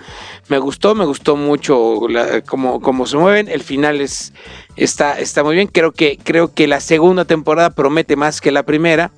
Me 0.48 0.58
gustó, 0.58 0.94
me 0.94 1.04
gustó 1.04 1.36
mucho 1.36 2.00
cómo 2.46 3.06
se 3.06 3.16
mueven. 3.16 3.48
El 3.48 3.62
final 3.62 4.00
es, 4.00 4.32
está, 4.76 5.18
está 5.18 5.44
muy 5.44 5.54
bien. 5.54 5.68
Creo 5.68 5.92
que, 5.92 6.18
creo 6.22 6.52
que 6.52 6.66
la 6.66 6.80
segunda 6.80 7.24
temporada 7.24 7.70
promete 7.70 8.16
más 8.16 8.40
que 8.40 8.50
la 8.50 8.64
primera. 8.64 9.10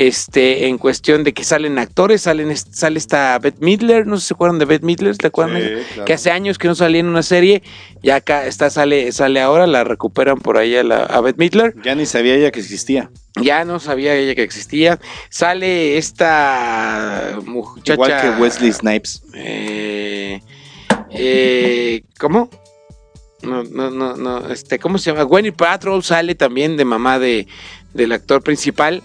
Este, 0.00 0.66
en 0.66 0.78
cuestión 0.78 1.24
de 1.24 1.34
que 1.34 1.44
salen 1.44 1.78
actores, 1.78 2.22
salen, 2.22 2.56
sale 2.56 2.96
esta 2.96 3.38
Beth 3.38 3.58
Midler, 3.60 4.06
no 4.06 4.16
sé 4.16 4.22
si 4.22 4.28
se 4.28 4.34
acuerdan 4.34 4.58
de 4.58 4.64
Beth 4.64 4.82
Midler, 4.82 5.14
¿te 5.18 5.26
acuerdan? 5.26 5.60
Que 6.06 6.14
hace 6.14 6.30
años 6.30 6.56
que 6.56 6.68
no 6.68 6.74
salía 6.74 7.00
en 7.00 7.06
una 7.06 7.22
serie, 7.22 7.62
ya 8.02 8.16
acá 8.16 8.46
está, 8.46 8.70
sale, 8.70 9.12
sale 9.12 9.42
ahora, 9.42 9.66
la 9.66 9.84
recuperan 9.84 10.38
por 10.38 10.56
ahí 10.56 10.74
a, 10.74 10.82
la, 10.84 11.04
a 11.04 11.20
Beth 11.20 11.36
Midler. 11.36 11.74
Ya 11.84 11.94
ni 11.94 12.06
sabía 12.06 12.34
ella 12.34 12.50
que 12.50 12.60
existía. 12.60 13.10
Ya 13.42 13.66
no 13.66 13.78
sabía 13.78 14.14
ella 14.14 14.34
que 14.34 14.42
existía. 14.42 14.98
Sale 15.28 15.98
esta 15.98 17.38
muchacha. 17.44 17.92
Igual 17.92 18.22
que 18.22 18.42
Wesley 18.42 18.72
Snipes. 18.72 19.22
Eh, 19.34 20.40
eh, 21.10 22.04
¿Cómo? 22.18 22.48
No, 23.42 23.64
no, 23.64 23.90
no, 23.90 24.16
no. 24.16 24.48
Este, 24.48 24.78
¿Cómo 24.78 24.98
se 24.98 25.10
llama? 25.10 25.24
Gwenny 25.24 25.50
Patrol 25.50 26.02
sale 26.02 26.34
también 26.34 26.76
de 26.76 26.84
mamá 26.84 27.18
de, 27.18 27.46
del 27.94 28.12
actor 28.12 28.42
principal. 28.42 29.02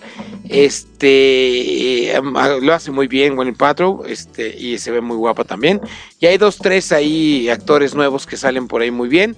Este 0.49 2.13
lo 2.61 2.73
hace 2.73 2.91
muy 2.91 3.07
bien 3.07 3.35
Gwenny 3.35 3.53
Patrol, 3.53 4.01
este, 4.07 4.55
y 4.57 4.77
se 4.77 4.91
ve 4.91 5.01
muy 5.01 5.17
guapa 5.17 5.43
también. 5.43 5.81
Y 6.19 6.27
hay 6.27 6.37
dos, 6.37 6.57
tres 6.57 6.91
ahí 6.91 7.49
actores 7.49 7.95
nuevos 7.95 8.25
que 8.25 8.37
salen 8.37 8.67
por 8.67 8.81
ahí 8.81 8.91
muy 8.91 9.09
bien. 9.09 9.35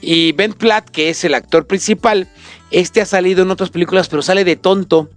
Y 0.00 0.32
Ben 0.32 0.52
Platt, 0.52 0.88
que 0.90 1.10
es 1.10 1.24
el 1.24 1.34
actor 1.34 1.66
principal, 1.66 2.28
este 2.70 3.00
ha 3.00 3.06
salido 3.06 3.42
en 3.42 3.50
otras 3.50 3.70
películas, 3.70 4.08
pero 4.08 4.22
sale 4.22 4.44
de 4.44 4.56
tonto. 4.56 5.08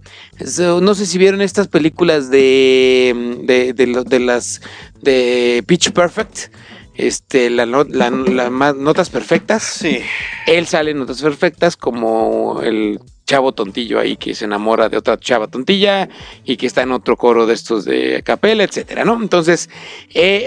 No 0.58 0.94
sé 0.94 1.06
si 1.06 1.18
vieron 1.18 1.42
estas 1.42 1.68
películas 1.68 2.30
de, 2.30 3.42
de, 3.44 3.72
de, 3.74 4.20
las 4.20 4.62
de 5.00 5.62
Pitch 5.66 5.92
Perfect. 5.92 6.52
Este, 6.94 7.50
la, 7.50 7.66
notas 7.66 9.10
perfectas. 9.10 9.62
Sí. 9.62 10.00
Él 10.46 10.66
sale 10.66 10.92
en 10.92 10.98
notas 10.98 11.22
perfectas 11.22 11.76
como 11.76 12.60
el 12.62 13.00
chavo 13.32 13.52
tontillo 13.52 13.98
ahí 13.98 14.18
que 14.18 14.34
se 14.34 14.44
enamora 14.44 14.90
de 14.90 14.98
otra 14.98 15.18
chava 15.18 15.46
tontilla 15.46 16.10
y 16.44 16.58
que 16.58 16.66
está 16.66 16.82
en 16.82 16.92
otro 16.92 17.16
coro 17.16 17.46
de 17.46 17.54
estos 17.54 17.86
de 17.86 18.22
capela, 18.22 18.62
etcétera, 18.62 19.06
¿no? 19.06 19.18
Entonces, 19.22 19.70
eh, 20.12 20.46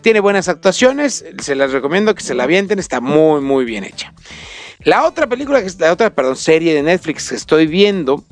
tiene 0.00 0.20
buenas 0.20 0.48
actuaciones, 0.48 1.22
se 1.38 1.54
las 1.54 1.70
recomiendo 1.72 2.14
que 2.14 2.22
se 2.22 2.34
la 2.34 2.44
avienten, 2.44 2.78
está 2.78 3.02
muy, 3.02 3.42
muy 3.42 3.66
bien 3.66 3.84
hecha. 3.84 4.14
La 4.84 5.04
otra 5.04 5.26
película, 5.26 5.62
la 5.78 5.92
otra, 5.92 6.14
perdón, 6.14 6.36
serie 6.36 6.72
de 6.72 6.82
Netflix 6.82 7.28
que 7.28 7.34
estoy 7.34 7.66
viendo 7.66 8.24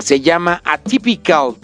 se 0.00 0.20
llama 0.20 0.60
Atypical. 0.64 1.54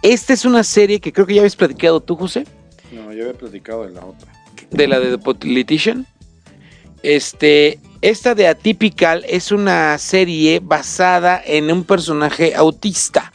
Esta 0.00 0.32
es 0.32 0.44
una 0.44 0.62
serie 0.62 1.00
que 1.00 1.12
creo 1.12 1.26
que 1.26 1.34
ya 1.34 1.40
habéis 1.40 1.56
platicado 1.56 2.00
tú, 2.00 2.14
José. 2.14 2.46
No, 2.92 3.12
yo 3.12 3.24
había 3.24 3.34
platicado 3.34 3.84
de 3.84 3.90
la 3.90 4.04
otra. 4.04 4.32
De 4.70 4.86
la 4.86 5.00
de 5.00 5.10
The 5.10 5.18
Politician. 5.18 6.06
Este, 7.02 7.80
esta 8.02 8.34
de 8.34 8.48
Atypical 8.48 9.24
es 9.28 9.52
una 9.52 9.96
serie 9.98 10.60
basada 10.62 11.40
en 11.44 11.70
un 11.70 11.84
personaje 11.84 12.54
autista. 12.54 13.32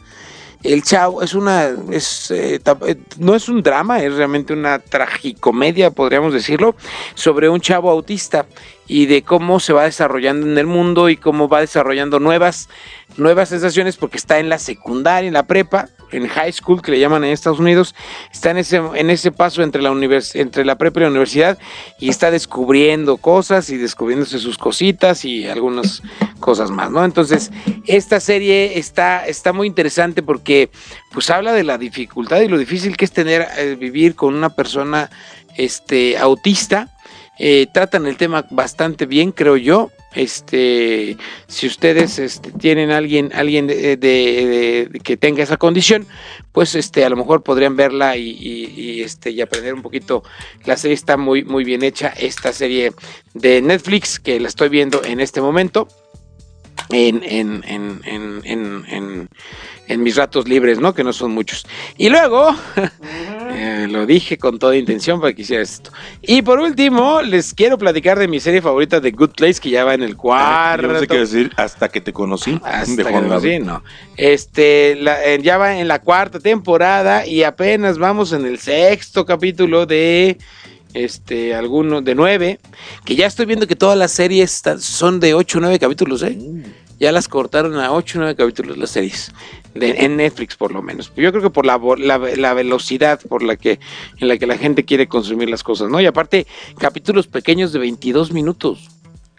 El 0.63 0.83
chavo 0.83 1.23
es 1.23 1.33
una, 1.33 1.69
es, 1.91 2.29
eh, 2.29 2.61
eh, 2.85 2.95
no 3.17 3.33
es 3.33 3.49
un 3.49 3.63
drama, 3.63 4.03
es 4.03 4.13
realmente 4.13 4.53
una 4.53 4.77
tragicomedia, 4.77 5.89
podríamos 5.89 6.33
decirlo, 6.33 6.75
sobre 7.15 7.49
un 7.49 7.59
chavo 7.59 7.89
autista 7.89 8.45
y 8.87 9.07
de 9.07 9.23
cómo 9.23 9.59
se 9.59 9.73
va 9.73 9.85
desarrollando 9.85 10.45
en 10.45 10.57
el 10.59 10.67
mundo 10.67 11.09
y 11.09 11.17
cómo 11.17 11.49
va 11.49 11.61
desarrollando 11.61 12.19
nuevas, 12.19 12.69
nuevas 13.17 13.49
sensaciones 13.49 13.97
porque 13.97 14.17
está 14.17 14.37
en 14.37 14.49
la 14.49 14.59
secundaria, 14.59 15.27
en 15.27 15.33
la 15.33 15.47
prepa, 15.47 15.89
en 16.11 16.27
high 16.27 16.51
school 16.51 16.81
que 16.81 16.91
le 16.91 16.99
llaman 16.99 17.23
en 17.23 17.31
Estados 17.31 17.59
Unidos, 17.59 17.95
está 18.31 18.51
en 18.51 18.57
ese, 18.57 18.77
en 18.77 19.09
ese 19.09 19.31
paso 19.31 19.63
entre 19.63 19.81
la, 19.81 19.91
univers 19.91 20.35
entre 20.35 20.65
la 20.65 20.77
prepa 20.77 20.99
y 20.99 21.03
la 21.03 21.09
universidad 21.09 21.57
y 21.99 22.09
está 22.09 22.31
descubriendo 22.31 23.17
cosas 23.17 23.69
y 23.69 23.77
descubriéndose 23.77 24.39
sus 24.39 24.57
cositas 24.57 25.25
y 25.25 25.47
algunas 25.47 26.01
cosas 26.39 26.71
más, 26.71 26.91
¿no? 26.91 27.05
Entonces, 27.05 27.51
esta 27.87 28.19
serie 28.19 28.77
está, 28.77 29.25
está 29.25 29.53
muy 29.53 29.67
interesante 29.67 30.23
porque 30.23 30.69
pues 31.11 31.29
habla 31.29 31.53
de 31.53 31.63
la 31.63 31.77
dificultad 31.77 32.41
y 32.41 32.47
lo 32.47 32.57
difícil 32.57 32.97
que 32.97 33.05
es 33.05 33.11
tener, 33.11 33.47
eh, 33.57 33.75
vivir 33.79 34.15
con 34.15 34.33
una 34.35 34.49
persona 34.49 35.09
este, 35.57 36.17
autista 36.17 36.89
eh, 37.43 37.67
tratan 37.73 38.05
el 38.05 38.17
tema 38.17 38.45
bastante 38.51 39.07
bien, 39.07 39.31
creo 39.31 39.57
yo. 39.57 39.89
Este, 40.13 41.15
si 41.47 41.67
ustedes 41.67 42.19
este, 42.19 42.51
tienen 42.51 42.91
alguien, 42.91 43.31
alguien 43.33 43.67
de, 43.67 44.89
que 45.03 45.15
tenga 45.15 45.41
esa 45.43 45.55
condición, 45.55 46.05
pues 46.51 46.75
este, 46.75 47.05
a 47.05 47.09
lo 47.09 47.15
mejor 47.15 47.43
podrían 47.43 47.77
verla 47.77 48.17
y, 48.17 49.01
este, 49.01 49.31
y 49.31 49.41
aprender 49.41 49.73
un 49.73 49.81
poquito. 49.81 50.23
La 50.65 50.75
serie 50.75 50.95
está 50.95 51.15
muy, 51.15 51.43
muy 51.45 51.63
bien 51.63 51.83
hecha. 51.83 52.09
Esta 52.09 52.51
serie 52.51 52.91
de 53.33 53.61
Netflix 53.61 54.19
que 54.19 54.39
la 54.39 54.49
estoy 54.49 54.69
viendo 54.69 55.03
en 55.03 55.21
este 55.21 55.39
momento. 55.39 55.87
En, 56.89 57.23
en, 57.23 57.63
en, 57.65 59.29
en, 59.87 60.03
mis 60.03 60.15
ratos 60.15 60.47
libres, 60.47 60.79
¿no? 60.79 60.93
Que 60.93 61.03
no 61.05 61.13
son 61.13 61.31
muchos. 61.31 61.65
Y 61.97 62.09
luego, 62.09 62.53
eh, 63.61 63.87
lo 63.87 64.07
dije 64.07 64.39
con 64.39 64.57
toda 64.57 64.75
intención 64.75 65.21
para 65.21 65.33
que 65.33 65.43
hiciera 65.43 65.61
esto. 65.61 65.91
Y 66.21 66.41
por 66.41 66.59
último, 66.59 67.21
les 67.21 67.53
quiero 67.53 67.77
platicar 67.77 68.17
de 68.17 68.27
mi 68.27 68.39
serie 68.39 68.59
favorita 68.59 68.99
de 68.99 69.11
Good 69.11 69.31
Place, 69.37 69.61
que 69.61 69.69
ya 69.69 69.83
va 69.83 69.93
en 69.93 70.01
el 70.01 70.17
cuarto. 70.17 70.87
No 70.87 70.99
sé 70.99 71.07
qué 71.07 71.19
decir, 71.19 71.51
hasta 71.57 71.87
que 71.89 72.01
te 72.01 72.11
conocí. 72.11 72.59
Hasta 72.63 72.95
que 72.95 73.03
te 73.03 73.11
conocí, 73.11 73.59
no. 73.59 73.83
Este, 74.17 74.93
eh, 74.93 75.39
ya 75.43 75.59
va 75.59 75.77
en 75.77 75.87
la 75.87 75.99
cuarta 75.99 76.39
temporada 76.39 77.27
y 77.27 77.43
apenas 77.43 77.99
vamos 77.99 78.33
en 78.33 78.45
el 78.45 78.57
sexto 78.57 79.25
capítulo 79.27 79.85
de 79.85 80.39
este, 80.95 81.53
algunos 81.53 82.03
de 82.03 82.15
nueve, 82.15 82.59
que 83.05 83.15
ya 83.15 83.27
estoy 83.27 83.45
viendo 83.45 83.67
que 83.67 83.75
todas 83.75 83.97
las 83.97 84.11
series 84.11 84.63
son 84.79 85.19
de 85.19 85.35
ocho 85.35 85.59
o 85.59 85.61
nueve 85.61 85.77
capítulos, 85.77 86.23
¿eh? 86.23 86.37
Mm. 86.37 86.63
Ya 86.99 87.11
las 87.11 87.27
cortaron 87.27 87.77
a 87.77 87.91
ocho 87.91 88.17
o 88.17 88.21
nueve 88.21 88.35
capítulos 88.35 88.77
las 88.77 88.89
series 88.89 89.31
en 89.75 90.17
Netflix 90.17 90.55
por 90.55 90.71
lo 90.71 90.81
menos. 90.81 91.11
Yo 91.15 91.31
creo 91.31 91.41
que 91.41 91.49
por 91.49 91.65
la, 91.65 91.79
la, 91.97 92.53
velocidad 92.53 93.19
por 93.27 93.43
la 93.43 93.55
que 93.55 93.79
en 94.17 94.27
la 94.27 94.37
que 94.37 94.47
la 94.47 94.57
gente 94.57 94.85
quiere 94.85 95.07
consumir 95.07 95.49
las 95.49 95.63
cosas, 95.63 95.89
¿no? 95.89 96.01
Y 96.01 96.05
aparte 96.05 96.45
capítulos 96.77 97.27
pequeños 97.27 97.71
de 97.71 97.79
22 97.79 98.31
minutos. 98.31 98.89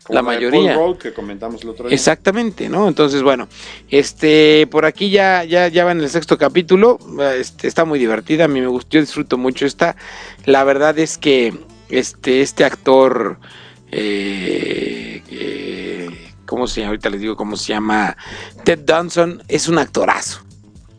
la 0.09 0.23
mayoría. 0.23 0.77
que 0.99 1.13
comentamos 1.13 1.63
el 1.63 1.71
otro 1.71 1.89
día. 1.89 1.95
Exactamente, 1.95 2.69
¿no? 2.69 2.89
Entonces, 2.89 3.23
bueno, 3.23 3.49
este, 3.89 4.67
por 4.71 4.85
aquí 4.85 5.11
ya, 5.11 5.45
ya, 5.45 5.69
ya 5.69 5.85
va 5.85 5.93
en 5.93 6.01
el 6.01 6.09
sexto 6.09 6.39
capítulo. 6.39 6.99
Este, 7.39 7.69
está 7.69 7.85
muy 7.85 7.99
divertida, 7.99 8.45
a 8.45 8.49
mí 8.49 8.61
me 8.61 8.67
gustó, 8.67 8.95
yo 8.95 9.01
disfruto 9.01 9.39
mucho 9.39 9.67
esta. 9.67 9.97
La 10.45 10.65
verdad 10.65 10.99
es 10.99 11.19
que 11.19 11.55
este, 11.89 12.41
este 12.41 12.65
actor 12.65 13.39
eh, 13.93 15.23
¿cómo 16.53 16.67
se 16.67 16.81
llama? 16.81 16.91
Ahorita 16.91 17.09
les 17.09 17.23
digo 17.23 17.35
cómo 17.35 17.57
se 17.57 17.73
llama. 17.73 18.15
Ted 18.63 18.81
Danson 18.81 19.43
es 19.49 19.69
un 19.69 19.79
actorazo. 19.79 20.43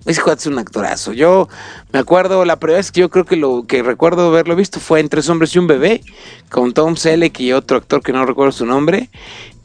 Ese 0.07 0.19
juez 0.19 0.39
es 0.39 0.47
un 0.47 0.57
actorazo. 0.57 1.13
Yo 1.13 1.47
me 1.91 1.99
acuerdo, 1.99 2.43
la 2.43 2.57
primera 2.57 2.77
vez 2.77 2.91
que 2.91 3.01
yo 3.01 3.09
creo 3.11 3.23
que 3.23 3.35
lo 3.35 3.65
que 3.67 3.83
recuerdo 3.83 4.29
haberlo 4.29 4.55
visto 4.55 4.79
fue 4.79 4.99
en 4.99 5.09
Tres 5.09 5.29
Hombres 5.29 5.55
y 5.55 5.59
un 5.59 5.67
Bebé, 5.67 6.01
con 6.49 6.73
Tom 6.73 6.95
Selleck 6.95 7.39
y 7.39 7.53
otro 7.53 7.77
actor 7.77 8.01
que 8.01 8.11
no 8.13 8.25
recuerdo 8.25 8.51
su 8.51 8.65
nombre. 8.65 9.11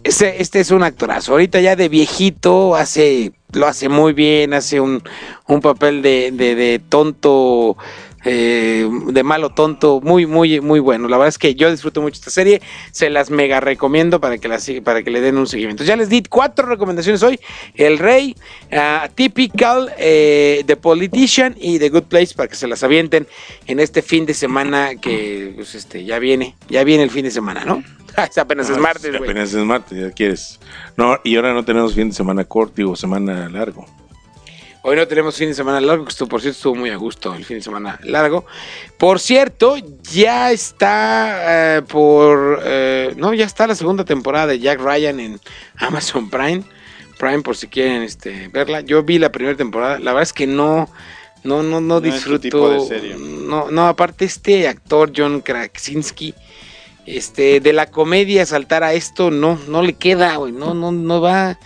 Este, 0.05 0.43
este 0.43 0.61
es 0.61 0.71
un 0.71 0.83
actorazo. 0.83 1.33
Ahorita 1.33 1.59
ya 1.61 1.75
de 1.75 1.89
viejito 1.89 2.77
hace, 2.77 3.33
lo 3.53 3.67
hace 3.67 3.89
muy 3.89 4.13
bien, 4.13 4.53
hace 4.53 4.79
un, 4.79 5.03
un 5.47 5.61
papel 5.63 6.03
de, 6.03 6.31
de 6.33 6.83
tonto 6.87 7.79
eh, 8.25 8.89
de 9.07 9.23
malo 9.23 9.51
tonto, 9.51 10.01
muy, 10.01 10.27
muy, 10.27 10.61
muy 10.61 10.81
bueno. 10.81 11.09
La 11.09 11.17
verdad 11.17 11.29
es 11.29 11.39
que 11.39 11.55
yo 11.55 11.71
disfruto 11.71 12.03
mucho 12.03 12.15
esta 12.15 12.31
serie, 12.31 12.61
se 12.91 13.11
las 13.11 13.31
mega 13.31 13.61
recomiendo 13.61 14.21
para 14.21 14.39
que, 14.39 14.49
la, 14.49 14.59
para 14.83 15.03
que 15.03 15.11
le 15.11 15.21
den 15.21 15.39
un 15.39 15.47
seguimiento. 15.47 15.85
Ya 15.85 15.97
les 15.97 16.09
di 16.09 16.23
cuatro 16.23 16.67
recomendaciones 16.67 17.23
hoy: 17.23 17.39
El 17.75 17.99
Rey, 17.99 18.35
uh, 18.73 19.09
Typical, 19.15 19.93
eh, 19.99 20.65
The 20.67 20.77
Politician 20.77 21.55
y 21.59 21.79
The 21.79 21.91
Good 21.91 22.05
Place 22.05 22.35
para 22.35 22.49
que 22.49 22.57
se 22.57 22.67
las 22.67 22.83
avienten 22.83 23.27
en 23.67 23.81
este 23.81 24.03
fin 24.03 24.27
de 24.27 24.35
semana 24.35 24.97
que 24.97 25.53
pues, 25.55 25.75
este, 25.75 26.05
ya 26.05 26.19
viene, 26.19 26.57
ya 26.69 26.85
viene 26.85 27.05
el 27.05 27.11
fin 27.11 27.25
de 27.25 27.31
semana, 27.31 27.65
¿no? 27.65 27.83
apenas 28.37 28.69
es 28.69 28.77
ah, 28.77 28.81
martes, 28.81 29.15
Apenas 29.15 29.55
es 29.55 29.65
martes, 29.65 29.99
ya 29.99 30.11
quieres. 30.11 30.59
No, 30.97 31.19
y 31.25 31.37
ahora 31.37 31.53
no 31.55 31.65
tenemos 31.65 31.95
fin 31.95 32.09
de 32.09 32.15
semana 32.15 32.45
corto, 32.45 32.75
digo, 32.77 32.97
semana 32.97 33.49
largo. 33.49 33.87
Hoy 34.89 34.97
no 34.97 35.07
tenemos 35.07 35.37
fin 35.37 35.49
de 35.49 35.55
semana 35.55 35.83
largo, 35.83 36.07
que 36.07 36.15
por 36.25 36.41
cierto 36.41 36.57
estuvo 36.57 36.75
muy 36.75 36.89
a 36.89 36.97
gusto 36.97 37.35
el 37.35 37.45
fin 37.45 37.59
de 37.59 37.63
semana 37.63 38.01
largo. 38.05 38.47
Por 38.97 39.21
cierto, 39.21 39.77
ya 40.11 40.51
está 40.51 41.77
eh, 41.77 41.83
por... 41.83 42.63
Eh, 42.65 43.13
no, 43.19 43.35
ya 43.35 43.45
está 43.45 43.67
la 43.67 43.75
segunda 43.75 44.07
temporada 44.07 44.47
de 44.47 44.61
Jack 44.61 44.81
Ryan 44.81 45.21
en 45.21 45.41
Amazon 45.77 46.31
Prime. 46.31 46.63
Prime 47.19 47.43
por 47.43 47.55
si 47.55 47.67
quieren 47.67 48.01
este, 48.01 48.49
verla. 48.49 48.81
Yo 48.81 49.03
vi 49.03 49.19
la 49.19 49.31
primera 49.31 49.55
temporada. 49.59 49.99
La 49.99 50.13
verdad 50.13 50.23
es 50.23 50.33
que 50.33 50.47
no... 50.47 50.89
No, 51.45 51.63
no, 51.63 51.83
no, 51.83 52.01
disfruto. 52.01 52.89
No, 53.19 53.71
no, 53.71 53.89
aparte 53.89 54.25
este 54.25 54.69
actor 54.69 55.13
John 55.15 55.43
Krasinski, 55.43 56.35
este, 57.05 57.61
de 57.61 57.75
la 57.75 57.91
comedia 57.91 58.47
saltar 58.47 58.85
a 58.85 58.95
esto, 58.95 59.31
no, 59.31 59.59
no 59.69 59.83
le 59.83 59.93
queda, 59.93 60.37
güey, 60.37 60.53
no, 60.53 60.73
no, 60.73 60.93
no 60.93 61.21
va. 61.21 61.59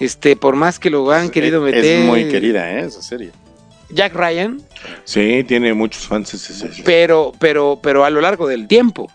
Este, 0.00 0.34
por 0.34 0.56
más 0.56 0.78
que 0.78 0.90
lo 0.90 1.10
han 1.10 1.30
querido 1.30 1.60
meter. 1.60 1.84
Es 1.84 2.04
muy 2.04 2.28
querida, 2.28 2.70
¿eh? 2.72 2.86
esa 2.86 3.02
serie. 3.02 3.30
Jack 3.90 4.14
Ryan. 4.14 4.62
Sí, 5.04 5.44
tiene 5.46 5.74
muchos 5.74 6.06
fans 6.06 6.32
ese 6.34 6.82
Pero, 6.84 7.32
pero, 7.38 7.78
pero 7.82 8.04
a 8.04 8.10
lo 8.10 8.20
largo 8.20 8.46
del 8.46 8.66
tiempo. 8.66 9.10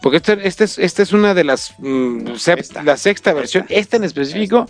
Porque 0.00 0.16
esta, 0.16 0.32
es, 0.34 0.78
es 0.78 1.12
una 1.12 1.34
de 1.34 1.44
las, 1.44 1.74
mm, 1.78 2.28
sep- 2.36 2.82
la 2.82 2.96
sexta 2.96 3.32
versión, 3.34 3.66
esta 3.68 3.96
en 3.96 4.04
específico, 4.04 4.66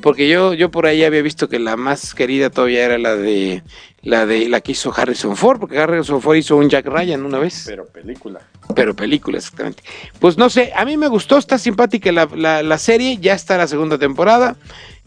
porque 0.00 0.28
yo, 0.28 0.54
yo 0.54 0.70
por 0.70 0.86
ahí 0.86 1.04
había 1.04 1.20
visto 1.22 1.48
que 1.48 1.58
la 1.58 1.76
más 1.76 2.14
querida 2.14 2.48
todavía 2.50 2.84
era 2.84 2.98
la 2.98 3.16
de 3.16 3.62
la 4.02 4.24
de 4.24 4.48
la 4.48 4.60
que 4.60 4.72
hizo 4.72 4.94
Harrison 4.96 5.36
Ford, 5.36 5.58
porque 5.60 5.78
Harrison 5.78 6.22
Ford 6.22 6.36
hizo 6.36 6.56
un 6.56 6.70
Jack 6.70 6.86
Ryan 6.86 7.24
una 7.24 7.38
vez. 7.38 7.64
Pero 7.66 7.86
película. 7.86 8.40
Pero 8.74 8.94
película, 8.94 9.38
exactamente. 9.38 9.82
Pues 10.20 10.38
no 10.38 10.48
sé, 10.48 10.72
a 10.74 10.84
mí 10.84 10.96
me 10.96 11.08
gustó, 11.08 11.36
está 11.38 11.58
simpática 11.58 12.10
la, 12.12 12.28
la, 12.34 12.62
la 12.62 12.78
serie, 12.78 13.18
ya 13.18 13.34
está 13.34 13.56
la 13.58 13.66
segunda 13.66 13.98
temporada. 13.98 14.56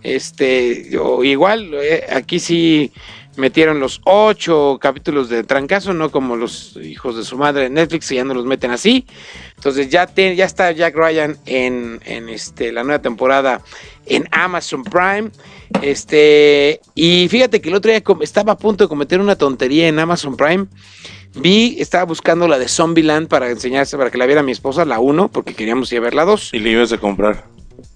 Este, 0.03 0.89
yo, 0.89 1.23
igual, 1.23 1.71
eh, 1.73 2.05
aquí 2.11 2.39
sí 2.39 2.91
metieron 3.35 3.79
los 3.79 4.01
ocho 4.05 4.77
capítulos 4.81 5.29
de 5.29 5.43
trancazo, 5.43 5.93
no 5.93 6.11
como 6.11 6.35
los 6.35 6.77
hijos 6.83 7.15
de 7.15 7.23
su 7.23 7.37
madre 7.37 7.63
de 7.63 7.69
Netflix, 7.69 8.09
que 8.09 8.15
ya 8.15 8.23
no 8.25 8.33
los 8.33 8.45
meten 8.45 8.71
así. 8.71 9.05
Entonces 9.55 9.89
ya, 9.89 10.07
te- 10.07 10.35
ya 10.35 10.45
está 10.45 10.71
Jack 10.71 10.95
Ryan 10.95 11.37
en, 11.45 12.01
en 12.05 12.27
este, 12.29 12.71
la 12.71 12.83
nueva 12.83 13.01
temporada 13.01 13.61
en 14.05 14.27
Amazon 14.31 14.83
Prime. 14.83 15.29
Este, 15.81 16.79
y 16.95 17.27
fíjate 17.29 17.61
que 17.61 17.69
el 17.69 17.75
otro 17.75 17.91
día 17.91 18.01
estaba 18.21 18.53
a 18.53 18.57
punto 18.57 18.83
de 18.85 18.87
cometer 18.89 19.19
una 19.19 19.35
tontería 19.35 19.87
en 19.87 19.99
Amazon 19.99 20.35
Prime. 20.35 20.65
Vi, 21.35 21.77
estaba 21.79 22.05
buscando 22.05 22.47
la 22.47 22.57
de 22.57 22.67
Zombieland 22.67 23.27
para 23.27 23.49
enseñarse, 23.51 23.97
para 23.97 24.09
que 24.11 24.17
la 24.17 24.25
viera 24.25 24.41
mi 24.43 24.51
esposa, 24.51 24.83
la 24.85 24.99
1, 24.99 25.29
porque 25.29 25.53
queríamos 25.53 25.91
ir 25.91 25.99
a 25.99 26.01
ver 26.01 26.13
la 26.15 26.25
2. 26.25 26.53
Y 26.53 26.59
le 26.59 26.71
ibas 26.71 26.91
a 26.91 26.97
comprar. 26.97 27.45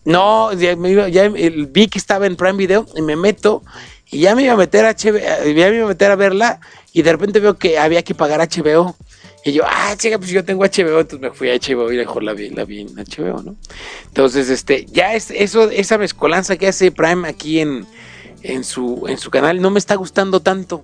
No, 0.06 0.54
ya, 0.54 0.76
me 0.76 0.92
iba- 0.92 1.10
ya, 1.10 1.26
el- 1.26 1.68
vi 1.68 1.88
que 1.88 1.98
estaba 2.00 2.26
en 2.28 2.36
Prime 2.36 2.54
Video 2.58 2.86
y 2.96 3.02
me 3.02 3.16
meto 3.16 3.64
y 4.12 4.20
ya 4.20 4.36
me 4.36 4.44
iba 4.44 4.54
a 4.54 4.58
meter 4.58 4.86
a 4.86 4.90
HBO, 4.94 5.18
ya 5.18 5.70
me 5.70 5.76
iba 5.78 5.86
a 5.86 5.90
meter 5.90 6.12
a 6.12 6.16
verla 6.16 6.60
y 6.92 7.02
de 7.02 7.12
repente 7.12 7.40
veo 7.40 7.58
que 7.58 7.78
había 7.80 8.04
que 8.04 8.14
pagar 8.16 8.42
HBO. 8.42 8.96
Y 9.46 9.52
yo, 9.52 9.64
ah, 9.66 9.94
chica, 9.98 10.18
pues 10.18 10.30
yo 10.32 10.46
tengo 10.46 10.64
HBO, 10.64 11.02
entonces 11.02 11.20
me 11.20 11.32
fui 11.32 11.50
a 11.50 11.54
HBO 11.56 11.92
y 11.92 11.98
mejor 11.98 12.24
la 12.24 12.32
vi, 12.34 12.50
la 12.52 12.64
vi 12.64 12.82
en 12.82 12.96
HBO, 12.98 13.42
¿no? 13.44 13.56
Entonces, 14.08 14.50
este, 14.50 14.86
ya 14.86 15.14
es 15.16 15.32
eso, 15.32 15.70
esa 15.70 15.98
mezcolanza 15.98 16.56
que 16.56 16.68
hace 16.68 16.92
Prime 16.92 17.28
aquí 17.28 17.60
en, 17.60 17.86
en 18.44 18.64
su, 18.64 19.06
en 19.10 19.18
su 19.18 19.30
canal 19.32 19.62
no 19.62 19.70
me 19.70 19.80
está 19.80 19.96
gustando 19.96 20.40
tanto. 20.40 20.84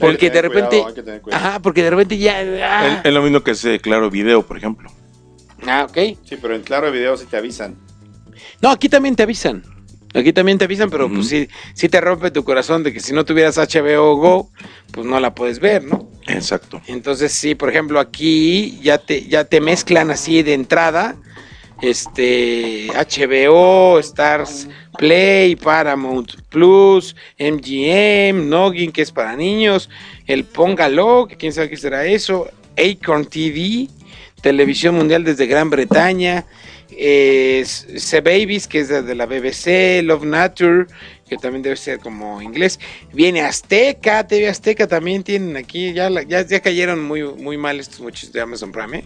Porque 0.00 0.18
que 0.18 0.24
de 0.30 0.30
tener 0.42 0.42
repente, 0.50 0.68
cuidado, 0.70 0.88
hay 0.88 0.94
que 0.94 1.02
tener 1.04 1.20
cuidado. 1.20 1.46
ajá, 1.46 1.58
porque 1.60 1.82
de 1.84 1.90
repente 1.90 2.18
ya, 2.18 2.36
ah, 2.64 2.98
Es, 3.00 3.06
es 3.06 3.14
lo 3.14 3.22
mismo 3.22 3.42
que 3.44 3.52
hace 3.52 3.78
Claro 3.78 4.10
Video, 4.10 4.42
por 4.42 4.56
ejemplo. 4.56 4.90
ah, 5.64 5.86
ok. 5.88 6.18
Sí, 6.24 6.36
pero 6.42 6.56
en 6.56 6.62
claro 6.62 6.90
video 6.90 7.16
sí 7.16 7.26
te 7.30 7.36
avisan. 7.36 7.76
No, 8.60 8.70
aquí 8.70 8.88
también 8.88 9.16
te 9.16 9.22
avisan. 9.22 9.62
Aquí 10.14 10.32
también 10.32 10.58
te 10.58 10.64
avisan, 10.64 10.90
pero 10.90 11.06
Ujú. 11.06 11.16
pues 11.16 11.28
sí, 11.28 11.48
sí 11.74 11.88
te 11.88 12.00
rompe 12.00 12.30
tu 12.30 12.44
corazón 12.44 12.84
de 12.84 12.92
que 12.92 13.00
si 13.00 13.12
no 13.12 13.24
tuvieras 13.24 13.58
HBO 13.58 14.14
Go, 14.16 14.50
pues 14.92 15.06
no 15.06 15.18
la 15.18 15.34
puedes 15.34 15.58
ver, 15.58 15.82
¿no? 15.82 16.08
Exacto. 16.28 16.80
Entonces, 16.86 17.32
sí, 17.32 17.56
por 17.56 17.68
ejemplo, 17.68 17.98
aquí 17.98 18.78
ya 18.80 18.98
te, 18.98 19.26
ya 19.26 19.44
te 19.44 19.60
mezclan 19.60 20.12
así 20.12 20.42
de 20.42 20.54
entrada. 20.54 21.16
Este 21.82 22.86
HBO, 22.94 23.98
Stars 23.98 24.68
Play, 24.96 25.56
Paramount 25.56 26.32
Plus, 26.48 27.16
MGM, 27.38 28.48
Noggin, 28.48 28.92
que 28.92 29.02
es 29.02 29.10
para 29.10 29.34
niños, 29.36 29.90
el 30.26 30.44
Póngalo, 30.44 31.26
que 31.28 31.36
quién 31.36 31.52
sabe 31.52 31.68
qué 31.68 31.76
será 31.76 32.06
eso, 32.06 32.48
Acorn 32.78 33.26
TV, 33.26 33.88
Televisión 34.40 34.94
Mundial 34.94 35.24
desde 35.24 35.46
Gran 35.46 35.68
Bretaña, 35.68 36.46
eh, 36.98 37.64
C 37.64 38.20
Babies, 38.20 38.66
que 38.68 38.80
es 38.80 38.88
de 38.88 39.14
la 39.14 39.26
BBC, 39.26 40.02
Love 40.02 40.24
Nature, 40.24 40.86
que 41.28 41.36
también 41.36 41.62
debe 41.62 41.76
ser 41.76 41.98
como 41.98 42.40
inglés. 42.42 42.78
Viene 43.12 43.42
Azteca, 43.42 44.26
TV 44.26 44.48
Azteca 44.48 44.86
también 44.86 45.22
tienen 45.22 45.56
aquí, 45.56 45.92
ya, 45.92 46.10
la- 46.10 46.22
ya, 46.22 46.46
ya 46.46 46.60
cayeron 46.60 47.02
muy, 47.04 47.22
muy 47.22 47.56
mal 47.56 47.80
estos 47.80 48.00
muchachos 48.00 48.32
de 48.32 48.40
Amazon 48.40 48.72
Prime. 48.72 48.98
¿eh? 48.98 49.04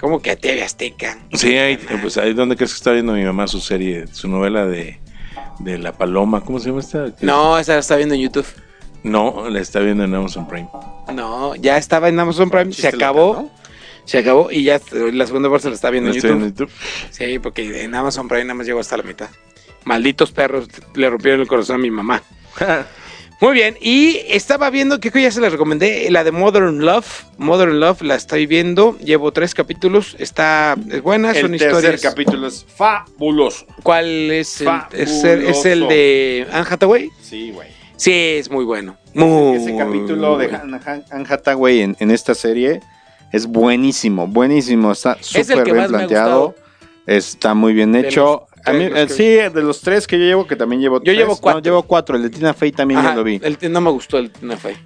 ¿Cómo 0.00 0.20
que 0.20 0.30
a 0.32 0.36
TV 0.36 0.62
Azteca? 0.62 1.18
Sí, 1.32 1.56
ahí, 1.56 1.78
pues 2.00 2.16
ahí 2.18 2.32
donde 2.34 2.56
crees 2.56 2.72
que 2.72 2.76
está 2.78 2.90
viendo 2.92 3.12
mi 3.12 3.24
mamá 3.24 3.46
su 3.46 3.60
serie, 3.60 4.06
su 4.12 4.26
novela 4.28 4.66
de, 4.66 4.98
de 5.60 5.78
La 5.78 5.92
Paloma. 5.92 6.40
¿Cómo 6.44 6.58
se 6.58 6.68
llama 6.70 6.80
esta? 6.80 7.06
¿Qué- 7.14 7.24
No, 7.24 7.58
esa 7.58 7.74
la 7.74 7.80
está 7.80 7.96
viendo 7.96 8.14
en 8.14 8.20
YouTube. 8.22 8.46
No, 9.04 9.48
la 9.50 9.60
está 9.60 9.80
viendo 9.80 10.04
en 10.04 10.14
Amazon 10.14 10.46
Prime. 10.48 10.68
No, 11.12 11.54
ya 11.56 11.76
estaba 11.76 12.08
en 12.08 12.18
Amazon 12.20 12.50
Prime, 12.50 12.72
se 12.72 12.86
acabó, 12.88 13.50
se 14.04 14.18
acabó 14.18 14.50
y 14.50 14.64
ya 14.64 14.80
la 15.12 15.26
segunda 15.26 15.50
parte 15.50 15.68
la 15.68 15.74
está 15.74 15.90
viendo 15.90 16.10
¿La 16.10 16.16
en 16.16 16.22
YouTube. 16.22 16.30
viendo 16.38 16.46
en 16.46 16.52
YouTube? 16.54 16.70
Sí, 17.10 17.38
porque 17.38 17.82
en 17.84 17.94
Amazon 17.94 18.28
Prime 18.28 18.44
nada 18.44 18.54
más 18.54 18.66
llegó 18.66 18.80
hasta 18.80 18.96
la 18.96 19.02
mitad. 19.02 19.28
Malditos 19.84 20.30
perros, 20.32 20.68
le 20.94 21.10
rompieron 21.10 21.40
el 21.40 21.46
corazón 21.48 21.76
a 21.76 21.78
mi 21.78 21.90
mamá. 21.90 22.22
Muy 23.40 23.54
bien, 23.54 23.76
y 23.80 24.20
estaba 24.28 24.70
viendo, 24.70 25.00
que 25.00 25.10
ya 25.20 25.32
se 25.32 25.40
la 25.40 25.48
recomendé, 25.48 26.08
la 26.12 26.22
de 26.22 26.30
Modern 26.30 26.78
Love. 26.78 27.24
Modern 27.38 27.80
Love 27.80 28.02
la 28.02 28.14
estoy 28.14 28.46
viendo, 28.46 28.96
llevo 28.98 29.32
tres 29.32 29.52
capítulos, 29.52 30.14
está, 30.20 30.76
es 30.88 31.02
buena, 31.02 31.34
son 31.34 31.52
El 31.52 31.58
tercer 31.58 31.94
historias. 31.94 32.00
capítulo 32.02 32.46
es 32.46 32.64
fabuloso. 32.76 33.66
¿Cuál 33.82 34.30
es 34.30 34.60
el, 34.60 34.68
es 34.92 35.24
el, 35.24 35.42
es 35.42 35.64
el 35.64 35.80
Fabuloso. 35.80 35.88
de 35.88 36.46
Anne 36.52 36.66
Hathaway? 36.70 37.10
Sí, 37.20 37.50
güey. 37.50 37.68
Sí, 37.96 38.12
es 38.12 38.48
muy 38.48 38.64
bueno. 38.64 38.96
Muy 39.12 39.56
Ese 39.56 39.76
capítulo 39.76 40.38
de 40.38 40.46
bueno. 40.46 40.78
Anne 41.10 41.26
Hathaway 41.28 41.80
en, 41.80 41.96
en 41.98 42.12
esta 42.12 42.36
serie 42.36 42.80
es 43.32 43.46
buenísimo, 43.46 44.26
buenísimo. 44.26 44.92
Está 44.92 45.16
súper 45.20 45.64
bien 45.64 45.86
planteado. 45.88 46.54
Está 47.06 47.54
muy 47.54 47.72
bien 47.72 47.92
De 47.92 48.00
hecho. 48.00 48.46
los 48.56 48.66
A 48.66 48.72
mí, 48.72 48.88
tres, 48.88 48.90
los 49.10 49.10
eh, 49.10 49.14
sí, 49.48 49.54
de 49.54 49.62
los 49.62 49.80
tres 49.80 50.06
que 50.06 50.18
yo 50.18 50.24
llevo, 50.24 50.46
que 50.46 50.54
también 50.54 50.80
llevo 50.80 50.98
Yo 50.98 51.04
tres. 51.04 51.16
llevo 51.16 51.36
cuatro. 51.36 51.60
No, 51.60 51.64
llevo 51.64 51.82
cuatro. 51.82 52.16
El 52.16 52.22
de 52.22 52.30
Tina 52.30 52.54
Fey 52.54 52.70
también 52.72 53.00
Ajá, 53.00 53.10
ya 53.10 53.16
lo 53.16 53.24
vi. 53.24 53.40
el- 53.42 53.72
no 53.72 53.80
me 53.80 53.90
gustó 53.90 54.18
el 54.18 54.30
Tina 54.30 54.56
Fey. 54.56 54.76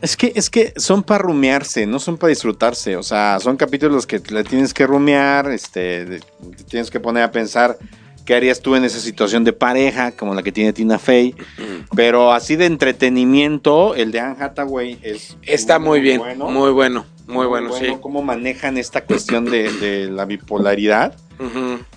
Es 0.00 0.16
que, 0.16 0.32
es 0.34 0.48
que 0.50 0.72
son 0.76 1.02
para 1.02 1.18
rumearse, 1.22 1.86
no 1.86 1.98
son 1.98 2.16
para 2.16 2.30
disfrutarse. 2.30 2.96
O 2.96 3.02
sea, 3.02 3.38
son 3.40 3.56
capítulos 3.56 4.06
que 4.06 4.20
le 4.30 4.44
tienes 4.44 4.72
que 4.72 4.86
rumear, 4.86 5.50
este, 5.50 6.04
de- 6.06 6.20
te 6.20 6.64
tienes 6.64 6.90
que 6.90 6.98
poner 7.00 7.22
a 7.24 7.30
pensar 7.30 7.76
qué 8.24 8.34
harías 8.34 8.60
tú 8.60 8.74
en 8.76 8.84
esa 8.84 8.98
situación 8.98 9.44
de 9.44 9.52
pareja, 9.52 10.12
como 10.12 10.34
la 10.34 10.42
que 10.42 10.52
tiene 10.52 10.72
Tina 10.72 10.98
Fey. 10.98 11.34
Pero 11.94 12.32
así 12.32 12.56
de 12.56 12.66
entretenimiento, 12.66 13.94
el 13.94 14.12
de 14.12 14.20
Anne 14.20 14.36
Hathaway 14.40 14.98
es 15.02 15.36
Está 15.42 15.78
muy 15.78 16.00
bien, 16.00 16.18
bueno. 16.18 16.46
muy 16.50 16.70
bueno, 16.72 17.04
muy 17.30 17.46
bueno, 17.46 17.72
sí. 17.72 17.86
Cómo 18.00 18.22
manejan 18.22 18.76
esta 18.78 19.04
cuestión 19.04 19.44
de, 19.46 19.72
de 19.72 20.10
la 20.10 20.24
bipolaridad. 20.24 21.14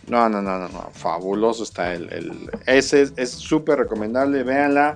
No, 0.07 0.29
no, 0.29 0.41
no, 0.41 0.57
no, 0.59 0.69
no, 0.69 0.89
fabuloso 0.93 1.63
está 1.63 1.93
el, 1.93 2.11
el- 2.13 2.49
ese 2.65 3.09
es- 3.17 3.29
súper 3.31 3.79
recomendable, 3.79 4.43
véanla. 4.43 4.95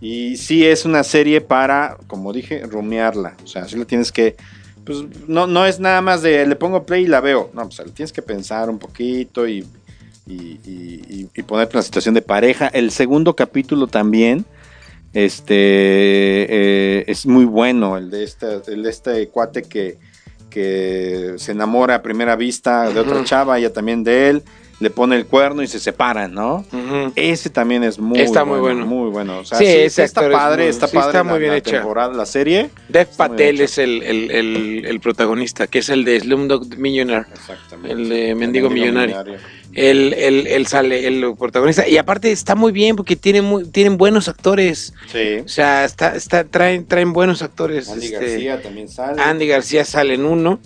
Y 0.00 0.36
sí 0.36 0.66
es 0.66 0.84
una 0.84 1.02
serie 1.04 1.40
para, 1.40 1.96
como 2.06 2.32
dije, 2.32 2.62
rumearla. 2.66 3.34
O 3.44 3.46
sea, 3.46 3.66
sí 3.68 3.76
la 3.78 3.84
tienes 3.84 4.12
que, 4.12 4.36
pues 4.84 4.98
no, 5.26 5.46
no 5.46 5.64
es 5.66 5.80
nada 5.80 6.00
más 6.02 6.20
de 6.22 6.46
le 6.46 6.56
pongo 6.56 6.84
play 6.84 7.04
y 7.04 7.06
la 7.08 7.20
veo. 7.20 7.50
No, 7.54 7.62
pues 7.64 7.78
le 7.78 7.92
tienes 7.92 8.12
que 8.12 8.22
pensar 8.22 8.68
un 8.68 8.78
poquito 8.78 9.46
y, 9.48 9.64
y, 10.26 10.34
y- 10.66 11.28
y- 11.34 11.42
ponerte 11.44 11.72
en 11.74 11.76
una 11.78 11.82
situación 11.82 12.14
de 12.14 12.22
pareja. 12.22 12.66
El 12.68 12.90
segundo 12.90 13.34
capítulo 13.36 13.86
también, 13.86 14.44
este, 15.12 15.54
eh, 15.54 17.04
es 17.06 17.26
muy 17.26 17.44
bueno, 17.44 17.96
el 17.96 18.10
de 18.10 18.24
este, 18.24 18.60
el 18.68 18.82
de 18.82 18.90
este 18.90 19.28
cuate 19.28 19.62
que, 19.62 19.98
que 20.50 21.34
se 21.36 21.52
enamora 21.52 21.96
a 21.96 22.02
primera 22.02 22.36
vista 22.36 22.90
de 22.90 23.00
otra 23.00 23.24
chava, 23.24 23.58
ella 23.58 23.72
también 23.72 24.04
de 24.04 24.30
él, 24.30 24.42
le 24.78 24.90
pone 24.90 25.16
el 25.16 25.24
cuerno 25.26 25.62
y 25.62 25.66
se 25.68 25.80
separan, 25.80 26.34
¿no? 26.34 26.64
Ese 27.14 27.48
también 27.48 27.82
es 27.82 27.98
muy 27.98 28.20
Está 28.20 28.44
muy 28.44 28.60
bueno. 28.60 28.84
Muy 28.86 29.10
bueno. 29.10 29.38
O 29.38 29.44
sea, 29.44 29.56
Sí, 29.58 29.64
sí, 29.64 29.70
ese 29.72 30.04
está 30.04 30.28
padre, 30.30 30.64
muy- 30.64 30.70
está 30.70 30.86
sí, 30.86 30.94
padre 30.96 31.08
está 31.08 31.18
la- 31.18 31.24
muy 31.30 31.38
bien 31.38 31.52
la 31.52 31.56
hecha. 31.58 31.70
temporada, 31.72 32.12
la 32.14 32.26
serie. 32.26 32.70
Dev 32.88 33.08
Patel 33.16 33.60
es 33.62 33.78
el, 33.78 34.02
el, 34.02 34.30
el, 34.30 34.84
el 34.86 35.00
protagonista, 35.00 35.66
que 35.66 35.78
es 35.78 35.88
el 35.88 36.04
de 36.04 36.20
Slumdog 36.20 36.76
Millionaire. 36.76 37.24
Exactamente. 37.32 37.92
El 37.92 38.08
de 38.10 38.34
Mendigo 38.34 38.68
Millonario. 38.68 39.16
Él, 39.72 40.14
él, 40.16 40.46
él 40.46 40.66
sale, 40.66 41.06
el 41.06 41.34
protagonista. 41.38 41.86
Y 41.86 41.98
aparte 41.98 42.30
está 42.30 42.54
muy 42.54 42.72
bien 42.72 42.96
porque 42.96 43.14
tiene 43.16 43.42
muy, 43.42 43.64
tienen 43.68 43.96
buenos 43.98 44.26
actores. 44.28 44.94
Sí. 45.12 45.38
O 45.44 45.48
sea, 45.48 45.84
está, 45.84 46.16
está, 46.16 46.44
traen, 46.44 46.86
traen 46.86 47.12
buenos 47.12 47.42
actores. 47.42 47.88
Andy 47.90 48.06
este, 48.06 48.18
García 48.18 48.62
también 48.62 48.88
sale. 48.88 49.20
Andy 49.20 49.46
García 49.46 49.84
sale 49.84 50.14
en 50.14 50.24
uno. 50.24 50.60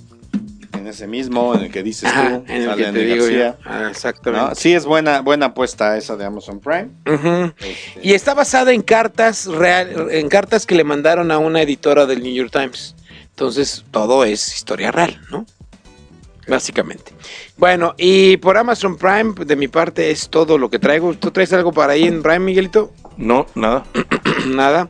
Ese 0.91 1.07
mismo, 1.07 1.55
en 1.55 1.62
el 1.62 1.70
que 1.70 1.82
dices 1.82 2.11
Ajá, 2.11 2.41
tú, 2.41 2.45
en 2.53 2.62
el 2.68 2.76
que 2.76 2.84
te 2.84 3.05
digo 3.05 3.28
yo. 3.28 3.57
Ah, 3.64 3.80
¿no? 3.82 3.88
exactamente. 3.88 4.55
Sí, 4.57 4.74
es 4.74 4.84
buena, 4.84 5.20
buena 5.20 5.47
apuesta 5.47 5.97
esa 5.97 6.16
de 6.16 6.24
Amazon 6.24 6.61
Prime. 6.61 6.88
Este, 7.05 7.76
Y 8.03 8.12
está 8.12 8.34
basada 8.34 8.72
en 8.72 8.82
cartas 8.82 9.47
real, 9.47 10.09
en 10.11 10.28
cartas 10.28 10.66
que 10.66 10.74
le 10.74 10.84
mandaron 10.84 11.30
a 11.30 11.38
una 11.38 11.62
editora 11.62 12.07
del 12.07 12.22
New 12.22 12.34
York 12.34 12.51
Times. 12.51 12.97
Entonces, 13.30 13.84
todo 13.91 14.24
es 14.24 14.55
historia 14.55 14.91
real, 14.91 15.20
¿no? 15.30 15.47
Básicamente. 16.49 17.12
Bueno, 17.57 17.95
y 17.97 18.36
por 18.38 18.59
Amazon 18.59 18.97
Prime, 18.97 19.34
de 19.47 19.57
mi 19.57 19.68
parte, 19.68 20.11
es 20.11 20.28
todo 20.28 20.59
lo 20.59 20.68
que 20.68 20.78
traigo. 20.78 21.14
¿Tú 21.14 21.30
traes 21.30 21.53
algo 21.53 21.72
para 21.72 21.93
ahí 21.93 22.05
en 22.05 22.22
Prime, 22.22 22.41
Miguelito? 22.41 22.93
No, 23.16 23.47
nada. 23.55 23.84
Nada. 24.49 24.88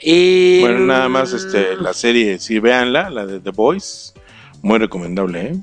Y. 0.00 0.60
Bueno, 0.60 0.80
nada 0.80 1.08
más 1.08 1.32
este, 1.32 1.76
la 1.76 1.92
serie, 1.92 2.38
sí, 2.38 2.58
véanla, 2.58 3.10
la 3.10 3.26
de 3.26 3.40
The 3.40 3.50
Boys. 3.50 4.14
Muy 4.62 4.78
recomendable, 4.78 5.46
¿eh? 5.46 5.56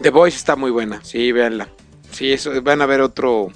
The 0.00 0.10
Voice 0.10 0.36
está 0.36 0.56
muy 0.56 0.70
buena, 0.70 1.00
sí, 1.02 1.32
véanla. 1.32 1.68
Sí, 2.10 2.32
eso, 2.32 2.50
van 2.62 2.82
a 2.82 2.86
ver 2.86 3.00
otro, 3.00 3.48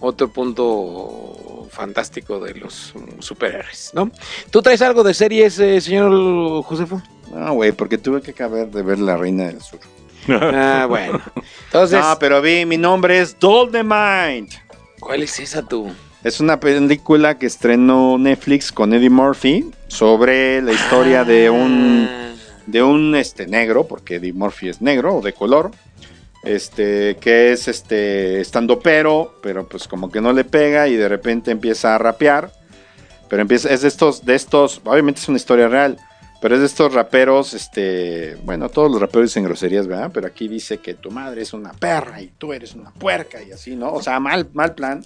otro 0.00 0.32
punto 0.32 1.68
fantástico 1.70 2.40
de 2.40 2.54
los 2.54 2.94
superhéroes, 3.18 3.90
¿no? 3.94 4.10
¿Tú 4.50 4.62
traes 4.62 4.82
algo 4.82 5.02
de 5.02 5.14
series, 5.14 5.58
eh, 5.58 5.80
señor 5.80 6.62
Josefo? 6.64 7.02
No, 7.32 7.54
güey, 7.54 7.72
porque 7.72 7.98
tuve 7.98 8.22
que 8.22 8.32
acabar 8.32 8.68
de 8.70 8.82
ver 8.82 8.98
La 8.98 9.16
Reina 9.16 9.44
del 9.46 9.60
Sur. 9.60 9.80
Ah, 10.28 10.86
bueno. 10.88 11.20
Entonces, 11.66 12.00
No, 12.00 12.18
pero 12.18 12.42
vi, 12.42 12.66
mi 12.66 12.76
nombre 12.76 13.20
es 13.20 13.36
Mind. 13.40 14.50
¿cuál 14.98 15.22
es 15.22 15.38
esa 15.40 15.62
tú? 15.62 15.90
Es 16.22 16.40
una 16.40 16.60
película 16.60 17.38
que 17.38 17.46
estrenó 17.46 18.18
Netflix 18.18 18.70
con 18.70 18.92
Eddie 18.92 19.08
Murphy 19.08 19.70
sobre 19.88 20.60
la 20.60 20.72
historia 20.72 21.24
de 21.24 21.48
un 21.48 22.06
Ah, 22.10 22.19
de 22.70 22.82
un 22.82 23.14
este 23.14 23.46
negro, 23.46 23.84
porque 23.84 24.16
Eddie 24.16 24.32
Murphy 24.32 24.68
es 24.68 24.80
negro 24.80 25.16
o 25.16 25.22
de 25.22 25.32
color, 25.32 25.70
este 26.42 27.16
que 27.20 27.52
es 27.52 27.68
este 27.68 28.40
estando 28.40 28.80
pero, 28.80 29.34
pero 29.42 29.68
pues 29.68 29.86
como 29.86 30.10
que 30.10 30.20
no 30.20 30.32
le 30.32 30.44
pega 30.44 30.88
y 30.88 30.96
de 30.96 31.08
repente 31.08 31.50
empieza 31.50 31.94
a 31.94 31.98
rapear, 31.98 32.52
pero 33.28 33.42
empieza 33.42 33.72
es 33.72 33.82
de 33.82 33.88
estos 33.88 34.24
de 34.24 34.34
estos, 34.34 34.80
obviamente 34.84 35.20
es 35.20 35.28
una 35.28 35.36
historia 35.36 35.68
real, 35.68 35.98
pero 36.40 36.54
es 36.54 36.60
de 36.60 36.66
estos 36.66 36.94
raperos, 36.94 37.52
este, 37.52 38.36
bueno, 38.44 38.70
todos 38.70 38.90
los 38.90 39.00
raperos 39.00 39.28
dicen 39.28 39.44
groserías, 39.44 39.86
¿verdad? 39.86 40.10
Pero 40.12 40.26
aquí 40.26 40.48
dice 40.48 40.78
que 40.78 40.94
tu 40.94 41.10
madre 41.10 41.42
es 41.42 41.52
una 41.52 41.72
perra 41.72 42.22
y 42.22 42.28
tú 42.38 42.54
eres 42.54 42.74
una 42.74 42.90
puerca 42.90 43.42
y 43.42 43.52
así, 43.52 43.76
¿no? 43.76 43.92
O 43.92 44.02
sea, 44.02 44.18
mal 44.20 44.48
mal 44.54 44.74
plan. 44.74 45.04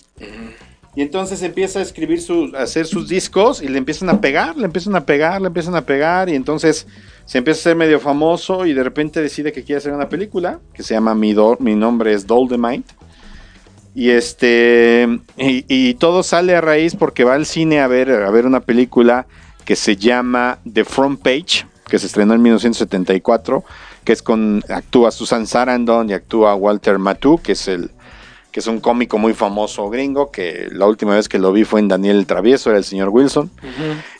Y 0.96 1.02
entonces 1.02 1.42
empieza 1.42 1.80
a 1.80 1.82
escribir 1.82 2.22
sus, 2.22 2.54
a 2.54 2.62
hacer 2.62 2.86
sus 2.86 3.08
discos 3.08 3.60
y 3.60 3.66
le 3.66 3.78
empiezan 3.78 4.10
a 4.10 4.20
pegar, 4.20 4.56
le 4.56 4.64
empiezan 4.64 4.94
a 4.94 5.04
pegar, 5.04 5.40
le 5.40 5.48
empiezan 5.48 5.74
a 5.74 5.84
pegar 5.84 6.28
y 6.28 6.36
entonces 6.36 6.86
se 7.26 7.38
empieza 7.38 7.60
a 7.60 7.62
ser 7.64 7.76
medio 7.76 8.00
famoso 8.00 8.66
y 8.66 8.74
de 8.74 8.82
repente 8.84 9.20
decide 9.22 9.52
que 9.52 9.64
quiere 9.64 9.78
hacer 9.78 9.92
una 9.92 10.08
película 10.08 10.60
que 10.74 10.82
se 10.82 10.94
llama 10.94 11.14
Mi, 11.14 11.32
Do- 11.34 11.56
Mi 11.60 11.74
nombre 11.74 12.12
es 12.12 12.26
Doldemite. 12.26 12.94
Y 13.94 14.10
este 14.10 15.06
y, 15.36 15.64
y 15.68 15.94
todo 15.94 16.22
sale 16.22 16.56
a 16.56 16.60
raíz 16.60 16.96
porque 16.96 17.22
va 17.24 17.34
al 17.34 17.46
cine 17.46 17.80
a 17.80 17.86
ver, 17.86 18.10
a 18.10 18.30
ver 18.30 18.44
una 18.44 18.60
película 18.60 19.26
que 19.64 19.76
se 19.76 19.96
llama 19.96 20.58
The 20.70 20.84
Front 20.84 21.22
Page, 21.22 21.66
que 21.88 21.98
se 21.98 22.06
estrenó 22.06 22.34
en 22.34 22.42
1974, 22.42 23.64
que 24.04 24.12
es 24.12 24.20
con 24.22 24.62
actúa 24.68 25.10
Susan 25.12 25.46
Sarandon 25.46 26.10
y 26.10 26.12
actúa 26.12 26.54
Walter 26.56 26.98
Matthau, 26.98 27.38
que 27.40 27.52
es 27.52 27.68
el 27.68 27.90
que 28.54 28.60
es 28.60 28.68
un 28.68 28.78
cómico 28.78 29.18
muy 29.18 29.34
famoso 29.34 29.90
gringo, 29.90 30.30
que 30.30 30.68
la 30.70 30.86
última 30.86 31.16
vez 31.16 31.28
que 31.28 31.40
lo 31.40 31.50
vi 31.50 31.64
fue 31.64 31.80
en 31.80 31.88
Daniel 31.88 32.18
el 32.18 32.26
Travieso, 32.26 32.70
era 32.70 32.78
el 32.78 32.84
señor 32.84 33.08
Wilson. 33.08 33.50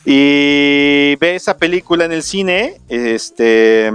Y 0.05 1.15
ve 1.21 1.37
esa 1.37 1.57
película 1.57 2.05
en 2.05 2.11
el 2.11 2.25
cine, 2.25 2.81
este 2.89 3.93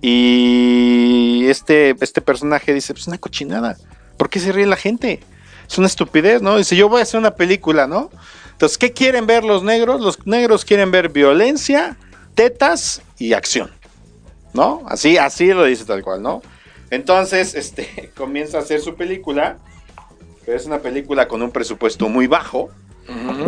y 0.00 1.44
este, 1.46 1.94
este 2.00 2.22
personaje 2.22 2.72
dice, 2.72 2.94
pues 2.94 3.06
una 3.06 3.18
cochinada, 3.18 3.76
¿por 4.16 4.30
qué 4.30 4.40
se 4.40 4.50
ríe 4.50 4.64
la 4.64 4.76
gente? 4.76 5.20
Es 5.68 5.76
una 5.76 5.88
estupidez, 5.88 6.40
¿no? 6.40 6.56
Dice, 6.56 6.74
yo 6.74 6.88
voy 6.88 7.00
a 7.00 7.02
hacer 7.02 7.20
una 7.20 7.34
película, 7.34 7.86
¿no? 7.86 8.08
Entonces, 8.52 8.78
¿qué 8.78 8.92
quieren 8.92 9.26
ver 9.26 9.44
los 9.44 9.62
negros? 9.62 10.00
Los 10.00 10.26
negros 10.26 10.64
quieren 10.64 10.90
ver 10.90 11.10
violencia, 11.10 11.98
tetas 12.34 13.02
y 13.18 13.34
acción, 13.34 13.70
¿no? 14.54 14.82
Así, 14.86 15.18
así 15.18 15.48
lo 15.48 15.64
dice 15.64 15.84
tal 15.84 16.02
cual, 16.02 16.22
¿no? 16.22 16.40
Entonces, 16.92 17.54
este, 17.54 18.12
comienza 18.16 18.58
a 18.58 18.60
hacer 18.60 18.80
su 18.80 18.94
película, 18.94 19.56
pero 20.44 20.56
es 20.56 20.66
una 20.66 20.78
película 20.80 21.26
con 21.26 21.40
un 21.42 21.50
presupuesto 21.50 22.08
muy 22.08 22.26
bajo, 22.26 22.68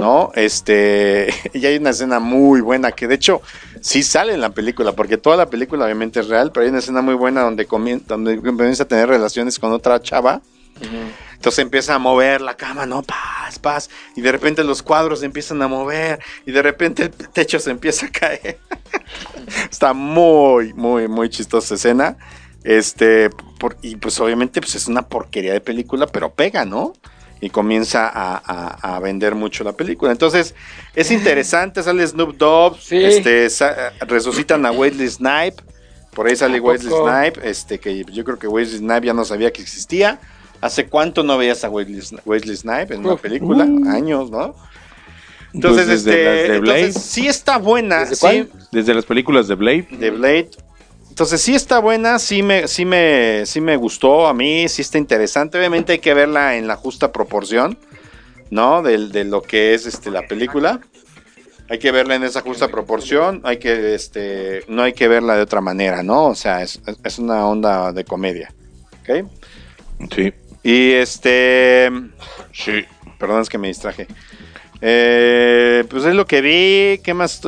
¿no? 0.00 0.32
Este, 0.34 1.28
y 1.52 1.64
hay 1.66 1.76
una 1.76 1.90
escena 1.90 2.18
muy 2.20 2.60
buena 2.62 2.90
que 2.92 3.06
de 3.06 3.14
hecho 3.16 3.40
sí 3.82 4.02
sale 4.02 4.32
en 4.34 4.40
la 4.40 4.50
película, 4.50 4.92
porque 4.92 5.16
toda 5.18 5.36
la 5.36 5.46
película 5.46 5.84
obviamente 5.84 6.20
es 6.20 6.28
real, 6.28 6.50
pero 6.52 6.64
hay 6.64 6.70
una 6.70 6.78
escena 6.80 7.02
muy 7.02 7.14
buena 7.14 7.42
donde, 7.42 7.68
comien- 7.68 8.02
donde 8.06 8.40
comienza 8.40 8.84
a 8.84 8.88
tener 8.88 9.08
relaciones 9.08 9.58
con 9.58 9.72
otra 9.72 10.00
chava. 10.00 10.40
Entonces 11.34 11.58
empieza 11.60 11.94
a 11.94 11.98
mover 11.98 12.40
la 12.40 12.56
cama, 12.56 12.86
¿no? 12.86 13.02
Paz, 13.02 13.58
paz. 13.60 13.90
Y 14.16 14.22
de 14.22 14.32
repente 14.32 14.64
los 14.64 14.82
cuadros 14.82 15.20
se 15.20 15.26
empiezan 15.26 15.60
a 15.62 15.68
mover. 15.68 16.18
Y 16.46 16.52
de 16.52 16.62
repente 16.62 17.02
el 17.04 17.10
techo 17.10 17.58
se 17.60 17.70
empieza 17.70 18.06
a 18.06 18.10
caer. 18.10 18.58
Está 19.70 19.92
muy, 19.92 20.72
muy, 20.72 21.06
muy 21.06 21.28
chistosa 21.28 21.74
escena. 21.74 22.16
Este, 22.64 23.30
por- 23.58 23.76
y 23.82 23.96
pues 23.96 24.18
obviamente 24.20 24.60
pues 24.60 24.74
es 24.74 24.88
una 24.88 25.02
porquería 25.02 25.52
de 25.52 25.60
película, 25.60 26.06
pero 26.06 26.30
pega, 26.32 26.64
¿no? 26.64 26.94
Y 27.40 27.50
comienza 27.50 28.08
a, 28.08 28.36
a- 28.36 28.96
a 28.96 29.00
vender 29.00 29.34
mucho 29.34 29.64
la 29.64 29.72
película. 29.74 30.10
Entonces, 30.12 30.54
es 30.94 31.10
interesante, 31.10 31.82
sale 31.82 32.06
Snoop 32.06 32.36
Dogg, 32.38 32.78
Sí. 32.80 32.96
este, 33.04 33.50
sa- 33.50 33.92
resucitan 34.00 34.64
a 34.64 34.72
Wesley 34.72 35.08
Snipe, 35.08 35.56
por 36.14 36.26
ahí 36.26 36.36
sale 36.36 36.58
¿A 36.58 36.62
Wesley? 36.62 36.90
Snipe, 36.92 37.48
este, 37.48 37.78
que 37.78 38.04
yo 38.04 38.24
creo 38.24 38.38
que 38.38 38.46
Wesley 38.48 38.78
Snipe 38.78 39.06
ya 39.08 39.12
no 39.14 39.24
sabía 39.26 39.52
que 39.52 39.60
existía. 39.60 40.18
¿Hace 40.62 40.86
cuánto 40.86 41.22
no 41.22 41.36
veías 41.36 41.62
a 41.64 41.68
Wesley, 41.68 42.00
Wesley 42.24 42.56
Snipe 42.56 42.94
en 42.94 43.04
una 43.04 43.16
película? 43.16 43.64
Años, 43.92 44.30
¿no? 44.30 44.54
Entonces, 45.52 45.84
Pues 45.86 46.04
desde 46.04 46.10
este, 46.12 46.24
las 46.24 46.48
de 46.54 46.60
Blade. 46.60 46.80
entonces 46.80 47.02
sí 47.04 47.26
está 47.28 47.58
buena, 47.58 48.06
¿Desde 48.06 48.16
sí? 48.16 48.48
Desde 48.72 48.94
las 48.94 49.04
películas 49.04 49.46
de 49.48 49.54
Blade. 49.54 49.86
de 49.90 50.10
Blade. 50.10 50.50
Entonces 51.14 51.42
sí 51.42 51.54
está 51.54 51.78
buena, 51.78 52.18
sí 52.18 52.42
me, 52.42 52.66
sí 52.66 52.84
me, 52.84 53.46
sí 53.46 53.60
me 53.60 53.76
gustó 53.76 54.26
a 54.26 54.34
mí, 54.34 54.68
sí 54.68 54.82
está 54.82 54.98
interesante. 54.98 55.56
Obviamente 55.56 55.92
hay 55.92 56.00
que 56.00 56.12
verla 56.12 56.56
en 56.56 56.66
la 56.66 56.74
justa 56.74 57.12
proporción, 57.12 57.78
¿no? 58.50 58.82
De, 58.82 58.98
de 58.98 59.22
lo 59.22 59.40
que 59.40 59.74
es 59.74 59.86
este, 59.86 60.10
la 60.10 60.26
película. 60.26 60.80
Hay 61.70 61.78
que 61.78 61.92
verla 61.92 62.16
en 62.16 62.24
esa 62.24 62.40
justa 62.40 62.66
proporción. 62.66 63.42
Hay 63.44 63.58
que, 63.58 63.94
este, 63.94 64.64
no 64.66 64.82
hay 64.82 64.92
que 64.92 65.06
verla 65.06 65.36
de 65.36 65.42
otra 65.42 65.60
manera, 65.60 66.02
¿no? 66.02 66.26
O 66.26 66.34
sea, 66.34 66.62
es, 66.62 66.80
es 67.04 67.18
una 67.20 67.46
onda 67.46 67.92
de 67.92 68.04
comedia, 68.04 68.52
¿ok? 69.02 69.24
Sí. 70.12 70.32
Y 70.64 70.90
este, 70.94 71.92
Sí. 72.50 72.84
perdón, 73.20 73.40
es 73.42 73.48
que 73.48 73.58
me 73.58 73.68
distraje. 73.68 74.08
Eh, 74.80 75.84
pues 75.88 76.06
es 76.06 76.14
lo 76.16 76.26
que 76.26 76.40
vi. 76.40 77.00
¿Qué 77.04 77.14
más? 77.14 77.40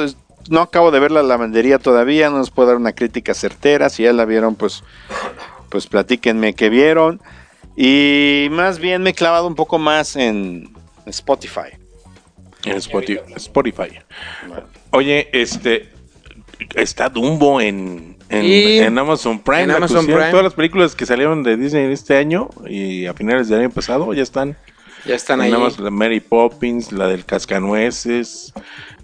No 0.50 0.60
acabo 0.60 0.90
de 0.90 1.00
ver 1.00 1.10
la 1.10 1.22
lavandería 1.22 1.78
todavía. 1.78 2.30
No 2.30 2.40
les 2.40 2.50
puedo 2.50 2.68
dar 2.68 2.76
una 2.76 2.92
crítica 2.92 3.34
certera. 3.34 3.88
Si 3.88 4.02
ya 4.04 4.12
la 4.12 4.24
vieron, 4.24 4.54
pues, 4.54 4.82
pues 5.68 5.86
platíquenme 5.86 6.54
qué 6.54 6.68
vieron. 6.68 7.20
Y 7.76 8.48
más 8.50 8.78
bien 8.78 9.02
me 9.02 9.10
he 9.10 9.14
clavado 9.14 9.46
un 9.46 9.54
poco 9.54 9.78
más 9.78 10.16
en 10.16 10.74
Spotify. 11.04 11.76
En 12.64 12.76
Spotify. 12.76 13.20
Spotify. 13.36 13.98
Oye, 14.90 15.28
este. 15.32 15.90
Está 16.74 17.10
Dumbo 17.10 17.60
en, 17.60 18.16
en, 18.30 18.98
Amazon 18.98 19.38
Prime. 19.40 19.64
en 19.64 19.70
Amazon. 19.72 20.06
Prime. 20.06 20.30
Todas 20.30 20.44
las 20.44 20.54
películas 20.54 20.94
que 20.94 21.04
salieron 21.04 21.42
de 21.42 21.56
Disney 21.56 21.92
este 21.92 22.16
año 22.16 22.48
y 22.66 23.04
a 23.06 23.12
finales 23.12 23.48
del 23.48 23.60
año 23.60 23.70
pasado 23.70 24.12
ya 24.14 24.22
están. 24.22 24.56
Ya 25.04 25.14
están 25.14 25.40
ahí. 25.40 25.50
La 25.50 25.90
Mary 25.90 26.20
Poppins, 26.20 26.92
la 26.92 27.08
del 27.08 27.24
Cascanueces, 27.24 28.52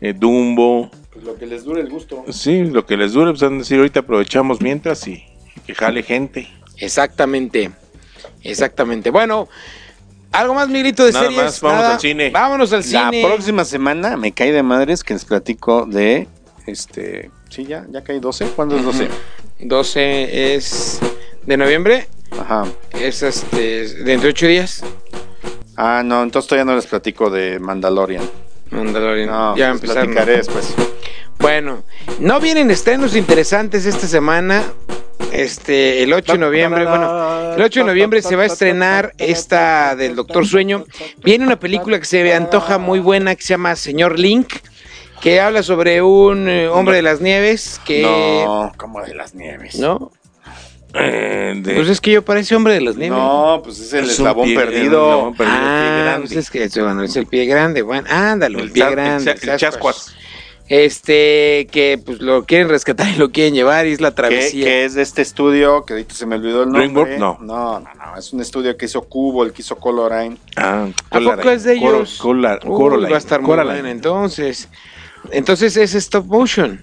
eh, 0.01 0.13
Dumbo. 0.13 0.91
Pues 1.13 1.25
lo 1.25 1.37
que 1.37 1.47
les 1.47 1.65
dure 1.65 1.81
el 1.83 1.91
gusto. 1.91 2.25
Sí, 2.31 2.65
lo 2.65 2.87
que 2.87 2.97
les 2.97 3.13
dure, 3.13 3.31
pues 3.33 3.43
han 3.43 3.53
de 3.53 3.59
decir 3.59 3.79
ahorita 3.79 4.01
aprovechamos 4.01 4.61
mientras 4.61 5.07
y, 5.07 5.25
que 5.67 5.75
jale 5.75 6.03
gente. 6.03 6.49
Exactamente. 6.79 7.71
Exactamente. 8.43 9.11
Bueno, 9.11 9.49
algo 10.33 10.55
más, 10.55 10.69
Miguelito, 10.69 11.05
de 11.05 11.13
Nada 11.13 11.25
series. 11.27 11.43
más, 11.43 11.61
vamos 11.61 11.85
al 11.85 12.01
cine. 12.01 12.31
Vámonos 12.31 12.73
al 12.73 12.81
La 12.81 13.11
cine. 13.11 13.23
próxima 13.25 13.65
semana 13.65 14.17
me 14.17 14.33
cae 14.33 14.53
de 14.53 14.63
madres 14.63 15.05
que 15.05 15.13
les 15.13 15.25
platico 15.25 15.85
de 15.85 16.29
este. 16.67 17.31
Sí, 17.51 17.67
ya, 17.67 17.87
ya 17.91 18.03
cae 18.03 18.19
12. 18.19 18.47
¿Cuándo 18.57 18.77
es 18.77 18.85
12? 18.85 19.09
12 19.61 20.55
es 20.55 21.01
de 21.45 21.57
noviembre. 21.59 22.09
Ajá. 22.41 22.65
Es 22.93 23.23
este, 23.23 23.87
dentro 24.05 24.29
de 24.29 24.29
8 24.31 24.47
días. 24.47 24.83
Ah, 25.77 26.03
no, 26.05 26.23
entonces 26.23 26.49
todavía 26.49 26.65
no 26.65 26.77
les 26.77 26.87
platico 26.87 27.29
de 27.29 27.59
Mandalorian. 27.59 28.25
Mandalorian. 28.71 29.29
No, 29.29 29.57
ya 29.57 29.73
les 29.73 29.81
platicaré 29.83 30.39
después. 30.39 30.75
Bueno, 31.43 31.83
no 32.21 32.41
vienen 32.41 32.71
estrenos 32.71 33.17
interesantes 33.17 33.85
esta 33.85 34.07
semana. 34.07 34.63
Este, 35.33 36.03
el 36.03 36.13
8 36.13 36.33
de 36.35 36.39
noviembre, 36.39 36.85
bueno, 36.87 37.55
el 37.55 37.63
8 37.63 37.81
de 37.81 37.87
noviembre 37.87 38.23
se 38.23 38.37
va 38.37 38.43
a 38.45 38.47
estrenar 38.47 39.13
esta 39.19 39.97
del 39.97 40.15
Doctor 40.15 40.47
Sueño. 40.47 40.85
Viene 41.25 41.45
una 41.47 41.59
película 41.59 41.99
que 41.99 42.05
se 42.05 42.23
me 42.23 42.33
antoja 42.35 42.79
muy 42.79 42.99
buena 43.01 43.35
que 43.35 43.43
se 43.43 43.49
llama 43.55 43.75
Señor 43.77 44.19
Link, 44.19 44.53
que 45.21 45.41
habla 45.41 45.63
sobre 45.63 46.01
un 46.03 46.49
eh, 46.49 46.69
hombre 46.69 46.97
de 46.97 47.03
las 47.03 47.21
nieves 47.21 47.81
que 47.85 48.03
No, 48.03 48.73
como 48.77 49.01
de 49.03 49.15
las 49.15 49.35
nieves. 49.35 49.77
¿no? 49.77 50.13
Eh, 50.95 51.55
de- 51.57 51.75
Pues 51.75 51.89
es 51.89 52.01
que 52.01 52.11
yo 52.13 52.23
parece 52.25 52.55
hombre 52.55 52.75
de 52.75 52.83
las 52.83 52.97
nieves. 52.97 53.17
No, 53.19 53.63
pues 53.65 53.81
es 53.81 53.93
el 53.95 54.05
Es 54.05 54.13
eslabón 54.13 54.49
pie- 54.49 54.57
perdido. 54.57 54.79
el 54.79 54.85
eslabón 54.85 55.35
perdido, 55.37 55.59
pie 55.59 55.67
Ah, 55.67 56.03
grande. 56.05 56.27
pues 56.29 56.37
es 56.37 56.51
que 56.51 56.83
bueno, 56.83 57.03
es 57.05 57.17
el 57.17 57.27
pie 57.27 57.47
grande, 57.47 57.83
bueno, 57.83 58.07
ándalo, 58.11 58.59
el, 58.59 58.67
El 58.67 58.73
pie 58.73 58.91
grande. 58.91 59.31
el 59.41 59.49
el 59.49 59.57
chascuas. 59.59 60.15
Este, 60.75 61.67
que 61.71 62.01
pues 62.03 62.23
lo 62.23 62.47
quieren 62.47 62.71
rescatar 62.71 63.07
y 63.11 63.17
lo 63.17 63.31
quieren 63.31 63.53
llevar 63.53 63.87
y 63.87 63.93
es 63.93 64.01
la 64.01 64.09
Que, 64.13 64.17
travesía. 64.17 64.65
que 64.65 64.85
es 64.87 64.95
de 64.95 65.03
este 65.03 65.21
estudio, 65.21 65.85
que 65.85 65.93
ahorita 65.93 66.15
se 66.15 66.25
me 66.25 66.37
olvidó 66.37 66.63
el 66.63 66.71
nombre. 66.71 66.89
DreamWorks, 66.89 67.19
no. 67.19 67.37
No, 67.43 67.81
no, 67.81 67.91
no. 67.95 68.17
Es 68.17 68.33
un 68.33 68.41
estudio 68.41 68.75
que 68.79 68.87
hizo 68.87 69.03
Cubo, 69.03 69.45
el 69.45 69.53
que 69.53 69.61
hizo 69.61 69.77
Colorine. 69.77 70.39
Ah, 70.57 70.89
¿A 71.11 71.21
poco 71.21 71.51
es 71.51 71.65
de 71.65 71.75
ellos? 71.75 72.19
Uy, 72.25 72.43
Coraline, 72.65 73.11
va 73.11 73.17
a 73.17 73.19
estar 73.19 73.43
muy 73.43 73.55
buena 73.55 73.91
entonces. 73.91 74.71
Entonces 75.31 75.77
es 75.77 75.95
stop 75.95 76.25
motion. 76.25 76.83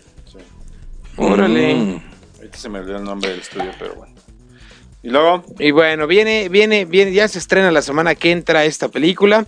Órale. 1.17 1.73
Mm. 1.73 2.01
Ahorita 2.35 2.57
se 2.59 2.69
me 2.69 2.81
olvidó 2.81 2.97
el 2.97 3.03
nombre 3.05 3.31
del 3.31 3.39
estudio, 3.39 3.71
pero 3.79 3.95
bueno. 3.95 4.13
Y 5.01 5.09
luego, 5.09 5.43
Y 5.57 5.71
bueno, 5.71 6.05
viene, 6.05 6.47
viene, 6.49 6.85
viene, 6.85 7.11
ya 7.11 7.27
se 7.27 7.39
estrena 7.39 7.71
la 7.71 7.81
semana 7.81 8.13
que 8.13 8.29
entra 8.29 8.65
esta 8.65 8.89
película. 8.89 9.47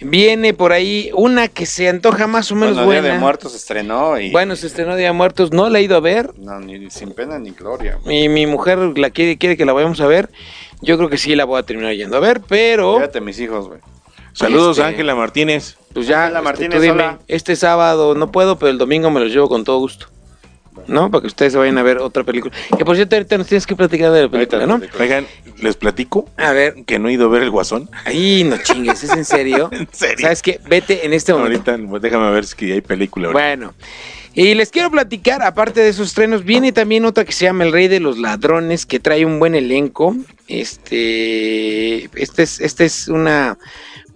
Viene 0.00 0.52
por 0.54 0.72
ahí 0.72 1.10
una 1.14 1.48
que 1.48 1.66
se 1.66 1.88
antoja 1.88 2.26
más 2.26 2.50
o 2.50 2.56
menos 2.56 2.74
Bueno, 2.74 2.86
buena. 2.86 3.02
Día 3.02 3.12
de 3.12 3.18
Muertos 3.18 3.52
se 3.52 3.58
estrenó 3.58 4.18
y... 4.18 4.30
Bueno, 4.32 4.56
se 4.56 4.66
estrenó 4.66 4.96
Día 4.96 5.06
de 5.08 5.12
Muertos, 5.12 5.52
no 5.52 5.68
la 5.70 5.78
he 5.78 5.82
ido 5.82 5.96
a 5.96 6.00
ver. 6.00 6.32
No, 6.38 6.58
ni 6.60 6.90
sin 6.90 7.12
pena 7.12 7.38
ni 7.38 7.50
gloria. 7.52 7.98
Y 8.04 8.28
mi 8.28 8.46
mujer 8.46 8.78
la 8.98 9.10
quiere, 9.10 9.38
quiere 9.38 9.56
que 9.56 9.64
la 9.64 9.72
vayamos 9.72 10.00
a 10.00 10.06
ver. 10.06 10.30
Yo 10.82 10.96
creo 10.98 11.08
que 11.08 11.16
sí 11.16 11.34
la 11.36 11.44
voy 11.44 11.58
a 11.60 11.62
terminar 11.62 11.94
yendo 11.94 12.16
a 12.16 12.20
ver, 12.20 12.40
pero 12.46 12.96
Fíjate 12.96 13.20
mis 13.20 13.38
hijos, 13.40 13.68
güey. 13.68 13.80
Saludos, 14.32 14.78
Este- 14.78 14.88
Ángela 14.90 15.14
Martínez. 15.14 15.76
pues 15.94 16.08
ya, 16.08 16.24
Ángela 16.24 16.40
este, 16.40 16.44
Martínez, 16.44 16.76
tú 16.76 16.80
dime, 16.82 16.92
hola. 16.94 17.18
este 17.28 17.54
sábado 17.54 18.14
no 18.16 18.32
puedo, 18.32 18.58
pero 18.58 18.70
el 18.70 18.78
domingo 18.78 19.10
me 19.10 19.20
los 19.20 19.30
llevo 19.32 19.48
con 19.48 19.62
todo 19.64 19.78
gusto. 19.78 20.06
¿No? 20.86 21.10
Para 21.10 21.22
que 21.22 21.26
ustedes 21.28 21.52
se 21.52 21.58
vayan 21.58 21.78
a 21.78 21.82
ver 21.82 21.98
otra 21.98 22.24
película. 22.24 22.54
Que 22.76 22.84
por 22.84 22.96
cierto, 22.96 23.16
ahorita 23.16 23.38
nos 23.38 23.46
tienes 23.46 23.66
que 23.66 23.76
platicar 23.76 24.12
de 24.12 24.22
la 24.22 24.28
película, 24.28 24.66
¿no? 24.66 24.80
Oigan, 24.98 25.26
les 25.60 25.76
platico 25.76 26.28
A 26.36 26.52
ver, 26.52 26.84
que 26.84 26.98
no 26.98 27.08
he 27.08 27.12
ido 27.12 27.26
a 27.26 27.28
ver 27.28 27.42
el 27.42 27.50
Guasón. 27.50 27.88
ahí 28.04 28.44
no 28.44 28.56
chingues, 28.58 29.02
¿es 29.04 29.12
en 29.12 29.24
serio? 29.24 29.68
¿En 29.72 29.88
serio? 29.92 30.18
¿Sabes 30.20 30.42
qué? 30.42 30.60
Vete 30.68 31.06
en 31.06 31.12
este 31.12 31.32
momento. 31.32 31.70
Ahorita, 31.70 31.88
pues, 31.88 32.02
déjame 32.02 32.30
ver 32.30 32.44
si 32.44 32.72
hay 32.72 32.80
película. 32.80 33.28
ahorita. 33.28 33.40
Bueno, 33.40 33.74
y 34.36 34.54
les 34.54 34.70
quiero 34.70 34.90
platicar, 34.90 35.42
aparte 35.42 35.80
de 35.80 35.90
esos 35.90 36.08
estrenos, 36.08 36.44
viene 36.44 36.72
también 36.72 37.04
otra 37.04 37.24
que 37.24 37.30
se 37.30 37.44
llama 37.44 37.62
El 37.62 37.72
Rey 37.72 37.86
de 37.86 38.00
los 38.00 38.18
Ladrones, 38.18 38.84
que 38.84 38.98
trae 38.98 39.24
un 39.24 39.38
buen 39.38 39.54
elenco. 39.54 40.16
Este, 40.48 42.04
este 42.20 42.42
es, 42.42 42.60
este 42.60 42.84
es 42.84 43.06
una, 43.06 43.56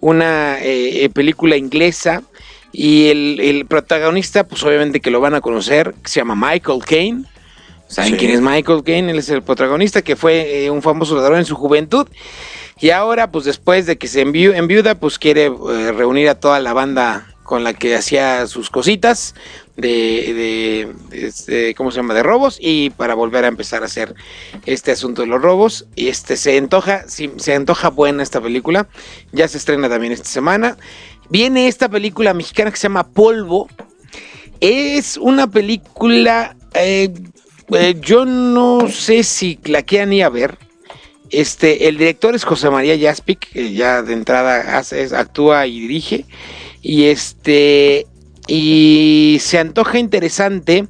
una 0.01 0.59
eh, 0.59 1.05
eh, 1.05 1.09
película 1.09 1.55
inglesa. 1.55 2.21
Y 2.71 3.07
el, 3.09 3.39
el 3.39 3.65
protagonista, 3.65 4.43
pues 4.45 4.63
obviamente 4.63 4.99
que 4.99 5.09
lo 5.11 5.19
van 5.21 5.33
a 5.33 5.41
conocer, 5.41 5.95
se 6.05 6.19
llama 6.19 6.35
Michael 6.35 6.79
Caine. 6.85 7.23
¿Saben 7.87 8.11
Sí. 8.11 8.17
quién 8.17 8.31
es 8.31 8.41
Michael 8.41 8.83
Caine? 8.83 9.11
Él 9.11 9.17
es 9.17 9.29
el 9.29 9.41
protagonista 9.41 10.03
que 10.03 10.15
fue 10.15 10.65
eh, 10.65 10.69
un 10.69 10.81
famoso 10.83 11.15
ladrón 11.15 11.39
en 11.39 11.45
su 11.45 11.55
juventud. 11.55 12.07
Y 12.79 12.91
ahora, 12.91 13.31
pues 13.31 13.45
después 13.45 13.87
de 13.87 13.97
que 13.97 14.07
se 14.07 14.23
enviu- 14.25 14.55
enviuda, 14.55 14.95
pues 14.95 15.17
quiere 15.17 15.45
eh, 15.47 15.91
reunir 15.91 16.29
a 16.29 16.35
toda 16.39 16.59
la 16.59 16.71
banda 16.73 17.25
con 17.43 17.63
la 17.63 17.73
que 17.73 17.95
hacía 17.95 18.45
sus 18.45 18.69
cositas 18.69 19.33
de, 19.75 20.93
de, 21.09 21.25
este, 21.27 21.73
¿cómo 21.73 21.89
se 21.89 21.97
llama? 21.97 22.13
De 22.13 22.21
robos 22.21 22.59
y 22.61 22.91
para 22.91 23.15
volver 23.15 23.43
a 23.43 23.47
empezar 23.47 23.81
a 23.81 23.87
hacer 23.87 24.13
este 24.67 24.91
asunto 24.91 25.23
de 25.23 25.27
los 25.27 25.41
robos. 25.41 25.87
Y 25.95 26.09
este 26.09 26.37
se 26.37 26.55
antoja, 26.59 27.05
sí, 27.07 27.31
se 27.37 27.55
antoja 27.55 27.89
buena 27.89 28.21
esta 28.21 28.39
película. 28.39 28.87
Ya 29.31 29.47
se 29.47 29.57
estrena 29.57 29.89
también 29.89 30.13
esta 30.13 30.29
semana. 30.29 30.77
Viene 31.29 31.67
esta 31.67 31.89
película 31.89 32.33
mexicana 32.33 32.71
que 32.71 32.77
se 32.77 32.83
llama 32.83 33.07
Polvo. 33.07 33.67
Es 34.59 35.17
una 35.17 35.47
película, 35.47 36.55
eh, 36.73 37.13
eh, 37.71 37.95
yo 38.01 38.25
no 38.25 38.89
sé 38.89 39.23
si 39.23 39.59
la 39.65 39.83
quieran 39.83 40.11
ir 40.13 40.23
a 40.23 40.29
ver. 40.29 40.57
Este, 41.29 41.87
el 41.87 41.97
director 41.97 42.33
es 42.33 42.43
José 42.43 42.69
María 42.71 42.97
Jaspic, 42.99 43.51
que 43.51 43.73
ya 43.73 44.01
de 44.01 44.13
entrada 44.13 44.77
hace, 44.77 45.03
actúa 45.15 45.67
y 45.67 45.79
dirige. 45.81 46.25
Y 46.81 47.05
este. 47.05 48.07
Y 48.47 49.37
se 49.41 49.59
antoja 49.59 49.99
interesante 49.99 50.87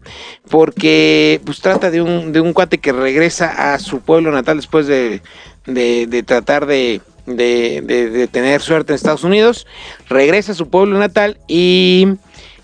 porque 0.49 1.41
pues 1.43 1.59
trata 1.59 1.91
de 1.91 2.01
un, 2.01 2.31
de 2.31 2.39
un 2.39 2.53
cuate 2.53 2.77
que 2.77 2.93
regresa 2.93 3.73
a 3.73 3.79
su 3.79 3.99
pueblo 3.99 4.31
natal 4.31 4.55
después 4.55 4.87
de, 4.87 5.21
de- 5.65 6.07
de 6.07 6.23
tratar 6.23 6.65
de, 6.65 7.01
de- 7.35 8.09
de- 8.09 8.27
tener 8.27 8.61
suerte 8.61 8.93
en 8.93 8.95
Estados 8.95 9.23
Unidos. 9.23 9.67
Regresa 10.09 10.51
a 10.51 10.55
su 10.55 10.69
pueblo 10.69 10.97
natal 10.99 11.37
y, 11.47 12.07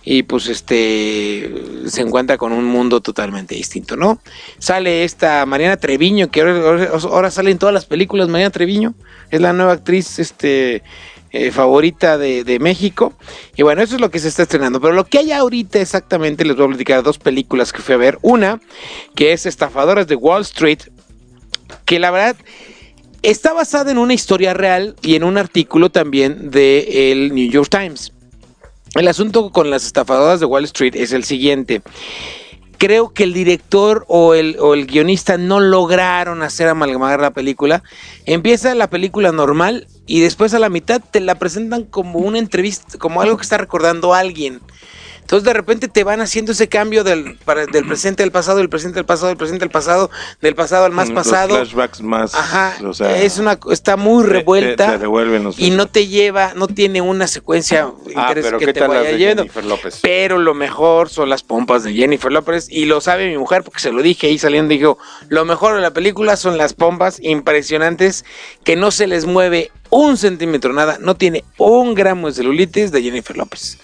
y 0.03 0.23
pues 0.23 0.47
este 0.47 1.51
se 1.87 2.01
encuentra 2.01 2.37
con 2.37 2.51
un 2.51 2.65
mundo 2.65 3.01
totalmente 3.01 3.55
distinto, 3.55 3.95
¿no? 3.95 4.19
Sale 4.59 5.03
esta 5.03 5.45
Mariana 5.45 5.77
Treviño, 5.77 6.29
que 6.29 6.41
ahora, 6.41 6.57
ahora- 6.57 6.89
ahora 7.09 7.31
sale 7.31 7.51
en 7.51 7.57
todas 7.57 7.73
las 7.73 7.85
películas, 7.85 8.27
Mariana 8.29 8.51
Treviño, 8.51 8.93
es 9.31 9.41
la 9.41 9.53
nueva 9.53 9.73
actriz 9.73 10.19
este, 10.19 10.83
eh, 11.31 11.51
favorita 11.51 12.17
de, 12.17 12.43
de 12.43 12.59
México. 12.59 13.13
Y 13.57 13.63
bueno, 13.63 13.81
eso 13.81 13.95
es 13.95 14.01
lo 14.01 14.09
que 14.11 14.19
se 14.19 14.27
está 14.29 14.43
estrenando. 14.43 14.79
Pero 14.79 14.93
lo 14.93 15.05
que 15.05 15.17
hay 15.19 15.31
ahorita 15.31 15.79
exactamente, 15.81 16.45
les 16.45 16.55
voy 16.55 16.65
a 16.65 16.69
platicar 16.69 17.03
dos 17.03 17.17
películas 17.17 17.73
que 17.73 17.81
fui 17.81 17.95
a 17.95 17.97
ver. 17.97 18.17
Una, 18.21 18.61
que 19.15 19.33
es 19.33 19.45
Estafadoras 19.45 20.07
de 20.07 20.15
Wall 20.15 20.43
Street, 20.43 20.79
que 21.85 21.99
la 21.99 22.11
verdad 22.11 22.35
está 23.25 23.53
basada 23.53 23.91
en 23.91 23.97
una 23.97 24.13
historia 24.13 24.53
real 24.53 24.95
y 25.01 25.15
en 25.15 25.23
un 25.23 25.37
artículo 25.37 25.89
también 25.89 26.51
del 26.51 27.33
New 27.33 27.49
York 27.49 27.69
Times. 27.69 28.11
El 28.93 29.07
asunto 29.07 29.51
con 29.51 29.69
las 29.69 29.85
estafadoras 29.85 30.39
de 30.39 30.45
Wall 30.45 30.63
Street 30.65 30.95
es 30.95 31.11
el 31.11 31.23
siguiente. 31.23 31.81
Creo 32.77 33.13
que 33.13 33.23
el 33.23 33.33
director 33.33 34.05
o 34.07 34.33
el, 34.33 34.57
o 34.59 34.73
el 34.73 34.85
guionista 34.85 35.37
no 35.37 35.59
lograron 35.59 36.43
hacer 36.43 36.67
amalgamar 36.67 37.19
la 37.19 37.31
película. 37.31 37.83
Empieza 38.25 38.75
la 38.75 38.89
película 38.89 39.31
normal 39.31 39.87
y 40.05 40.19
después 40.19 40.53
a 40.53 40.59
la 40.59 40.69
mitad 40.69 41.01
te 41.11 41.19
la 41.19 41.35
presentan 41.35 41.83
como 41.83 42.19
una 42.19 42.37
entrevista, 42.37 42.97
como 42.99 43.21
algo 43.21 43.37
que 43.37 43.43
está 43.43 43.57
recordando 43.57 44.13
a 44.13 44.19
alguien. 44.19 44.61
Entonces 45.25 45.43
de 45.43 45.53
repente 45.53 45.87
te 45.87 46.03
van 46.03 46.21
haciendo 46.21 46.51
ese 46.51 46.69
cambio 46.69 47.03
del, 47.03 47.35
para- 47.45 47.65
del 47.65 47.87
presente 47.87 48.21
al 48.21 48.31
pasado, 48.31 48.59
del 48.59 48.69
presente 48.69 48.99
al 48.99 49.05
pasado, 49.05 49.29
del 49.29 49.37
presente 49.37 49.63
al 49.65 49.71
pasado, 49.71 50.11
del 50.39 50.53
pasado 50.53 50.85
al 50.85 50.91
más 50.91 51.09
Los 51.09 51.15
pasado. 51.15 51.55
flashbacks 51.55 52.01
más. 52.01 52.35
Ajá, 52.35 52.75
o 52.85 52.93
sea, 52.93 53.19
es 53.19 53.39
una, 53.39 53.57
está 53.71 53.97
muy 53.97 54.23
te- 54.23 54.29
te- 54.29 54.33
revuelta 54.35 54.85
te 54.91 54.97
revuelven 54.99 55.43
los 55.45 55.57
y 55.59 55.71
no 55.71 55.87
te 55.87 56.05
lleva, 56.05 56.53
no 56.55 56.67
tiene 56.67 57.01
una 57.01 57.25
secuencia 57.25 57.91
Ah, 58.15 58.29
pero 58.35 58.59
que 58.59 58.67
¿qué 58.67 58.73
te 58.73 58.79
tal 58.81 58.89
vaya 58.89 59.33
López? 59.63 59.97
Pero 60.03 60.37
lo 60.37 60.53
mejor 60.53 61.09
son 61.09 61.27
las 61.27 61.41
pompas 61.41 61.81
de 61.83 61.93
Jennifer 61.93 62.31
López 62.31 62.67
y 62.69 62.85
lo 62.85 63.01
sabe 63.01 63.27
mi 63.27 63.37
mujer 63.39 63.63
porque 63.63 63.79
se 63.79 63.91
lo 63.91 64.03
dije 64.03 64.27
ahí 64.27 64.37
saliendo 64.37 64.75
dijo, 64.75 64.99
lo 65.29 65.43
mejor 65.43 65.73
de 65.75 65.81
la 65.81 65.89
película 65.91 66.35
son 66.37 66.59
las 66.59 66.73
pompas 66.75 67.17
impresionantes 67.19 68.25
que 68.63 68.75
no 68.75 68.91
se 68.91 69.07
les 69.07 69.25
mueve 69.25 69.71
un 69.89 70.17
centímetro 70.17 70.73
nada, 70.73 70.97
no 70.99 71.15
tiene 71.15 71.43
un 71.57 71.93
gramo 71.95 72.27
de 72.27 72.33
celulitis 72.33 72.91
de 72.91 73.01
Jennifer 73.03 73.37
López. 73.37 73.77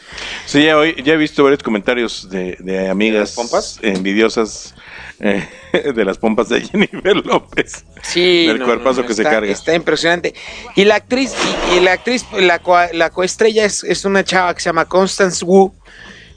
Sí, 0.45 0.63
ya, 0.65 0.77
hoy, 0.77 0.95
ya 1.03 1.13
he 1.13 1.17
visto 1.17 1.43
varios 1.43 1.63
comentarios 1.63 2.29
de, 2.29 2.57
de 2.59 2.89
amigas 2.89 3.31
pompas? 3.33 3.79
envidiosas 3.81 4.75
eh, 5.19 5.47
de 5.95 6.05
las 6.05 6.17
pompas 6.17 6.49
de 6.49 6.61
Jennifer 6.61 7.15
López. 7.25 7.85
Sí, 8.01 8.47
Del 8.47 8.63
cuerpazo 8.63 9.05
que 9.05 9.13
se 9.13 9.21
está- 9.21 9.31
carga. 9.35 9.51
Está 9.51 9.73
impresionante. 9.75 10.33
Y 10.75 10.85
la 10.85 10.95
actriz, 10.95 11.33
y, 11.73 11.77
y 11.77 11.79
la 11.79 11.93
actriz, 11.93 12.25
la, 12.37 12.59
co- 12.59 12.77
la 12.93 13.09
coestrella 13.11 13.63
es, 13.65 13.83
es 13.83 14.03
una 14.03 14.23
chava 14.23 14.53
que 14.53 14.61
se 14.61 14.69
llama 14.69 14.85
Constance 14.85 15.45
Wu, 15.45 15.73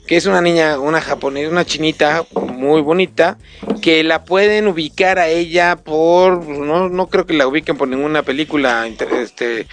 que 0.07 0.15
es 0.17 0.25
una 0.25 0.41
niña, 0.41 0.79
una 0.79 1.01
japonesa, 1.01 1.49
una 1.49 1.65
chinita 1.65 2.25
muy 2.53 2.81
bonita, 2.81 3.37
que 3.81 4.03
la 4.03 4.23
pueden 4.23 4.67
ubicar 4.67 5.19
a 5.19 5.27
ella 5.27 5.75
por, 5.77 6.45
no, 6.47 6.89
no 6.89 7.07
creo 7.07 7.25
que 7.25 7.33
la 7.33 7.47
ubiquen 7.47 7.77
por 7.77 7.87
ninguna 7.87 8.23
película 8.23 8.87
este, 8.87 9.67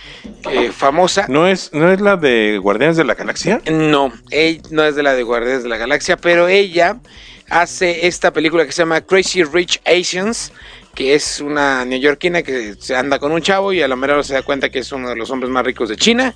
eh, 0.51 0.73
famosa. 0.73 1.27
¿No 1.29 1.47
es, 1.47 1.73
¿No 1.73 1.91
es 1.93 2.01
la 2.01 2.17
de 2.17 2.59
Guardianes 2.59 2.97
de 2.97 3.05
la 3.05 3.15
Galaxia? 3.15 3.61
No, 3.71 4.13
ella 4.31 4.63
no 4.71 4.85
es 4.85 4.97
de 4.97 5.03
la 5.03 5.15
de 5.15 5.23
Guardianes 5.23 5.63
de 5.63 5.69
la 5.69 5.77
Galaxia, 5.77 6.17
pero 6.17 6.49
ella 6.49 6.99
hace 7.51 8.07
esta 8.07 8.33
película 8.33 8.65
que 8.65 8.73
se 8.73 8.83
llama 8.83 9.01
Crazy 9.03 9.45
Rich 9.45 9.81
Asians, 9.85 10.53
que 10.95 11.15
es 11.15 11.41
una 11.41 11.85
neoyorquina 11.85 12.43
que 12.43 12.75
se 12.79 12.95
anda 12.95 13.19
con 13.19 13.33
un 13.33 13.41
chavo 13.41 13.73
y 13.73 13.83
a 13.83 13.89
la 13.89 13.97
mera 13.97 14.15
hora 14.15 14.23
se 14.23 14.35
da 14.35 14.43
cuenta 14.43 14.71
que 14.71 14.81
es 14.81 14.93
uno 14.93 15.09
de 15.09 15.17
los 15.17 15.31
hombres 15.31 15.51
más 15.51 15.65
ricos 15.65 15.89
de 15.89 15.97
China. 15.97 16.35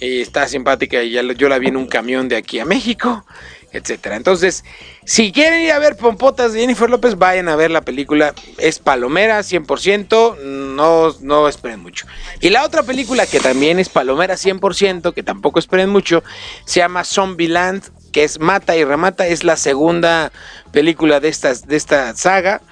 Y 0.00 0.22
está 0.22 0.48
simpática 0.48 1.02
y 1.02 1.10
ya 1.10 1.22
yo 1.22 1.48
la 1.48 1.58
vi 1.58 1.68
en 1.68 1.76
un 1.76 1.86
camión 1.86 2.26
de 2.28 2.36
aquí 2.36 2.58
a 2.58 2.64
México, 2.64 3.26
etcétera. 3.70 4.16
Entonces, 4.16 4.64
si 5.04 5.30
quieren 5.30 5.60
ir 5.60 5.72
a 5.72 5.78
ver 5.78 5.96
Pompotas 5.96 6.54
de 6.54 6.60
Jennifer 6.60 6.88
López, 6.88 7.18
vayan 7.18 7.50
a 7.50 7.56
ver 7.56 7.70
la 7.70 7.82
película. 7.82 8.34
Es 8.56 8.78
palomera 8.78 9.40
100%, 9.40 10.38
no, 10.38 11.14
no 11.20 11.48
esperen 11.48 11.80
mucho. 11.80 12.06
Y 12.40 12.48
la 12.48 12.64
otra 12.64 12.82
película 12.82 13.26
que 13.26 13.40
también 13.40 13.78
es 13.78 13.90
palomera 13.90 14.36
100%, 14.36 15.12
que 15.12 15.22
tampoco 15.22 15.58
esperen 15.58 15.90
mucho, 15.90 16.24
se 16.64 16.80
llama 16.80 17.04
Zombieland, 17.04 17.82
que 18.10 18.24
es 18.24 18.40
Mata 18.40 18.76
y 18.76 18.84
Remata, 18.84 19.26
es 19.26 19.44
la 19.44 19.56
segunda 19.56 20.32
película 20.72 21.20
de, 21.20 21.34
de 21.66 21.76
esta 21.76 22.16
saga, 22.16 22.62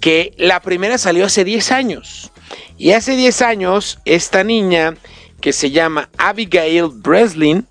que 0.00 0.32
la 0.36 0.60
primera 0.60 0.98
salió 0.98 1.26
hace 1.26 1.44
10 1.44 1.72
años. 1.72 2.30
Y 2.76 2.92
hace 2.92 3.16
10 3.16 3.42
años, 3.42 3.98
esta 4.04 4.44
niña 4.44 4.96
que 5.40 5.52
se 5.52 5.70
llama 5.70 6.08
Abigail 6.18 6.88
Breslin, 6.92 7.66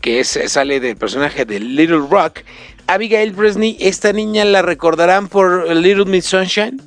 que 0.00 0.20
es, 0.20 0.38
sale 0.46 0.80
del 0.80 0.96
personaje 0.96 1.44
de 1.44 1.60
Little 1.60 2.06
Rock, 2.10 2.40
Abigail 2.86 3.32
Breslin, 3.32 3.76
esta 3.80 4.12
niña 4.12 4.44
la 4.44 4.62
recordarán 4.62 5.28
por 5.28 5.68
Little 5.74 6.04
Miss 6.04 6.26
Sunshine, 6.26 6.80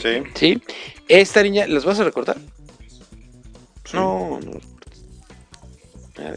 Sí. 0.00 0.22
¿sí? 0.34 0.62
Esta 1.08 1.42
niña, 1.42 1.66
¿las 1.66 1.84
vas 1.84 2.00
a 2.00 2.04
recordar? 2.04 2.36
No, 3.92 4.40
no. 4.44 4.60
Ah. 6.18 6.32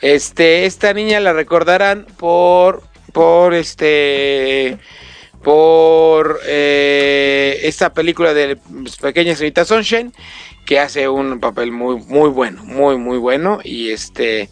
Este, 0.00 0.66
esta 0.66 0.92
niña 0.92 1.20
la 1.20 1.32
recordarán 1.32 2.06
por, 2.16 2.82
por 3.12 3.54
este, 3.54 4.78
por 5.44 6.40
eh, 6.46 7.60
esta 7.62 7.92
película 7.92 8.34
de 8.34 8.58
Pequeña 9.00 9.36
Señorita 9.36 9.64
Sunshine, 9.64 10.12
que 10.66 10.80
hace 10.80 11.08
un 11.08 11.38
papel 11.38 11.70
muy, 11.70 11.96
muy 11.96 12.30
bueno, 12.30 12.64
muy, 12.64 12.96
muy 12.96 13.18
bueno, 13.18 13.60
y 13.62 13.90
este, 13.90 14.48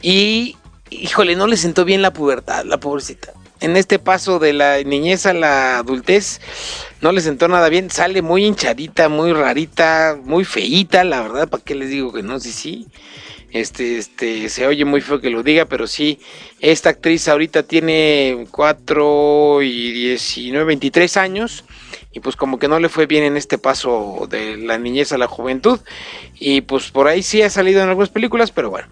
y, 0.00 0.56
híjole, 0.88 1.36
no 1.36 1.46
le 1.46 1.56
sentó 1.56 1.84
bien 1.84 2.02
la 2.02 2.12
pubertad, 2.12 2.64
la 2.64 2.80
pobrecita. 2.80 3.32
En 3.60 3.76
este 3.76 3.98
paso 3.98 4.38
de 4.38 4.54
la 4.54 4.82
niñez 4.82 5.26
a 5.26 5.34
la 5.34 5.78
adultez, 5.78 6.40
no 7.02 7.12
le 7.12 7.20
sentó 7.20 7.46
nada 7.46 7.68
bien. 7.68 7.90
Sale 7.90 8.22
muy 8.22 8.46
hinchadita, 8.46 9.10
muy 9.10 9.34
rarita, 9.34 10.18
muy 10.24 10.46
feíta, 10.46 11.04
la 11.04 11.20
verdad. 11.20 11.46
¿Para 11.50 11.62
qué 11.62 11.74
les 11.74 11.90
digo 11.90 12.10
que 12.10 12.22
no? 12.22 12.40
Sí, 12.40 12.52
sí. 12.52 12.88
Este, 13.52 13.98
este, 13.98 14.48
se 14.48 14.66
oye 14.66 14.84
muy 14.84 15.00
feo 15.00 15.20
que 15.20 15.30
lo 15.30 15.42
diga, 15.42 15.64
pero 15.64 15.86
sí, 15.86 16.20
esta 16.60 16.90
actriz 16.90 17.26
ahorita 17.28 17.64
tiene 17.64 18.46
4 18.50 19.62
y 19.62 19.92
19, 19.92 20.64
23 20.64 21.16
años 21.16 21.64
y 22.12 22.20
pues 22.20 22.36
como 22.36 22.58
que 22.58 22.68
no 22.68 22.78
le 22.78 22.88
fue 22.88 23.06
bien 23.06 23.24
en 23.24 23.36
este 23.36 23.58
paso 23.58 24.26
de 24.30 24.56
la 24.56 24.78
niñez 24.78 25.12
a 25.12 25.18
la 25.18 25.26
juventud 25.26 25.80
y 26.38 26.60
pues 26.60 26.90
por 26.90 27.08
ahí 27.08 27.22
sí 27.22 27.42
ha 27.42 27.50
salido 27.50 27.82
en 27.82 27.88
algunas 27.88 28.10
películas, 28.10 28.50
pero 28.50 28.70
bueno. 28.70 28.88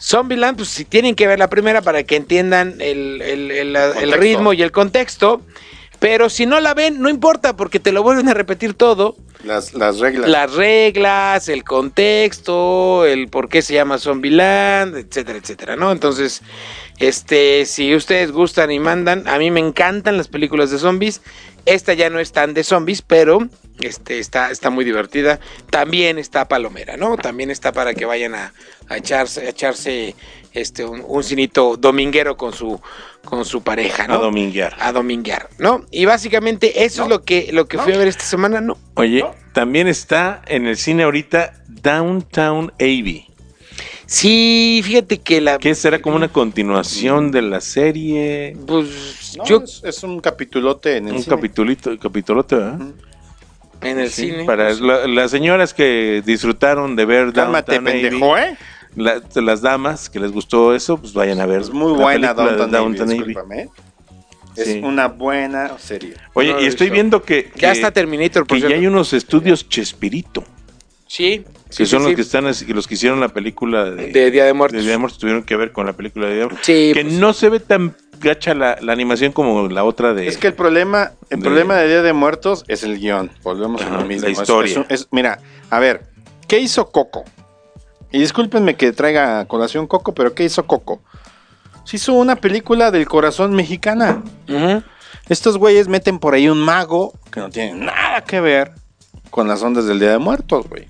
Zombieland, 0.00 0.56
pues 0.56 0.68
si 0.68 0.84
tienen 0.84 1.14
que 1.14 1.26
ver 1.26 1.38
la 1.38 1.48
primera 1.48 1.80
para 1.80 2.02
que 2.04 2.16
entiendan 2.16 2.76
el, 2.80 3.22
el, 3.22 3.50
el, 3.50 3.76
el 3.76 4.12
ritmo 4.12 4.52
y 4.52 4.62
el 4.62 4.72
contexto. 4.72 5.40
Pero 6.04 6.28
si 6.28 6.44
no 6.44 6.60
la 6.60 6.74
ven, 6.74 7.00
no 7.00 7.08
importa, 7.08 7.56
porque 7.56 7.80
te 7.80 7.90
lo 7.90 8.02
vuelven 8.02 8.28
a 8.28 8.34
repetir 8.34 8.74
todo. 8.74 9.16
Las, 9.42 9.72
las 9.72 10.00
reglas. 10.00 10.28
Las 10.28 10.52
reglas, 10.52 11.48
el 11.48 11.64
contexto, 11.64 13.06
el 13.06 13.28
por 13.28 13.48
qué 13.48 13.62
se 13.62 13.72
llama 13.72 13.96
Zombieland, 13.96 14.98
etcétera, 14.98 15.38
etcétera, 15.38 15.76
¿no? 15.76 15.90
Entonces, 15.90 16.42
este, 16.98 17.64
si 17.64 17.94
ustedes 17.94 18.32
gustan 18.32 18.70
y 18.70 18.78
mandan, 18.80 19.26
a 19.26 19.38
mí 19.38 19.50
me 19.50 19.60
encantan 19.60 20.18
las 20.18 20.28
películas 20.28 20.70
de 20.70 20.76
zombies. 20.76 21.22
Esta 21.64 21.94
ya 21.94 22.10
no 22.10 22.18
es 22.18 22.32
tan 22.32 22.52
de 22.52 22.64
zombies, 22.64 23.00
pero 23.00 23.38
este, 23.80 24.18
está, 24.18 24.50
está 24.50 24.70
muy 24.70 24.84
divertida. 24.84 25.40
También 25.70 26.18
está 26.18 26.46
palomera, 26.48 26.96
¿no? 26.96 27.16
También 27.16 27.50
está 27.50 27.72
para 27.72 27.94
que 27.94 28.04
vayan 28.04 28.34
a, 28.34 28.52
a 28.88 28.96
echarse, 28.96 29.46
a 29.46 29.50
echarse 29.50 30.14
este, 30.52 30.84
un, 30.84 31.02
un 31.06 31.24
cinito 31.24 31.76
dominguero 31.76 32.36
con 32.36 32.52
su, 32.52 32.80
con 33.24 33.44
su 33.44 33.62
pareja, 33.62 34.06
¿no? 34.06 34.14
A 34.14 34.18
dominguear. 34.18 34.76
A 34.78 34.92
dominguear, 34.92 35.48
¿no? 35.58 35.84
Y 35.90 36.04
básicamente 36.04 36.84
eso 36.84 37.02
es 37.04 37.08
lo 37.08 37.22
que, 37.22 37.50
lo 37.52 37.66
que 37.66 37.78
fui 37.78 37.92
a 37.92 37.98
ver 37.98 38.08
esta 38.08 38.24
semana, 38.24 38.60
¿no? 38.60 38.78
Oye, 38.94 39.24
también 39.52 39.88
está 39.88 40.42
en 40.46 40.66
el 40.66 40.76
cine 40.76 41.02
ahorita 41.02 41.54
Downtown 41.68 42.72
Abbey. 42.78 43.26
Sí, 44.06 44.82
fíjate 44.84 45.18
que 45.18 45.40
la... 45.40 45.58
Que 45.58 45.74
será 45.74 46.00
como 46.00 46.16
una 46.16 46.28
continuación 46.28 47.30
de 47.32 47.40
la 47.42 47.60
serie. 47.62 48.54
Pues 48.66 49.34
No, 49.38 49.44
yo 49.46 49.62
es, 49.64 49.80
es 49.82 50.02
un 50.02 50.20
capitulote 50.20 50.98
en 50.98 51.08
el 51.08 51.14
Un 51.14 51.22
cine. 51.22 51.34
capitulito, 51.36 51.98
capitulote, 51.98 52.54
¿verdad? 52.56 52.78
En 53.84 53.98
el 54.00 54.10
Sí, 54.10 54.30
cine... 54.30 54.44
Para 54.44 54.66
pues, 54.68 54.80
la- 54.80 55.06
las 55.06 55.30
señoras 55.30 55.74
que 55.74 56.22
disfrutaron 56.24 56.96
de 56.96 57.04
ver 57.04 57.32
Cálmate, 57.32 57.80
pendejo, 57.80 58.36
¿eh? 58.38 58.56
la- 58.96 59.22
las 59.36 59.60
damas 59.62 60.08
que 60.10 60.20
les 60.20 60.32
gustó 60.32 60.74
eso, 60.74 60.98
pues 60.98 61.12
vayan 61.12 61.40
a 61.40 61.46
ver. 61.46 61.60
Es 61.62 61.70
muy 61.70 61.92
buena 61.92 62.32
Downton, 62.34 62.70
Downton 62.70 63.10
Abbey. 63.10 63.36
¿eh? 63.58 63.68
Es 64.56 64.66
Sí. 64.66 64.80
una 64.84 65.08
buena 65.08 65.76
serie. 65.78 66.14
Oye, 66.34 66.52
No 66.52 66.60
y 66.60 66.66
estoy 66.66 66.86
visto. 66.86 66.94
viendo 66.94 67.22
que, 67.24 67.50
ya 67.56 67.72
está 67.72 67.90
Terminator, 67.90 68.46
por 68.46 68.56
que 68.56 68.62
ya 68.62 68.68
cierto. 68.68 68.80
hay 68.82 68.86
unos 68.86 69.12
estudios 69.12 69.68
Chespirito, 69.68 70.44
Sí, 71.08 71.44
que 71.68 71.74
sí, 71.74 71.86
son 71.86 72.00
sí, 72.00 72.04
los 72.04 72.10
sí. 72.10 72.14
que 72.16 72.22
están 72.22 72.46
así- 72.46 72.72
los 72.72 72.86
que 72.86 72.94
hicieron 72.94 73.18
la 73.20 73.28
película 73.28 73.84
de, 73.90 74.12
De 74.12 74.30
Día 74.30 74.44
de 74.44 74.52
Muertos. 74.52 74.76
de 74.78 74.82
Día 74.82 74.92
de 74.92 74.98
Muertos, 74.98 75.18
tuvieron 75.18 75.42
que 75.42 75.56
ver 75.56 75.72
con 75.72 75.86
la 75.86 75.92
película 75.94 76.26
de 76.26 76.32
Día 76.34 76.40
de 76.42 76.46
Muertos. 76.46 76.66
Sí, 76.66 76.92
que 76.94 77.02
pues, 77.02 77.14
no 77.14 77.32
se 77.32 77.48
ve 77.48 77.58
tan 77.60 77.96
gacha 78.24 78.54
la, 78.54 78.76
la 78.80 78.92
animación 78.92 79.30
como 79.30 79.68
la 79.68 79.84
otra 79.84 80.12
de 80.14 80.26
Es 80.26 80.36
que 80.38 80.48
el 80.48 80.54
problema, 80.54 81.12
el 81.30 81.38
de- 81.38 81.44
problema 81.44 81.76
de 81.76 81.86
Día 81.88 82.02
de 82.02 82.12
Muertos 82.12 82.64
es 82.66 82.82
el 82.82 82.98
guion. 82.98 83.30
Volvemos 83.44 83.80
a 83.82 83.90
lo 83.90 84.04
mismo. 84.04 84.26
la 84.26 84.32
historia. 84.32 84.72
es 84.72 84.76
un- 84.78 84.86
es- 84.88 85.08
mira, 85.12 85.38
a 85.70 85.78
ver, 85.78 86.06
¿qué 86.48 86.58
hizo 86.58 86.90
Coco? 86.90 87.24
Y 88.10 88.18
discúlpenme 88.18 88.74
que 88.76 88.92
traiga 88.92 89.44
colación 89.46 89.86
Coco, 89.86 90.14
pero 90.14 90.34
¿qué 90.34 90.44
hizo 90.44 90.66
Coco? 90.66 91.00
Se 91.84 91.96
hizo 91.96 92.14
una 92.14 92.36
película 92.36 92.90
del 92.90 93.06
corazón 93.06 93.52
mexicana. 93.54 94.22
Estos 95.28 95.58
güeyes 95.58 95.88
meten 95.88 96.18
por 96.18 96.34
ahí 96.34 96.48
un 96.48 96.60
mago 96.60 97.12
que 97.30 97.40
no 97.40 97.50
tiene 97.50 97.74
nada 97.86 98.22
que 98.24 98.40
ver 98.40 98.72
con 99.30 99.48
las 99.48 99.62
ondas 99.62 99.86
del 99.86 99.98
Día 100.00 100.10
de 100.10 100.18
Muertos, 100.18 100.66
güey. 100.68 100.88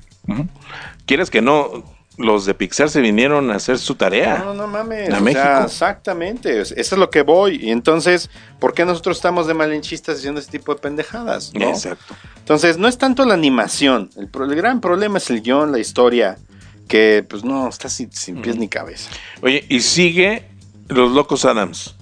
Quieres 1.06 1.30
que 1.30 1.40
no, 1.42 1.84
los 2.16 2.46
de 2.46 2.54
Pixar 2.54 2.90
se 2.90 3.00
vinieron 3.00 3.50
a 3.50 3.56
hacer 3.56 3.78
su 3.78 3.94
tarea. 3.96 4.38
No, 4.44 4.54
no 4.54 4.66
mames. 4.68 5.12
A 5.12 5.20
México. 5.20 5.42
sea, 5.42 5.64
exactamente. 5.64 6.60
Eso 6.60 6.74
es 6.76 6.92
lo 6.92 7.10
que 7.10 7.22
voy. 7.22 7.58
Y 7.62 7.70
entonces, 7.70 8.30
¿por 8.60 8.72
qué 8.74 8.84
nosotros 8.84 9.16
estamos 9.16 9.46
de 9.46 9.54
malinchistas 9.54 10.18
haciendo 10.18 10.40
ese 10.40 10.50
tipo 10.50 10.74
de 10.74 10.80
pendejadas? 10.80 11.52
¿no? 11.54 11.68
Exacto. 11.68 12.14
Entonces, 12.38 12.78
no 12.78 12.86
es 12.88 12.98
tanto 12.98 13.24
la 13.24 13.34
animación. 13.34 14.10
El, 14.16 14.28
pro- 14.28 14.44
el 14.44 14.54
gran 14.54 14.80
problema 14.80 15.18
es 15.18 15.28
el 15.30 15.40
guion, 15.42 15.72
la 15.72 15.78
historia, 15.78 16.38
que 16.88 17.24
pues 17.28 17.42
no, 17.44 17.68
está 17.68 17.88
sin, 17.88 18.12
sin 18.12 18.40
pies 18.42 18.56
ni 18.56 18.68
cabeza. 18.68 19.10
Oye, 19.42 19.64
y 19.68 19.80
sigue 19.80 20.44
Los 20.88 21.10
Locos 21.12 21.44
Adams. 21.44 21.96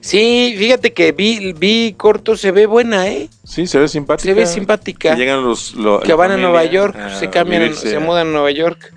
Sí, 0.00 0.54
fíjate 0.58 0.92
que 0.92 1.12
vi, 1.12 1.52
vi 1.54 1.94
corto, 1.96 2.36
se 2.36 2.50
ve 2.52 2.66
buena, 2.66 3.08
¿eh? 3.08 3.28
Sí, 3.42 3.66
se 3.66 3.78
ve 3.78 3.88
simpática. 3.88 4.28
Se 4.28 4.34
ve 4.34 4.46
simpática. 4.46 5.12
Que 5.14 5.20
llegan 5.20 5.42
los. 5.42 5.74
lo- 5.74 6.00
que 6.00 6.12
van 6.14 6.30
a 6.32 6.36
Nueva 6.36 6.64
York, 6.64 6.96
a 6.96 7.18
se 7.18 7.30
cambian, 7.30 7.62
vivirse 7.62 7.90
se 7.90 7.98
mudan 7.98 8.28
a 8.28 8.30
Nueva 8.30 8.50
York 8.50 8.92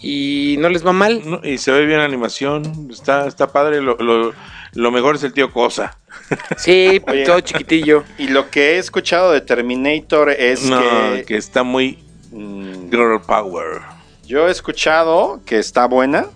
y 0.00 0.56
no 0.58 0.68
les 0.68 0.86
va 0.86 0.92
mal. 0.92 1.22
No, 1.24 1.40
y 1.42 1.58
se 1.58 1.70
ve 1.72 1.86
bien 1.86 1.98
la 1.98 2.04
animación. 2.04 2.88
Está, 2.90 3.26
está 3.26 3.48
padre. 3.52 3.80
Lo, 3.80 3.96
lo, 3.96 4.32
lo 4.72 4.90
mejor 4.90 5.16
es 5.16 5.22
el 5.24 5.32
tío 5.32 5.52
Cosa. 5.52 5.98
Sí, 6.56 7.00
Oye. 7.06 7.24
todo 7.24 7.40
chiquitillo. 7.40 8.04
Y 8.18 8.28
lo 8.28 8.50
que 8.50 8.72
he 8.72 8.78
escuchado 8.78 9.32
de 9.32 9.40
Terminator 9.40 10.30
es 10.30 10.64
no, 10.64 10.80
que, 10.80 11.24
que 11.26 11.36
está 11.36 11.62
muy 11.62 11.98
mm, 12.32 12.90
girl 12.90 13.20
power. 13.20 13.82
yo 14.24 14.48
he 14.48 14.50
escuchado 14.50 15.40
que 15.44 15.58
está 15.58 15.86
buena. 15.86 16.26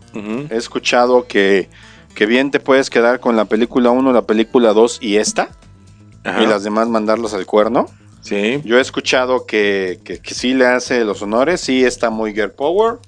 He 0.50 0.56
escuchado 0.56 1.26
que, 1.26 1.68
que 2.14 2.26
bien 2.26 2.50
te 2.50 2.60
puedes 2.60 2.90
quedar 2.90 3.20
con 3.20 3.36
la 3.36 3.46
película 3.46 3.90
1, 3.90 4.12
la 4.12 4.22
película 4.22 4.72
2 4.72 4.98
y 5.00 5.16
esta. 5.16 5.50
Ajá. 6.24 6.42
Y 6.42 6.46
las 6.46 6.62
demás 6.62 6.88
mandarlos 6.88 7.32
al 7.34 7.46
cuerno. 7.46 7.86
Sí. 8.22 8.60
Yo 8.64 8.78
he 8.78 8.80
escuchado 8.80 9.46
que, 9.46 9.98
que, 10.04 10.18
que 10.18 10.34
sí 10.34 10.52
le 10.52 10.66
hace 10.66 11.04
los 11.04 11.22
honores, 11.22 11.60
sí 11.60 11.84
está 11.84 12.10
muy 12.10 12.34
girl 12.34 12.50
power, 12.50 12.98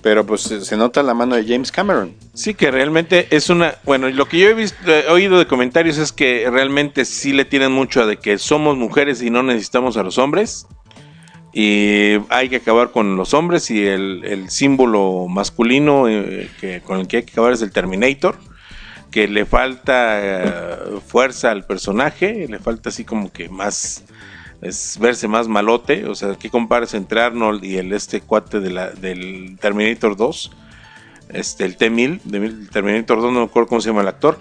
pero 0.00 0.24
pues 0.24 0.42
se, 0.42 0.64
se 0.64 0.76
nota 0.76 1.02
la 1.02 1.12
mano 1.12 1.34
de 1.34 1.44
James 1.44 1.72
Cameron. 1.72 2.14
Sí, 2.34 2.54
que 2.54 2.70
realmente 2.70 3.26
es 3.30 3.50
una. 3.50 3.74
Bueno, 3.84 4.08
lo 4.10 4.26
que 4.26 4.38
yo 4.38 4.48
he 4.48 4.54
visto, 4.54 4.76
he 4.86 5.08
oído 5.08 5.38
de 5.38 5.46
comentarios 5.46 5.98
es 5.98 6.12
que 6.12 6.48
realmente 6.50 7.04
sí 7.04 7.32
le 7.32 7.44
tienen 7.44 7.72
mucho 7.72 8.02
a 8.02 8.06
de 8.06 8.16
que 8.16 8.38
somos 8.38 8.76
mujeres 8.76 9.22
y 9.22 9.30
no 9.30 9.42
necesitamos 9.42 9.96
a 9.96 10.02
los 10.02 10.18
hombres. 10.18 10.66
Y 11.52 12.14
hay 12.30 12.48
que 12.48 12.56
acabar 12.56 12.90
con 12.90 13.16
los 13.16 13.32
hombres 13.32 13.70
y 13.70 13.84
el, 13.84 14.24
el 14.24 14.50
símbolo 14.50 15.26
masculino 15.28 16.08
eh, 16.08 16.50
que, 16.60 16.80
con 16.80 16.98
el 16.98 17.06
que 17.06 17.18
hay 17.18 17.22
que 17.22 17.32
acabar 17.32 17.52
es 17.52 17.62
el 17.62 17.70
Terminator. 17.70 18.36
Que 19.12 19.28
le 19.28 19.46
falta 19.46 20.18
eh, 20.20 20.98
fuerza 21.06 21.52
al 21.52 21.64
personaje, 21.64 22.46
le 22.48 22.58
falta 22.58 22.88
así 22.88 23.04
como 23.04 23.32
que 23.32 23.48
más. 23.48 24.02
Es 24.62 24.98
verse 24.98 25.28
más 25.28 25.46
malote. 25.48 26.06
O 26.06 26.14
sea, 26.14 26.36
¿qué 26.36 26.48
compares 26.50 26.94
entre 26.94 27.20
Arnold 27.20 27.64
y 27.64 27.76
el 27.76 27.92
este 27.92 28.20
cuate 28.20 28.60
de 28.60 28.70
la, 28.70 28.90
del 28.90 29.58
Terminator 29.60 30.16
2? 30.16 30.50
este, 31.30 31.64
el 31.64 31.76
T-1000, 31.76 32.20
de 32.24 32.66
Terminator 32.70 33.20
2, 33.20 33.32
no 33.32 33.40
me 33.40 33.46
acuerdo 33.46 33.68
cómo 33.68 33.80
se 33.80 33.88
llama 33.88 34.02
el 34.02 34.08
actor, 34.08 34.38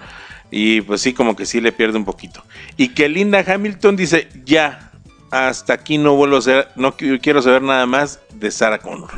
y 0.51 0.81
pues 0.81 1.01
sí, 1.01 1.13
como 1.13 1.35
que 1.35 1.45
sí 1.45 1.61
le 1.61 1.71
pierde 1.71 1.97
un 1.97 2.05
poquito. 2.05 2.43
Y 2.77 2.89
que 2.89 3.07
Linda 3.09 3.43
Hamilton 3.47 3.95
dice, 3.95 4.27
ya, 4.45 4.91
hasta 5.31 5.73
aquí 5.73 5.97
no 5.97 6.15
vuelvo 6.15 6.37
a 6.37 6.41
ser, 6.41 6.67
no 6.75 6.95
qui- 6.95 7.19
quiero 7.21 7.41
saber 7.41 7.61
nada 7.63 7.85
más 7.87 8.19
de 8.35 8.51
Sarah 8.51 8.79
Connor. 8.79 9.09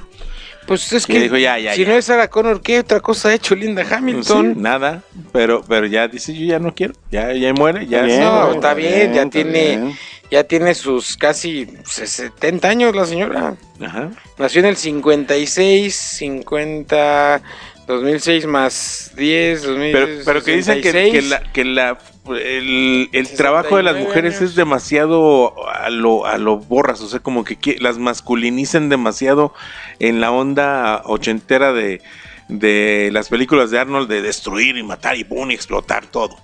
Pues 0.68 0.92
es 0.94 1.06
que 1.06 1.20
dijo, 1.20 1.38
ya, 1.38 1.60
ya, 1.60 1.74
si 1.76 1.84
ya. 1.84 1.90
no 1.90 1.96
es 1.96 2.06
Sarah 2.06 2.28
Connor, 2.28 2.62
¿qué 2.62 2.80
otra 2.80 3.00
cosa 3.00 3.30
ha 3.30 3.34
hecho 3.36 3.56
Linda 3.56 3.86
Hamilton? 3.90 4.54
Sí, 4.56 4.60
nada, 4.62 5.04
pero, 5.32 5.64
pero 5.68 5.86
ya 5.86 6.08
dice, 6.08 6.34
yo 6.34 6.46
ya 6.46 6.58
no 6.60 6.74
quiero, 6.74 6.94
ya, 7.12 7.32
ya 7.34 7.54
muere, 7.54 7.86
ya. 7.88 8.02
Bien, 8.02 8.22
no, 8.22 8.54
está 8.54 8.74
bien, 8.74 9.14
ya 9.14 9.22
está 9.24 9.30
tiene, 9.30 9.52
bien. 9.78 9.94
ya 10.32 10.44
tiene 10.44 10.74
sus 10.74 11.18
casi 11.18 11.68
70 11.86 12.68
años 12.68 12.96
la 12.96 13.06
señora. 13.06 13.56
Ajá. 13.80 14.10
Nació 14.40 14.62
en 14.62 14.66
el 14.68 14.76
56, 14.78 15.94
50, 15.96 17.42
2006 17.88 18.46
más 18.48 19.12
10, 19.16 19.62
2000, 19.64 19.92
Pero, 19.92 20.08
pero 20.26 20.44
que 20.44 20.56
dicen 20.56 20.82
que, 20.82 20.92
66. 20.92 21.14
que 21.14 21.30
la, 21.30 21.52
que 21.54 21.66
la- 21.66 21.98
el, 22.30 23.10
el 23.12 23.28
69 23.28 23.38
trabajo 23.38 23.78
de 23.78 23.84
las 23.84 23.98
mujeres 23.98 24.38
años. 24.38 24.52
es 24.52 24.56
demasiado 24.56 25.54
a 25.68 25.90
lo, 25.90 26.26
a 26.26 26.38
lo 26.38 26.58
borras, 26.58 27.02
o 27.02 27.08
sea, 27.08 27.20
como 27.20 27.44
que 27.44 27.78
las 27.80 27.98
masculinizan 27.98 28.90
demasiado 28.90 29.54
en 30.00 30.22
la 30.22 30.32
onda 30.32 31.02
ochentera 31.06 31.74
de, 31.74 32.02
de 32.48 33.10
las 33.12 33.30
películas 33.30 33.72
de 33.72 33.80
Arnold 33.80 34.10
de 34.10 34.22
destruir 34.22 34.78
y 34.78 34.84
matar 34.84 35.16
y 35.18 35.24
boom, 35.24 35.52
y 35.52 35.54
explotar 35.54 36.06
todo. 36.08 36.36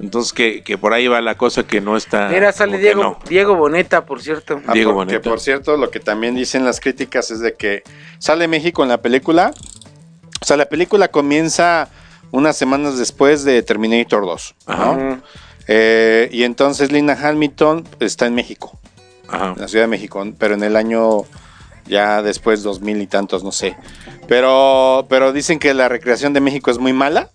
Entonces 0.00 0.32
que, 0.32 0.62
que 0.62 0.78
por 0.78 0.94
ahí 0.94 1.08
va 1.08 1.20
la 1.20 1.36
cosa 1.36 1.64
que 1.64 1.82
no 1.82 1.96
está... 1.96 2.28
Mira, 2.28 2.52
sale 2.52 2.78
que 2.78 2.84
Diego, 2.84 3.02
no. 3.02 3.18
Diego 3.28 3.54
Boneta, 3.54 4.06
por 4.06 4.22
cierto. 4.22 4.62
Ah, 4.66 4.72
Diego 4.72 4.94
Boneta. 4.94 5.28
por 5.28 5.40
cierto, 5.40 5.76
lo 5.76 5.90
que 5.90 6.00
también 6.00 6.34
dicen 6.34 6.64
las 6.64 6.80
críticas 6.80 7.30
es 7.30 7.40
de 7.40 7.54
que 7.54 7.82
sale 8.18 8.48
México 8.48 8.82
en 8.82 8.88
la 8.88 9.02
película. 9.02 9.52
O 10.40 10.44
sea, 10.44 10.56
la 10.56 10.70
película 10.70 11.08
comienza 11.08 11.90
unas 12.30 12.56
semanas 12.56 12.98
después 12.98 13.44
de 13.44 13.62
Terminator 13.62 14.24
2. 14.24 14.54
¿no? 14.66 14.72
Ajá. 14.74 15.20
Eh, 15.68 16.28
y 16.32 16.42
entonces 16.44 16.90
Linda 16.90 17.16
Hamilton 17.20 17.86
está 18.00 18.26
en 18.26 18.34
México, 18.34 18.78
Ajá. 19.28 19.52
en 19.54 19.60
la 19.60 19.68
Ciudad 19.68 19.84
de 19.84 19.88
México, 19.88 20.24
pero 20.38 20.54
en 20.54 20.62
el 20.64 20.74
año 20.76 21.22
ya 21.86 22.22
después, 22.22 22.62
dos 22.62 22.80
mil 22.80 23.00
y 23.02 23.06
tantos, 23.06 23.42
no 23.44 23.52
sé. 23.52 23.76
Pero, 24.28 25.06
pero 25.08 25.32
dicen 25.32 25.58
que 25.58 25.74
la 25.74 25.88
recreación 25.88 26.32
de 26.32 26.40
México 26.40 26.70
es 26.70 26.78
muy 26.78 26.92
mala. 26.92 27.30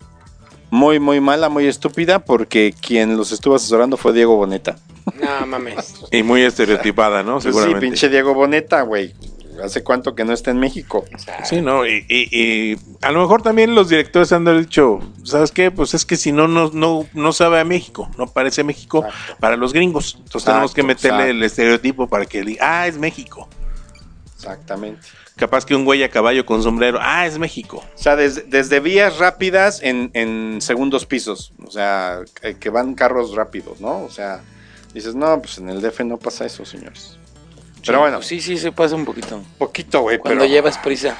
Muy, 0.70 0.98
muy 0.98 1.20
mala, 1.20 1.48
muy 1.48 1.66
estúpida, 1.66 2.18
porque 2.18 2.74
quien 2.80 3.16
los 3.16 3.30
estuvo 3.30 3.54
asesorando 3.54 3.96
fue 3.96 4.12
Diego 4.12 4.36
Boneta. 4.36 4.76
No 5.20 5.46
mames. 5.46 5.94
Y 6.10 6.22
muy 6.24 6.42
estereotipada, 6.42 7.22
¿no? 7.22 7.34
Pues 7.34 7.44
sí, 7.44 7.48
Seguramente. 7.50 7.86
pinche 7.86 8.08
Diego 8.08 8.34
Boneta, 8.34 8.82
güey. 8.82 9.14
¿Hace 9.62 9.82
cuánto 9.82 10.14
que 10.14 10.24
no 10.24 10.32
está 10.32 10.50
en 10.50 10.58
México? 10.58 11.04
Sí, 11.44 11.60
no, 11.60 11.86
y, 11.86 12.04
y- 12.08 12.28
y 12.72 12.78
a 13.02 13.10
lo 13.12 13.20
mejor 13.20 13.42
también 13.42 13.74
los 13.74 13.88
directores 13.88 14.32
han 14.32 14.44
dicho, 14.60 15.00
¿sabes 15.24 15.50
qué? 15.52 15.70
Pues 15.70 15.94
es 15.94 16.04
que 16.04 16.16
si 16.16 16.32
no, 16.32 16.46
no, 16.48 16.70
no, 16.72 17.06
no 17.14 17.32
sabe 17.32 17.58
a 17.60 17.64
México, 17.64 18.10
no 18.18 18.26
parece 18.26 18.64
México 18.64 19.04
Exacto. 19.06 19.36
para 19.40 19.56
los 19.56 19.72
gringos. 19.72 20.14
Entonces 20.16 20.34
Exacto, 20.42 20.50
tenemos 20.52 20.74
que 20.74 20.82
meterle 20.82 21.16
exacto. 21.18 21.30
el 21.30 21.42
estereotipo 21.42 22.06
para 22.08 22.26
que 22.26 22.42
diga, 22.42 22.80
ah, 22.82 22.86
es 22.86 22.98
México. 22.98 23.48
Exactamente. 24.34 25.00
Capaz 25.36 25.66
que 25.66 25.74
un 25.74 25.84
güey 25.84 26.02
a 26.02 26.08
caballo 26.08 26.46
con 26.46 26.62
sombrero, 26.62 26.98
ah, 27.02 27.26
es 27.26 27.38
México. 27.38 27.84
O 27.94 27.98
sea, 27.98 28.16
desde, 28.16 28.42
desde 28.42 28.80
vías 28.80 29.18
rápidas 29.18 29.80
en, 29.82 30.10
en 30.14 30.60
segundos 30.62 31.04
pisos. 31.04 31.52
O 31.66 31.70
sea, 31.70 32.20
que, 32.40 32.56
que 32.56 32.70
van 32.70 32.94
carros 32.94 33.34
rápidos, 33.34 33.80
¿no? 33.80 34.02
O 34.02 34.10
sea, 34.10 34.40
dices, 34.94 35.14
no, 35.14 35.40
pues 35.40 35.58
en 35.58 35.68
el 35.68 35.82
DF 35.82 36.00
no 36.04 36.16
pasa 36.16 36.46
eso, 36.46 36.64
señores. 36.64 37.18
Pero 37.86 38.00
bueno, 38.00 38.22
Sí, 38.22 38.40
sí, 38.40 38.56
se 38.58 38.72
pasa 38.72 38.94
un 38.94 39.04
poquito. 39.04 39.42
poquito, 39.58 40.00
güey. 40.00 40.18
Cuando 40.18 40.40
Pero 40.42 40.50
llevas 40.52 40.78
prisa. 40.78 41.16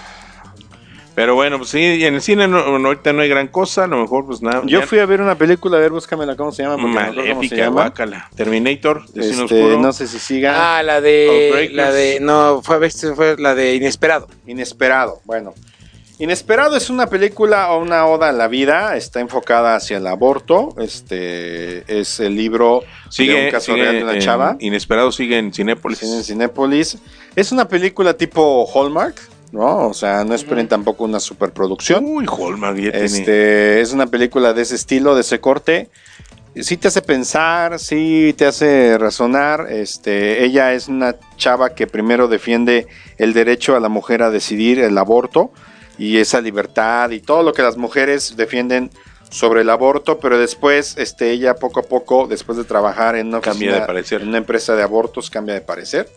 Pero 1.14 1.34
bueno, 1.34 1.56
pues 1.56 1.70
sí, 1.70 1.78
y 1.78 2.04
en 2.04 2.14
el 2.16 2.20
cine 2.20 2.46
no, 2.46 2.78
no, 2.78 2.88
ahorita 2.88 3.10
no 3.14 3.22
hay 3.22 3.28
gran 3.30 3.48
cosa, 3.48 3.84
a 3.84 3.86
lo 3.86 3.96
mejor 3.96 4.26
pues 4.26 4.42
nada. 4.42 4.60
yo 4.66 4.82
fui 4.82 4.98
a 4.98 5.06
ver 5.06 5.22
una 5.22 5.34
película, 5.34 5.78
a 5.78 5.80
ver, 5.80 5.90
búscamela, 5.90 6.36
¿cómo 6.36 6.52
se 6.52 6.62
llama? 6.62 6.76
Porque 6.76 6.92
no 6.92 7.00
se 7.00 7.06
Maléfica, 7.32 7.56
llama. 7.56 7.82
guácala. 7.84 8.28
Terminator, 8.36 9.02
Este, 9.14 9.42
Oscuro. 9.42 9.78
no 9.80 9.94
sé 9.94 10.06
si 10.08 10.18
siga. 10.18 10.76
Ah, 10.76 10.82
la 10.82 11.00
de. 11.00 11.70
La 11.72 11.90
de. 11.90 12.18
No, 12.20 12.60
fue, 12.62 12.90
fue 12.90 13.36
la 13.38 13.54
de 13.54 13.74
Inesperado. 13.76 14.28
Inesperado, 14.46 15.22
bueno. 15.24 15.54
Inesperado 16.18 16.76
es 16.76 16.88
una 16.88 17.08
película 17.08 17.70
o 17.72 17.82
una 17.82 18.06
oda 18.06 18.30
a 18.30 18.32
la 18.32 18.48
vida, 18.48 18.96
está 18.96 19.20
enfocada 19.20 19.76
hacia 19.76 19.98
el 19.98 20.06
aborto. 20.06 20.74
Este 20.78 21.84
es 22.00 22.20
el 22.20 22.34
libro 22.36 22.80
de 23.04 23.12
sigue, 23.12 23.44
un 23.46 23.50
caso 23.50 23.72
sigue 23.72 23.82
real 23.82 23.96
de 23.96 24.02
una 24.04 24.18
chava. 24.18 24.56
Inesperado 24.60 25.12
sigue 25.12 25.36
en 25.36 25.52
Cinépolis. 25.52 25.98
Cine 25.98 26.16
en 26.16 26.24
Cinépolis. 26.24 26.96
Es 27.34 27.52
una 27.52 27.68
película 27.68 28.14
tipo 28.16 28.66
Hallmark, 28.74 29.14
¿no? 29.52 29.88
O 29.88 29.92
sea, 29.94 30.24
no 30.24 30.34
esperen 30.34 30.68
tampoco 30.68 31.04
una 31.04 31.20
superproducción. 31.20 32.02
Uy, 32.06 32.24
Hallmark 32.26 32.76
ya 32.78 32.92
tiene- 32.92 33.04
Este, 33.04 33.80
es 33.82 33.92
una 33.92 34.06
película 34.06 34.54
de 34.54 34.62
ese 34.62 34.74
estilo, 34.76 35.14
de 35.14 35.20
ese 35.20 35.38
corte. 35.40 35.90
Sí 36.58 36.78
te 36.78 36.88
hace 36.88 37.02
pensar, 37.02 37.78
sí 37.78 38.34
te 38.38 38.46
hace 38.46 38.96
razonar. 38.96 39.66
Este, 39.70 40.44
ella 40.46 40.72
es 40.72 40.88
una 40.88 41.16
chava 41.36 41.74
que 41.74 41.86
primero 41.86 42.26
defiende 42.26 42.86
el 43.18 43.34
derecho 43.34 43.76
a 43.76 43.80
la 43.80 43.90
mujer 43.90 44.22
a 44.22 44.30
decidir 44.30 44.78
el 44.80 44.96
aborto 44.96 45.50
y 45.98 46.18
esa 46.18 46.40
libertad 46.40 47.10
y 47.10 47.20
todo 47.20 47.42
lo 47.42 47.52
que 47.52 47.62
las 47.62 47.76
mujeres 47.76 48.36
defienden 48.36 48.90
sobre 49.30 49.62
el 49.62 49.70
aborto, 49.70 50.18
pero 50.20 50.38
después 50.38 50.94
este, 50.98 51.30
ella 51.32 51.54
poco 51.56 51.80
a 51.80 51.82
poco, 51.82 52.26
después 52.28 52.56
de 52.58 52.64
trabajar 52.64 53.16
en 53.16 53.28
una, 53.28 53.38
oficina- 53.38 53.80
de 53.80 53.86
parecer. 53.86 54.22
en 54.22 54.28
una 54.28 54.38
empresa 54.38 54.76
de 54.76 54.82
abortos, 54.82 55.30
cambia 55.30 55.54
de 55.54 55.60
parecer. 55.62 56.08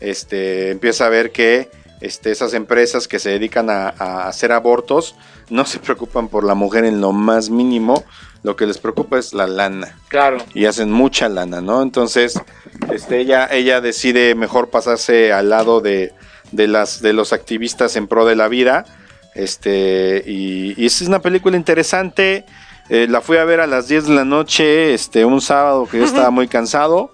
Este, 0.00 0.70
empieza 0.70 1.06
a 1.06 1.08
ver 1.08 1.30
que 1.30 1.68
este, 2.00 2.32
esas 2.32 2.54
empresas 2.54 3.06
que 3.06 3.18
se 3.20 3.30
dedican 3.30 3.70
a, 3.70 3.94
a 3.96 4.28
hacer 4.28 4.50
abortos 4.50 5.14
no 5.50 5.64
se 5.64 5.78
preocupan 5.78 6.28
por 6.28 6.42
la 6.44 6.54
mujer 6.54 6.84
en 6.84 7.00
lo 7.00 7.12
más 7.12 7.50
mínimo, 7.50 8.02
lo 8.42 8.56
que 8.56 8.66
les 8.66 8.78
preocupa 8.78 9.18
es 9.18 9.32
la 9.34 9.46
lana 9.46 9.96
Claro. 10.08 10.38
y 10.54 10.64
hacen 10.64 10.90
mucha 10.90 11.28
lana, 11.28 11.60
¿no? 11.60 11.80
Entonces, 11.82 12.40
este, 12.92 13.20
ella, 13.20 13.46
ella 13.52 13.80
decide 13.80 14.34
mejor 14.34 14.70
pasarse 14.70 15.32
al 15.32 15.50
lado 15.50 15.80
de, 15.80 16.12
de 16.50 16.66
las, 16.66 17.00
de 17.02 17.12
los 17.12 17.32
activistas 17.32 17.94
en 17.94 18.08
pro 18.08 18.24
de 18.26 18.34
la 18.34 18.48
vida. 18.48 18.84
Este, 19.34 20.22
y, 20.26 20.74
y 20.82 20.86
es 20.86 21.00
una 21.02 21.20
película 21.20 21.56
interesante. 21.56 22.44
Eh, 22.88 23.06
la 23.08 23.20
fui 23.20 23.36
a 23.38 23.44
ver 23.44 23.60
a 23.60 23.66
las 23.66 23.88
10 23.88 24.06
de 24.08 24.14
la 24.14 24.24
noche, 24.24 24.92
este, 24.94 25.24
un 25.24 25.40
sábado 25.40 25.86
que 25.90 25.98
yo 25.98 26.04
estaba 26.04 26.30
muy 26.30 26.48
cansado. 26.48 27.10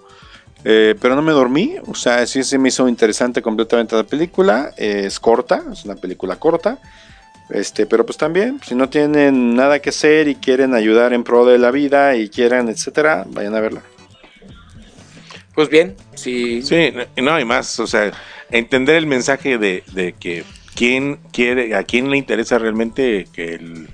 eh, 0.65 0.95
pero 1.01 1.15
no 1.15 1.21
me 1.21 1.31
dormí, 1.31 1.77
o 1.87 1.95
sea, 1.95 2.25
sí 2.27 2.43
se 2.43 2.57
me 2.57 2.67
hizo 2.69 2.87
interesante 2.89 3.41
completamente 3.41 3.95
la 3.95 4.03
película. 4.03 4.71
eh, 4.77 5.03
es 5.05 5.19
corta, 5.19 5.63
es 5.71 5.85
una 5.85 5.95
película 5.95 6.35
corta. 6.37 6.79
Este, 7.49 7.85
pero 7.85 8.05
pues 8.05 8.17
también, 8.17 8.59
si 8.63 8.75
no 8.75 8.89
tienen 8.89 9.55
nada 9.55 9.79
que 9.79 9.89
hacer 9.89 10.27
y 10.27 10.35
quieren 10.35 10.75
ayudar 10.75 11.13
en 11.13 11.23
pro 11.23 11.45
de 11.45 11.57
la 11.57 11.71
vida 11.71 12.15
y 12.15 12.29
quieren, 12.29 12.67
etcétera, 12.69 13.25
vayan 13.29 13.55
a 13.55 13.59
verla. 13.61 13.81
Pues 15.55 15.69
bien, 15.69 15.95
sí. 16.13 16.61
Sí, 16.61 16.93
no 17.17 17.33
hay 17.33 17.45
más, 17.45 17.79
o 17.79 17.87
sea, 17.87 18.11
entender 18.51 18.95
el 18.95 19.07
mensaje 19.07 19.57
de, 19.57 19.83
de 19.93 20.13
que 20.13 20.43
quién 20.79 21.19
quiere, 21.33 21.75
a 21.75 21.83
quién 21.83 22.09
le 22.09 22.15
interesa 22.15 22.57
realmente 22.57 23.27
que 23.33 23.55
el, 23.55 23.89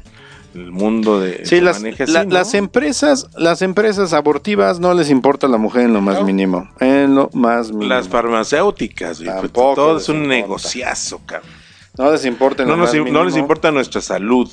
el 0.54 0.72
mundo 0.72 1.20
de 1.20 1.44
Sí, 1.44 1.60
las, 1.60 1.78
maneje 1.82 2.04
así, 2.04 2.12
la- 2.12 2.26
¿no? 2.26 2.30
las 2.30 2.54
empresas, 2.54 3.28
las 3.36 3.64
empresas 3.64 4.14
abortivas 4.14 4.80
no 4.80 4.94
les 4.94 5.10
importa 5.10 5.48
la 5.48 5.58
mujer 5.58 5.82
en 5.86 5.94
lo 5.94 6.02
más 6.02 6.20
No. 6.20 6.26
mínimo, 6.28 6.70
en 6.80 7.16
lo 7.16 7.32
más 7.34 7.72
mínimo. 7.72 7.90
Las 7.90 8.08
farmacéuticas, 8.08 9.18
Tampoco 9.24 9.74
todo 9.74 9.98
es 9.98 10.10
un 10.10 10.18
importa. 10.18 10.36
negociazo, 10.36 11.22
cabrón. 11.26 11.50
no 11.98 12.12
les 12.12 12.24
importa 12.24 12.62
en 12.62 12.70
No, 12.70 12.76
lo 12.76 12.86
no 13.12 13.24
les 13.26 13.36
importa 13.36 13.72
nuestra 13.72 14.00
salud, 14.02 14.48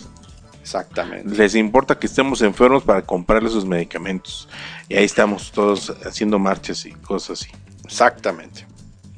Exactamente. 0.62 1.36
les 1.36 1.54
importa 1.54 1.98
que 1.98 2.06
estemos 2.06 2.40
enfermos 2.40 2.82
para 2.82 3.02
comprarle 3.02 3.50
sus 3.50 3.66
medicamentos. 3.66 4.48
Y 4.88 4.94
ahí 4.94 5.04
estamos 5.04 5.52
todos 5.52 5.92
haciendo 6.06 6.38
marchas 6.38 6.86
y 6.86 6.92
cosas 6.92 7.42
así. 7.42 7.50
Exactamente. 7.84 8.64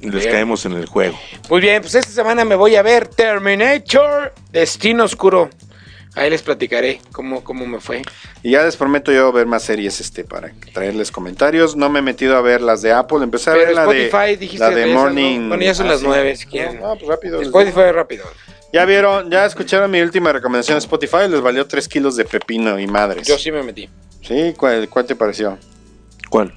Y 0.01 0.09
les 0.09 0.21
Bien. 0.23 0.31
caemos 0.35 0.65
en 0.65 0.73
el 0.73 0.85
juego. 0.85 1.17
Muy 1.49 1.61
bien, 1.61 1.81
pues 1.81 1.95
esta 1.95 2.11
semana 2.11 2.43
me 2.45 2.55
voy 2.55 2.75
a 2.75 2.81
ver 2.81 3.07
Terminator 3.07 4.33
Destino 4.51 5.05
Oscuro. 5.05 5.49
Ahí 6.15 6.29
les 6.29 6.41
platicaré 6.43 7.01
cómo, 7.11 7.43
cómo 7.43 7.65
me 7.65 7.79
fue. 7.81 8.01
Y 8.41 8.51
ya 8.51 8.63
les 8.63 8.77
prometo 8.77 9.11
yo 9.11 9.31
ver 9.33 9.47
más 9.47 9.63
series 9.63 9.99
este 9.99 10.23
para 10.23 10.51
traerles 10.73 11.11
comentarios. 11.11 11.75
No 11.75 11.89
me 11.89 11.99
he 11.99 12.01
metido 12.01 12.37
a 12.37 12.41
ver 12.41 12.61
las 12.61 12.81
de 12.81 12.93
Apple, 12.93 13.17
empecé 13.21 13.49
a 13.49 13.53
Pero 13.53 13.65
ver 13.65 13.75
la 13.75 13.81
Spotify 13.83 14.31
de 14.31 14.37
dijiste 14.37 14.59
la 14.65 14.69
de 14.69 14.81
esas, 14.83 14.93
¿no? 14.93 14.99
Morning. 15.01 15.47
Bueno, 15.49 15.63
ya 15.63 15.73
son 15.73 15.87
Ah, 15.87 15.89
las 15.89 15.99
sí. 15.99 16.05
nueve, 16.07 16.35
si 16.37 16.45
quieren. 16.45 16.79
No, 16.79 16.95
pues 16.95 17.07
rápido. 17.07 17.41
Spotify 17.41 17.91
rápido. 17.91 18.23
Ya 18.71 18.85
vieron, 18.85 19.29
ya 19.29 19.45
escucharon 19.45 19.91
mi 19.91 20.01
última 20.01 20.31
recomendación 20.31 20.75
de 20.75 20.79
Spotify, 20.79 21.27
les 21.29 21.41
valió 21.41 21.65
3 21.67 21.87
kilos 21.87 22.15
de 22.15 22.23
pepino 22.25 22.79
y 22.79 22.87
madres. 22.87 23.27
Yo 23.27 23.37
sí 23.37 23.51
me 23.51 23.63
metí. 23.63 23.89
Sí, 24.21 24.53
¿cuál, 24.57 24.87
cuál 24.89 25.05
te 25.05 25.15
pareció? 25.15 25.57
¿Cuál? 26.29 26.53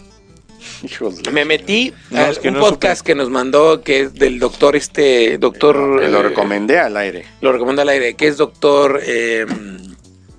Me 1.32 1.44
metí 1.44 1.92
No, 2.10 2.20
a 2.20 2.30
es 2.30 2.38
que 2.38 2.48
un 2.48 2.54
no 2.54 2.60
podcast 2.60 3.04
que 3.04 3.14
nos 3.14 3.30
mandó, 3.30 3.82
que 3.82 4.00
es 4.02 4.14
del 4.14 4.38
doctor 4.38 4.76
este, 4.76 5.38
doctor... 5.38 5.76
Me 6.00 6.08
lo 6.08 6.20
eh, 6.20 6.22
recomendé 6.24 6.78
al 6.78 6.96
aire. 6.96 7.24
Lo 7.40 7.52
recomiendo 7.52 7.82
al 7.82 7.88
aire, 7.88 8.14
que 8.14 8.26
es 8.28 8.36
doctor... 8.36 9.00
eh, 9.04 9.46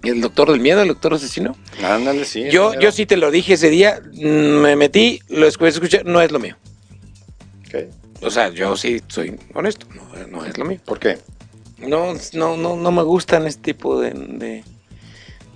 el 0.04 0.22
doctor 0.22 0.50
del 0.52 0.62
miedo, 0.62 0.82
el 0.82 0.88
doctor 0.88 1.14
asesino. 1.14 1.58
Ándale, 1.84 2.24
sí. 2.24 2.46
Yo, 2.50 2.74
yo 2.80 2.92
sí 2.94 3.06
te 3.06 3.18
lo 3.18 3.32
dije 3.32 3.56
ese 3.56 3.70
día, 3.70 4.02
me 4.14 4.76
metí, 4.78 5.20
lo 5.28 5.46
escuché, 5.46 5.70
escuché, 5.72 6.02
no 6.06 6.22
es 6.22 6.32
lo 6.32 6.40
mío. 6.40 6.56
O 8.22 8.30
sea, 8.32 8.50
yo 8.50 8.76
sí 8.76 9.02
soy 9.08 9.38
honesto, 9.54 9.86
no, 9.94 10.28
no 10.28 10.46
es 10.46 10.58
lo 10.58 10.66
mío. 10.66 10.80
¿Por 10.86 11.00
qué? 11.00 11.18
No, 11.80 12.14
no, 12.34 12.58
no, 12.58 12.76
no 12.78 12.92
me 12.92 13.04
gustan 13.04 13.46
este 13.48 13.74
tipo 13.74 14.00
de... 14.00 14.12
de 14.12 14.64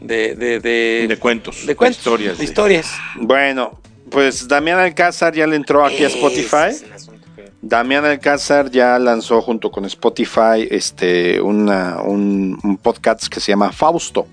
de, 0.02 0.36
de, 0.36 0.60
de, 0.60 1.06
De 1.08 1.18
cuentos. 1.18 1.66
de 1.66 1.76
cuentos, 1.78 2.00
historias. 2.00 2.38
de- 2.38 2.44
historias. 2.44 2.92
Bueno, 3.16 3.80
pues 4.14 4.48
Damián 4.48 4.80
Alcázar 4.80 5.34
ya 5.34 5.48
le 5.48 5.56
entró 5.56 5.86
aquí 5.86 6.04
a 6.06 6.08
Spotify. 6.08 6.70
Es 6.70 6.86
Damián 7.62 8.06
Alcázar 8.06 8.70
ya 8.70 9.00
lanzó 9.00 9.42
junto 9.42 9.72
con 9.72 9.86
Spotify 9.86 10.68
este, 10.70 11.42
una, 11.42 12.02
un, 12.02 12.60
un 12.62 12.78
podcast 12.78 13.28
que 13.28 13.40
se 13.40 13.52
llama 13.52 13.72
Fausto. 13.72 14.28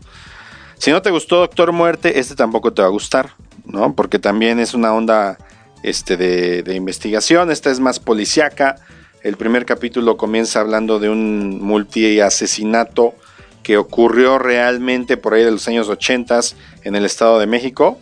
Si 0.78 0.90
no 0.90 1.00
te 1.00 1.10
gustó 1.10 1.36
Doctor 1.36 1.72
Muerte, 1.72 2.18
este 2.18 2.34
tampoco 2.34 2.72
te 2.72 2.82
va 2.82 2.88
a 2.88 2.90
gustar, 2.90 3.30
¿no? 3.64 3.94
Porque 3.94 4.18
también 4.18 4.58
es 4.58 4.74
una 4.74 4.92
onda 4.92 5.38
este, 5.82 6.16
de, 6.16 6.62
de 6.62 6.74
investigación, 6.74 7.50
esta 7.50 7.70
es 7.70 7.80
más 7.80 8.00
policíaca. 8.00 8.76
El 9.22 9.36
primer 9.36 9.64
capítulo 9.64 10.16
comienza 10.16 10.60
hablando 10.60 10.98
de 10.98 11.08
un 11.08 11.62
multi-asesinato 11.62 13.14
que 13.62 13.76
ocurrió 13.76 14.38
realmente 14.38 15.16
por 15.16 15.34
ahí 15.34 15.44
de 15.44 15.50
los 15.52 15.68
años 15.68 15.88
80 15.88 16.40
en 16.82 16.96
el 16.96 17.04
Estado 17.04 17.38
de 17.38 17.46
México, 17.46 17.98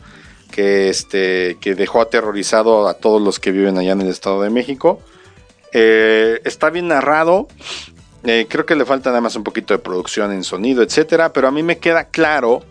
que, 0.50 0.88
este, 0.88 1.56
que 1.60 1.74
dejó 1.74 2.00
aterrorizado 2.00 2.88
a 2.88 2.94
todos 2.94 3.20
los 3.20 3.38
que 3.38 3.52
viven 3.52 3.78
allá 3.78 3.92
en 3.92 4.00
el 4.00 4.08
Estado 4.08 4.42
de 4.42 4.50
México. 4.50 5.00
Eh, 5.72 6.40
está 6.44 6.70
bien 6.70 6.88
narrado. 6.88 7.48
eh, 8.24 8.46
creo 8.48 8.66
que 8.66 8.74
le 8.74 8.84
falta 8.84 9.10
nada 9.10 9.20
más 9.20 9.36
un 9.36 9.44
poquito 9.44 9.74
de 9.74 9.78
producción 9.78 10.32
en 10.32 10.44
sonido, 10.44 10.82
etcétera. 10.82 11.32
Pero 11.32 11.48
a 11.48 11.50
mí 11.50 11.62
me 11.62 11.78
queda 11.78 12.04
claro 12.04 12.62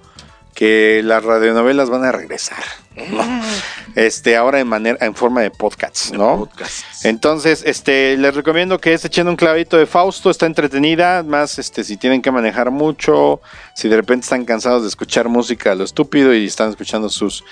que 0.53 1.01
las 1.03 1.23
radionovelas 1.23 1.89
van 1.89 2.03
a 2.03 2.11
regresar. 2.11 2.63
¿No? 3.11 3.41
Este, 3.95 4.35
ahora 4.35 4.59
en 4.59 4.67
manera, 4.67 4.95
en 5.01 5.15
forma 5.15 5.41
de 5.41 5.49
podcasts, 5.49 6.11
¿no? 6.11 6.37
Podcasts. 6.37 7.03
Entonces, 7.03 7.63
este, 7.65 8.15
les 8.15 8.35
recomiendo 8.35 8.79
que 8.79 8.95
se 8.95 9.07
echen 9.07 9.27
un 9.27 9.35
clavito 9.35 9.75
de 9.75 9.87
Fausto, 9.87 10.29
está 10.29 10.45
entretenida, 10.45 11.23
más 11.23 11.57
este, 11.57 11.83
si 11.83 11.97
tienen 11.97 12.21
que 12.21 12.29
manejar 12.29 12.69
mucho, 12.69 13.41
si 13.73 13.89
de 13.89 13.95
repente 13.95 14.25
están 14.25 14.45
cansados 14.45 14.83
de 14.83 14.89
escuchar 14.89 15.29
música 15.29 15.71
a 15.71 15.75
lo 15.75 15.83
estúpido 15.83 16.31
y 16.35 16.45
están 16.45 16.69
escuchando 16.69 17.09
sus 17.09 17.43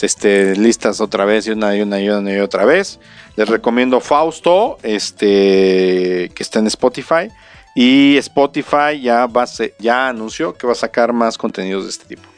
este, 0.00 0.54
listas 0.54 1.00
otra 1.00 1.24
vez 1.24 1.48
y 1.48 1.50
una 1.50 1.74
y 1.74 1.82
una 1.82 2.00
y 2.00 2.08
una 2.08 2.32
y 2.32 2.38
otra 2.38 2.64
vez, 2.64 3.00
les 3.34 3.48
recomiendo 3.48 3.98
Fausto, 3.98 4.78
este, 4.84 6.30
que 6.32 6.42
está 6.42 6.60
en 6.60 6.68
Spotify. 6.68 7.28
Y 7.74 8.16
Spotify 8.18 9.00
ya, 9.00 9.26
va 9.26 9.46
ya 9.78 10.08
anunció 10.08 10.54
que 10.54 10.66
va 10.66 10.72
a 10.72 10.76
sacar 10.76 11.12
más 11.12 11.38
contenidos 11.38 11.84
de 11.84 11.90
este 11.90 12.06
tipo. 12.06 12.28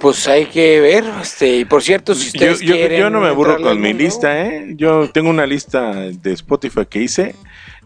Pues 0.00 0.28
hay 0.28 0.46
que 0.46 0.80
ver, 0.80 1.04
este, 1.20 1.56
y 1.58 1.64
por 1.64 1.82
cierto, 1.82 2.14
si 2.14 2.28
ustedes 2.28 2.60
yo, 2.60 2.74
quieren... 2.74 3.00
yo 3.00 3.10
no 3.10 3.20
me 3.20 3.28
aburro 3.28 3.60
con 3.60 3.80
mi 3.80 3.92
lista, 3.92 4.46
¿eh? 4.46 4.74
Yo 4.76 5.10
tengo 5.10 5.28
una 5.28 5.44
lista 5.44 5.92
de 5.92 6.32
Spotify 6.32 6.86
que 6.86 7.02
hice, 7.02 7.34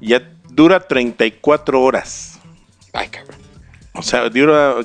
ya 0.00 0.22
dura 0.50 0.80
34 0.80 1.80
horas. 1.80 2.38
Ay, 2.92 3.08
cabrón. 3.08 3.38
O 3.94 4.02
sea, 4.02 4.28
dura 4.28 4.76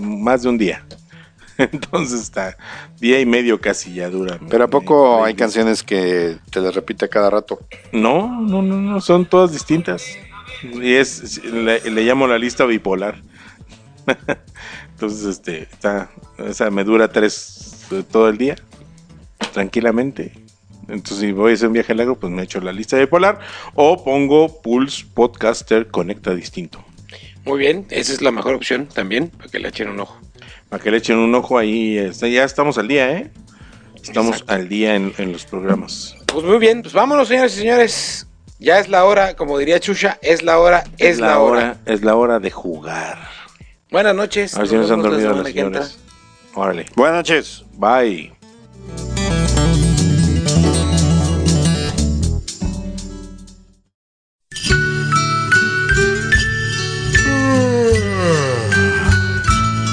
más 0.00 0.42
de 0.42 0.48
un 0.48 0.58
día. 0.58 0.84
Entonces 1.58 2.20
está 2.20 2.56
día 3.00 3.20
y 3.20 3.26
medio 3.26 3.60
casi 3.60 3.94
ya 3.94 4.08
dura. 4.08 4.38
Pero 4.48 4.64
¿a 4.64 4.68
mi 4.68 4.70
poco 4.70 5.24
hay 5.24 5.34
canciones 5.34 5.82
que 5.82 6.36
te 6.50 6.60
las 6.60 6.74
repite 6.74 7.08
cada 7.08 7.30
rato? 7.30 7.58
No, 7.92 8.40
no, 8.40 8.62
no, 8.62 8.76
no, 8.76 9.00
son 9.00 9.26
todas 9.26 9.52
distintas. 9.52 10.16
Y 10.62 10.94
es, 10.94 11.42
le, 11.44 11.90
le 11.90 12.02
llamo 12.02 12.26
la 12.26 12.38
lista 12.38 12.64
bipolar. 12.64 13.20
Entonces, 14.98 15.26
este, 15.26 15.62
está, 15.62 16.10
esa 16.38 16.72
me 16.72 16.82
dura 16.82 17.12
tres 17.12 17.86
eh, 17.92 18.02
todo 18.10 18.28
el 18.28 18.36
día, 18.36 18.56
tranquilamente. 19.52 20.32
Entonces, 20.88 21.18
si 21.18 21.30
voy 21.30 21.52
a 21.52 21.54
hacer 21.54 21.68
un 21.68 21.74
viaje 21.74 21.94
largo, 21.94 22.16
pues 22.16 22.32
me 22.32 22.42
echo 22.42 22.60
la 22.60 22.72
lista 22.72 22.98
bipolar 22.98 23.38
o 23.74 24.02
pongo 24.02 24.60
Pulse 24.60 25.06
Podcaster 25.14 25.86
Conecta 25.86 26.34
Distinto. 26.34 26.84
Muy 27.44 27.60
bien, 27.60 27.86
esa 27.90 28.12
es 28.12 28.22
la 28.22 28.32
mejor 28.32 28.56
opción 28.56 28.88
también, 28.88 29.28
para 29.28 29.48
que 29.48 29.60
le 29.60 29.68
echen 29.68 29.88
un 29.88 30.00
ojo. 30.00 30.18
Para 30.68 30.82
que 30.82 30.90
le 30.90 30.96
echen 30.96 31.18
un 31.18 31.32
ojo 31.32 31.58
ahí, 31.58 31.96
este, 31.96 32.32
ya 32.32 32.42
estamos 32.42 32.76
al 32.76 32.88
día, 32.88 33.12
¿eh? 33.12 33.30
Estamos 34.02 34.32
Exacto. 34.32 34.54
al 34.54 34.68
día 34.68 34.96
en, 34.96 35.14
en 35.16 35.30
los 35.30 35.44
programas. 35.44 36.16
Pues 36.26 36.44
muy 36.44 36.58
bien, 36.58 36.82
pues 36.82 36.92
vámonos, 36.92 37.28
señores 37.28 37.54
y 37.56 37.60
señores. 37.60 38.26
Ya 38.58 38.80
es 38.80 38.88
la 38.88 39.04
hora, 39.04 39.36
como 39.36 39.58
diría 39.58 39.78
Chucha, 39.78 40.18
es 40.22 40.42
la 40.42 40.58
hora, 40.58 40.82
es, 40.98 41.20
la, 41.20 41.38
hora. 41.38 41.76
Es 41.86 42.02
la 42.02 42.16
hora 42.16 42.40
de 42.40 42.50
jugar. 42.50 43.37
Buenas 43.90 44.14
noches. 44.14 44.54
A 44.54 44.60
ver 44.60 44.68
si 44.68 44.74
nos 44.76 44.90
han 44.90 45.02
dormido 45.02 45.32
las 45.34 45.46
señoras. 45.46 45.98
Órale. 46.54 46.86
Buenas 46.94 47.16
noches. 47.16 47.64
Bye. 47.74 48.32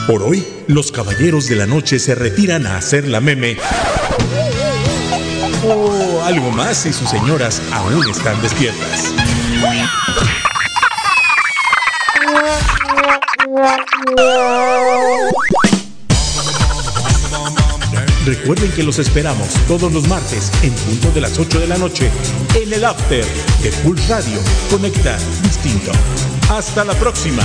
Por 0.08 0.22
hoy, 0.22 0.46
los 0.68 0.92
caballeros 0.92 1.48
de 1.48 1.56
la 1.56 1.66
noche 1.66 1.98
se 1.98 2.14
retiran 2.14 2.68
a 2.68 2.78
hacer 2.78 3.08
la 3.08 3.22
meme. 3.22 3.58
O 5.68 6.22
algo 6.24 6.52
más 6.52 6.78
si 6.78 6.94
sus 6.94 7.10
señoras 7.10 7.62
aún 7.72 8.08
están 8.10 8.40
despiertas. 8.42 9.14
Recuerden 18.26 18.72
que 18.72 18.84
los 18.84 18.98
esperamos 18.98 19.50
todos 19.68 19.92
los 19.94 20.08
martes 20.08 20.52
en 20.64 20.74
punto 20.74 21.12
de 21.12 21.22
las 21.22 21.38
8 21.38 21.60
de 21.60 21.68
la 21.68 21.78
noche 21.78 22.10
en 22.56 22.74
el 22.74 22.84
After 22.84 23.24
de 23.62 23.72
Pulse 23.84 24.08
Radio. 24.08 24.40
Conecta 24.72 25.18
distinto. 25.44 25.92
Hasta 26.50 26.84
la 26.84 26.94
próxima. 26.94 27.44